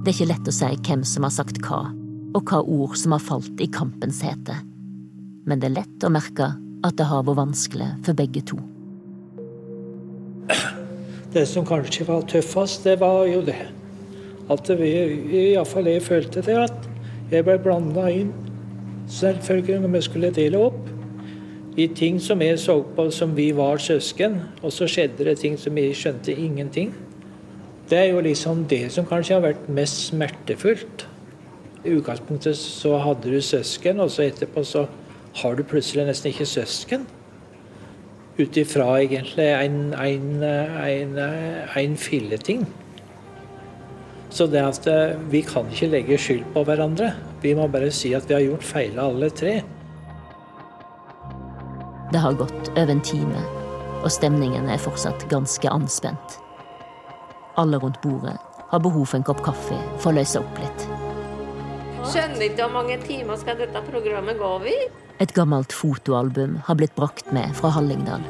Det 0.03 0.11
er 0.11 0.18
ikke 0.18 0.32
lett 0.34 0.51
å 0.51 0.53
si 0.53 0.72
hvem 0.86 1.05
som 1.07 1.26
har 1.26 1.34
sagt 1.34 1.61
hva, 1.66 1.88
og 2.36 2.51
hva 2.51 2.61
ord 2.61 2.97
som 2.99 3.16
har 3.16 3.24
falt 3.24 3.63
i 3.63 3.72
kampens 3.72 4.20
hete. 4.26 4.59
Men 5.47 5.61
det 5.61 5.72
er 5.72 5.78
lett 5.80 6.05
å 6.05 6.11
merke 6.13 6.51
at 6.86 6.97
det 6.99 7.07
har 7.09 7.24
vært 7.26 7.39
vanskelig 7.39 7.89
for 8.05 8.18
begge 8.18 8.43
to. 8.45 8.59
Det 11.36 11.43
som 11.51 11.65
kanskje 11.67 12.05
var 12.07 12.21
tøffest, 12.31 12.86
det 12.88 12.99
var 13.01 13.25
jo 13.27 13.41
det. 13.43 13.57
At 14.49 14.69
vi, 14.79 14.91
iallfall 15.51 15.89
jeg 15.91 16.03
følte 16.05 16.39
det, 16.45 16.53
at 16.55 16.86
jeg 17.27 17.43
ble 17.43 17.57
blanda 17.59 18.05
inn. 18.07 18.29
Selvfølgelig 19.11 19.81
når 19.83 19.91
vi 19.97 20.01
skulle 20.05 20.29
dele 20.31 20.61
opp. 20.69 20.77
I 21.75 21.89
ting 21.91 22.21
som 22.23 22.39
jeg 22.39 22.59
så 22.63 22.77
på 22.95 23.09
som 23.11 23.33
vi 23.36 23.49
var 23.57 23.83
søsken, 23.83 24.38
og 24.63 24.71
så 24.71 24.88
skjedde 24.88 25.27
det 25.27 25.36
ting 25.41 25.59
som 25.59 25.75
jeg 25.75 25.97
skjønte 25.99 26.31
ingenting. 26.31 26.93
Det 27.89 27.99
er 27.99 28.13
jo 28.13 28.23
liksom 28.23 28.63
det 28.71 28.86
som 28.95 29.05
kanskje 29.05 29.36
har 29.36 29.43
vært 29.43 29.67
mest 29.67 30.05
smertefullt. 30.13 31.03
I 31.83 31.97
utgangspunktet 31.97 32.55
så 32.55 32.95
hadde 33.03 33.36
du 33.36 33.41
søsken, 33.43 33.99
og 33.99 34.15
så 34.15 34.29
etterpå 34.29 34.63
så 34.63 34.88
har 35.41 35.59
du 35.59 35.67
plutselig 35.67 36.07
nesten 36.07 36.31
ikke 36.31 36.47
søsken 36.47 37.03
ut 38.38 38.57
ifra 38.57 38.88
egentlig 38.99 39.47
en, 39.47 39.93
en, 39.93 40.43
en, 40.43 41.19
en 41.75 41.97
filleting. 41.97 42.65
Så 44.36 44.47
det 44.51 44.59
at 44.59 44.88
eh, 44.91 45.15
vi 45.31 45.39
kan 45.47 45.69
ikke 45.71 45.88
legge 45.93 46.17
skyld 46.19 46.43
på 46.51 46.65
hverandre. 46.67 47.13
Vi 47.43 47.53
må 47.55 47.69
bare 47.71 47.91
si 47.95 48.11
at 48.17 48.27
vi 48.27 48.36
har 48.36 48.43
gjort 48.43 48.67
feil 48.67 48.99
alle 48.99 49.29
tre. 49.31 49.61
Det 52.11 52.19
har 52.21 52.36
gått 52.39 52.69
over 52.75 52.91
en 52.91 53.01
time, 53.01 53.45
og 54.03 54.11
stemningen 54.11 54.67
er 54.69 54.81
fortsatt 54.83 55.23
ganske 55.31 55.71
anspent. 55.71 56.36
Alle 57.55 57.79
rundt 57.79 58.01
bordet 58.03 58.36
har 58.69 58.83
behov 58.83 59.07
for 59.07 59.21
en 59.21 59.25
kopp 59.25 59.41
kaffe 59.45 59.79
for 60.03 60.11
å 60.11 60.17
løse 60.19 60.43
opp 60.43 60.59
litt. 60.59 60.86
Skjønner 62.05 62.43
ikke 62.49 62.67
hvor 62.67 62.75
mange 62.75 62.99
timer 63.07 63.39
skal 63.39 63.57
dette 63.63 63.81
programmet 63.88 64.38
gå 64.38 64.51
over? 64.59 65.05
Et 65.24 65.32
gammelt 65.32 65.72
fotoalbum 65.72 66.57
har 66.68 66.76
blitt 66.76 66.95
brakt 66.95 67.30
med 67.32 67.53
fra 67.55 67.70
Hallingdal. 67.72 68.24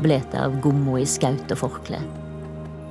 Blete 0.00 0.40
av 0.40 0.54
gommo 0.64 0.94
i 0.96 1.04
skaut 1.04 1.52
og 1.52 1.60
forkle. 1.60 1.98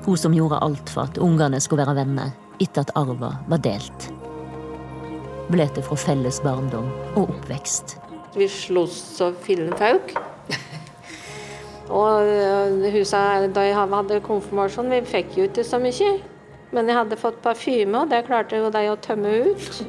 Hun 0.05 0.17
som 0.17 0.35
gjorde 0.37 0.59
alt 0.61 0.91
for 0.93 1.09
at 1.09 1.17
ungene 1.17 1.57
skulle 1.63 1.87
være 1.87 2.03
venner 2.03 2.35
etter 2.61 2.85
at 2.85 2.93
arva 2.99 3.31
var 3.49 3.63
delt. 3.65 4.09
Blete 5.49 5.81
fra 5.81 5.97
felles 5.97 6.37
barndom 6.45 6.91
og 7.15 7.31
oppvekst. 7.33 7.97
Vi 8.37 8.45
sloss 8.45 8.99
så 9.17 9.31
fillen 9.41 9.73
fauk. 9.79 10.13
Og 11.89 12.27
øh, 12.29 12.91
huset, 12.93 13.49
da 13.55 13.65
jeg 13.65 13.73
hadde 13.73 14.21
konfirmasjon, 14.21 14.91
vi 14.93 15.01
fikk 15.09 15.37
jo 15.39 15.49
ikke 15.49 15.65
så 15.65 15.81
mye. 15.81 16.19
Men 16.69 16.85
jeg 16.85 16.99
hadde 16.99 17.17
fått 17.17 17.41
parfyme, 17.41 18.03
og 18.03 18.11
det 18.13 18.27
klarte 18.27 18.61
jo 18.61 18.69
de 18.69 18.83
å 18.91 18.99
tømme 19.01 19.31
ut. 19.49 19.79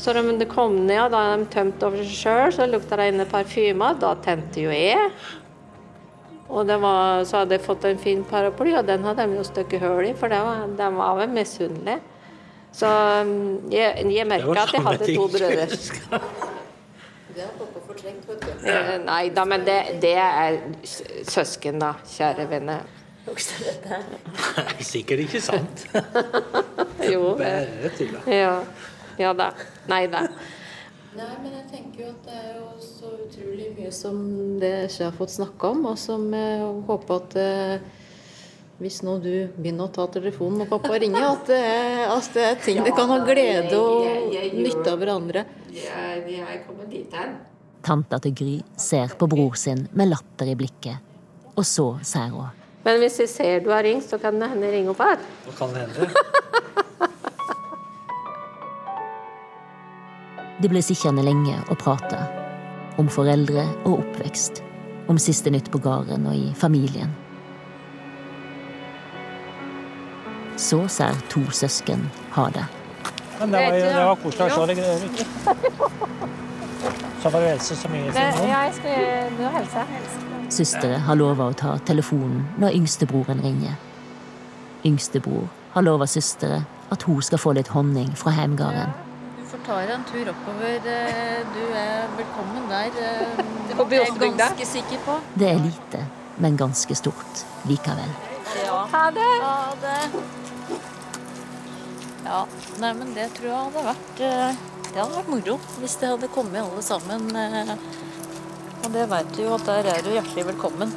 Så 0.00 0.14
da 0.16 0.22
de 0.24 0.46
kom 0.48 0.78
ned, 0.86 1.02
og 1.04 1.12
da 1.12 1.36
de 1.36 1.44
tømt 1.52 1.82
over 1.84 2.00
seg 2.00 2.16
sjøl, 2.16 2.52
så 2.56 2.66
lukta 2.70 2.96
det 2.96 3.10
inne 3.12 3.26
parfyme. 3.28 3.92
Da 4.00 4.14
tente 4.24 4.62
jo 4.64 4.72
jeg. 4.72 5.10
Og 6.50 6.64
det 6.66 6.78
var, 6.82 7.24
så 7.28 7.42
hadde 7.42 7.58
jeg 7.58 7.62
fått 7.62 7.84
en 7.86 8.00
fin 8.00 8.22
paraply, 8.26 8.72
og 8.78 8.86
den 8.88 9.04
hadde 9.06 9.26
de 9.28 9.36
jo 9.38 9.44
stukket 9.46 9.84
hull 9.84 10.08
i, 10.08 10.14
for 10.18 10.32
den 10.32 10.42
var, 10.46 10.64
de 10.78 10.88
var 10.96 11.18
vel 11.20 11.34
misunnelige. 11.36 12.00
Så 12.74 12.86
um, 12.86 13.70
jeg, 13.70 14.06
jeg 14.14 14.26
merka 14.30 14.64
at 14.64 14.72
jeg 14.74 14.82
hadde 14.86 15.10
to 15.14 15.26
brødre. 15.30 16.20
Eh, 18.60 18.96
Nei 19.04 19.24
da, 19.34 19.44
men 19.46 19.66
det, 19.66 19.78
det 20.02 20.14
er 20.18 20.58
søsken, 21.28 21.78
da, 21.82 21.92
kjære 22.16 22.46
venner. 22.50 22.86
Sikkert 24.80 25.26
ikke 25.26 25.42
sant. 25.44 25.84
Jo. 27.10 27.34
Bare 27.38 27.90
tulla. 27.96 28.20
Ja. 28.28 28.54
Ja 29.18 29.32
da. 29.36 29.50
Nei 29.90 30.06
da. 30.10 30.26
Nei, 31.10 31.30
men 31.42 31.54
jeg 31.56 31.64
tenker 31.72 32.04
jo 32.04 32.10
at 32.12 32.26
det 32.28 32.36
er 32.38 32.50
jo 32.54 32.66
så 32.84 33.08
utrolig 33.24 33.72
mye 33.74 33.88
som 33.94 34.20
det 34.62 34.74
ikke 34.86 35.08
har 35.08 35.16
fått 35.16 35.32
snakke 35.34 35.70
om, 35.74 35.88
og 35.90 35.96
som 35.98 36.28
jeg 36.30 36.68
håper 36.86 37.16
at 37.16 37.34
eh, 37.42 37.88
hvis 38.80 39.00
nå 39.04 39.16
du 39.20 39.32
begynner 39.56 39.88
å 39.88 39.92
ta 39.92 40.06
telefonen 40.14 40.62
og 40.64 40.70
pappa 40.70 41.00
ringer, 41.02 41.26
at 41.32 41.50
det 41.50 41.58
er, 41.58 42.04
at 42.14 42.30
det 42.36 42.44
er 42.46 42.62
ting 42.62 42.78
det 42.86 42.94
kan 42.96 43.10
ha 43.10 43.18
glede 43.26 43.74
og 43.76 44.30
nytte 44.54 44.86
av 44.86 45.02
hverandre. 45.02 45.44
Jeg, 45.74 46.22
jeg 46.30 46.62
kommer 46.68 46.86
dit 46.88 47.18
hen. 47.18 47.34
Tanta 47.84 48.20
til 48.22 48.36
Gry 48.36 48.54
ser 48.78 49.12
på 49.18 49.28
bror 49.30 49.58
sin 49.58 49.86
med 49.96 50.12
latter 50.12 50.52
i 50.52 50.56
blikket, 50.62 51.02
og 51.56 51.66
så 51.66 51.90
sier 52.06 52.30
hun. 52.36 52.56
Men 52.86 53.02
hvis 53.02 53.18
jeg 53.20 53.28
ser 53.34 53.64
du 53.66 53.74
har 53.74 53.84
ringt, 53.84 54.06
så 54.08 54.16
kan 54.20 54.38
det 54.40 54.48
hende 54.54 54.70
jeg 54.70 54.78
ringer 54.78 54.94
opp 54.94 55.02
her. 55.04 55.26
Hva 55.48 55.58
kan 55.58 55.74
det 55.74 55.88
hende? 55.88 56.46
De 60.60 60.68
ble 60.68 60.82
sittende 60.84 61.22
lenge 61.24 61.56
og 61.72 61.78
prate. 61.80 62.18
Om 63.00 63.08
foreldre 63.08 63.64
og 63.88 64.02
oppvekst. 64.02 64.60
Om 65.08 65.18
siste 65.18 65.50
nytt 65.50 65.70
på 65.72 65.80
gården 65.80 66.26
og 66.28 66.36
i 66.36 66.50
familien. 66.52 67.14
Så 70.60 70.82
ser 70.92 71.16
to 71.32 71.40
søsken 71.56 72.04
ha 72.36 72.50
det. 72.52 72.66
Men 73.40 73.54
det 73.54 73.64
var, 73.64 73.78
det 73.80 74.04
var 74.04 74.20
koselig 74.20 74.52
å 74.52 74.60
se 74.60 74.66
deg, 74.68 74.84
Erik. 74.84 75.24
Så 77.22 77.30
var 77.32 77.40
det 77.40 77.48
helse 77.54 77.76
så 77.76 77.88
mye 77.92 78.12
siden 78.12 78.36
nå. 78.36 78.44
jeg 78.52 78.76
skal 78.76 79.34
nå 79.40 79.56
helse. 79.56 79.88
Søstre 80.60 81.00
har 81.06 81.16
lova 81.16 81.48
å 81.48 81.56
ta 81.56 81.78
telefonen 81.88 82.44
når 82.60 82.76
yngstebroren 82.76 83.40
ringer. 83.44 83.80
Yngstebror 84.84 85.48
har 85.72 85.88
lova 85.88 86.08
søstre 86.08 86.66
at 86.92 87.08
hun 87.08 87.22
skal 87.24 87.40
få 87.40 87.56
litt 87.56 87.72
honning 87.72 88.12
fra 88.18 88.36
heimgården. 88.36 88.92
Du 89.60 89.66
får 89.66 89.74
ta 89.74 89.80
deg 89.80 89.90
en 89.94 90.04
tur 90.08 90.28
oppover. 90.30 90.86
eh, 90.88 91.44
Du 91.52 91.74
er 91.76 92.08
velkommen 92.16 92.68
der. 92.68 92.86
eh, 92.86 93.36
Det 93.68 93.98
er 93.98 94.04
jeg 94.04 94.36
ganske 94.38 94.66
sikker 94.66 94.98
på. 95.04 95.20
Det 95.36 95.48
er 95.50 95.58
lite, 95.58 96.00
men 96.38 96.56
ganske 96.56 96.94
stort 96.96 97.44
likevel. 97.68 98.08
Ha 98.92 99.10
det. 99.10 99.26
Ha 99.42 99.74
det. 99.82 100.22
Ja, 102.24 102.46
nei, 102.80 102.92
men 102.94 103.12
det 103.14 103.28
tror 103.34 103.46
jeg 103.48 103.56
hadde 103.56 103.84
vært 103.84 104.20
eh, 104.20 104.54
Det 104.92 104.96
hadde 105.00 105.14
vært 105.16 105.28
moro 105.28 105.58
hvis 105.80 105.96
det 106.00 106.08
hadde 106.08 106.28
kommet 106.28 106.60
alle 106.62 106.82
sammen. 106.82 107.30
Og 108.84 108.92
det 108.92 109.08
veit 109.10 109.36
du 109.36 109.42
jo 109.42 109.54
at 109.54 109.64
der 109.66 109.86
er 109.92 110.02
du 110.02 110.10
hjertelig 110.10 110.46
velkommen. 110.54 110.92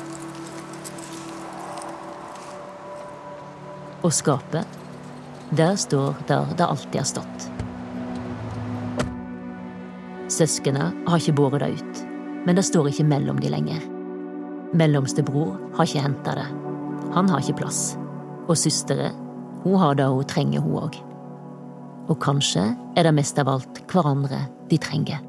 Og 4.03 4.11
skapet, 4.13 4.65
der 5.51 5.75
står 5.75 6.15
der 6.27 6.45
det 6.57 6.65
alltid 6.65 6.95
har 6.99 7.05
stått. 7.05 7.52
Søskena 10.31 10.91
har 11.07 11.19
ikke 11.19 11.35
båret 11.35 11.63
det 11.63 11.71
ut, 11.79 12.03
men 12.47 12.55
det 12.55 12.65
står 12.67 12.91
ikke 12.91 13.07
mellom 13.07 13.41
de 13.43 13.51
lenger. 13.51 13.81
Mellomste 14.73 15.23
bror 15.25 15.57
har 15.75 15.87
ikke 15.87 16.05
henta 16.05 16.37
det. 16.39 16.47
Han 17.13 17.29
har 17.29 17.43
ikke 17.43 17.59
plass. 17.61 17.97
Og 18.47 18.57
søstre, 18.57 19.11
hun 19.63 19.77
har 19.79 19.95
det 19.99 20.07
hun 20.09 20.27
trenger, 20.27 20.63
hun 20.63 20.79
òg. 20.85 20.97
Og 22.09 22.17
kanskje 22.23 22.65
er 22.97 23.07
det 23.07 23.13
mest 23.15 23.37
av 23.39 23.51
alt 23.51 23.83
hverandre 23.91 24.45
de 24.71 24.79
trenger. 24.81 25.21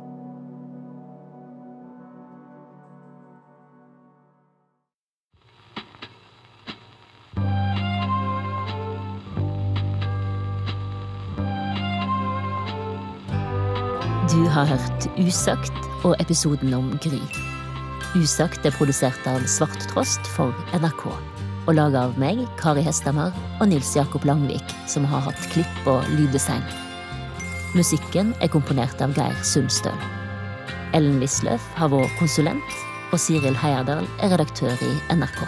Du 14.35 14.49
har 14.51 14.65
hørt 14.67 15.05
Usagt 15.15 15.85
og 16.03 16.17
episoden 16.19 16.73
om 16.75 16.89
Gry. 16.99 17.21
Usagt 18.19 18.65
er 18.67 18.75
produsert 18.75 19.29
av 19.31 19.45
Svart 19.47 19.85
Trost 19.93 20.27
for 20.35 20.51
NRK. 20.75 21.05
Og 21.69 21.77
laga 21.79 22.01
av 22.09 22.17
meg, 22.19 22.41
Kari 22.59 22.83
Hestamar 22.83 23.31
og 23.61 23.69
Nils 23.71 23.93
Jakob 23.95 24.27
Langvik, 24.27 24.75
som 24.91 25.07
har 25.07 25.23
hatt 25.29 25.47
klipp 25.53 25.87
og 25.87 26.03
lyddesign. 26.17 26.67
Musikken 27.79 28.35
er 28.43 28.51
komponert 28.51 28.99
av 29.07 29.15
Geir 29.15 29.39
Sundstøl. 29.47 30.03
Ellen 30.99 31.23
Wisløff 31.23 31.71
har 31.79 31.95
vært 31.95 32.19
konsulent, 32.19 32.83
og 33.15 33.23
Siril 33.23 33.55
Heierdal 33.63 34.03
er 34.19 34.35
redaktør 34.35 34.75
i 34.83 34.97
NRK. 35.15 35.45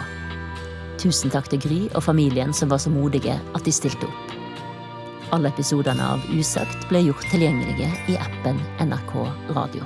Tusen 1.03 1.35
takk 1.35 1.51
til 1.51 1.59
Gry 1.67 1.83
og 1.91 2.07
familien 2.07 2.55
som 2.55 2.71
var 2.71 2.79
så 2.79 2.93
modige 2.93 3.35
at 3.35 3.67
de 3.67 3.75
stilte 3.75 4.07
opp. 4.07 4.26
Alle 5.29 5.49
episodene 5.51 6.05
av 6.07 6.21
Usagt 6.31 6.85
ble 6.87 7.01
gjort 7.03 7.25
tilgjengelige 7.27 7.89
i 8.07 8.15
appen 8.15 8.61
NRK 8.79 9.13
Radio. 9.51 9.83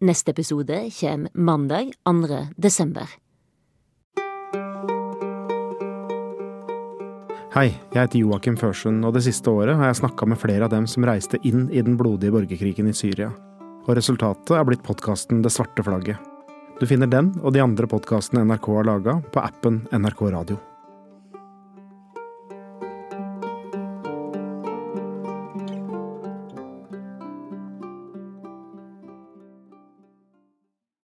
Neste 0.00 0.34
episode 0.34 0.88
kommer 0.98 1.30
mandag 1.38 1.92
2. 2.02 2.46
desember. 2.56 3.06
Hei, 7.50 7.72
jeg 7.90 7.98
heter 7.98 8.20
Joakim 8.20 8.54
Førsund, 8.54 9.02
og 9.02 9.16
det 9.16 9.24
siste 9.26 9.50
året 9.50 9.74
har 9.74 9.88
jeg 9.88 9.98
snakka 10.04 10.28
med 10.30 10.38
flere 10.38 10.68
av 10.68 10.70
dem 10.70 10.84
som 10.86 11.02
reiste 11.02 11.40
inn 11.42 11.64
i 11.74 11.82
den 11.82 11.96
blodige 11.98 12.30
borgerkrigen 12.30 12.86
i 12.86 12.94
Syria. 12.94 13.32
Og 13.88 13.96
resultatet 13.98 14.54
er 14.54 14.68
blitt 14.68 14.86
podkasten 14.86 15.42
Det 15.42 15.50
svarte 15.50 15.82
flagget. 15.82 16.22
Du 16.78 16.86
finner 16.86 17.10
den 17.10 17.34
og 17.42 17.50
de 17.58 17.66
andre 17.66 17.90
podkastene 17.90 18.46
NRK 18.46 18.70
har 18.78 18.86
laga, 18.92 19.18
på 19.34 19.42
appen 19.42 19.82
NRK 19.90 20.28
Radio. 20.30 20.62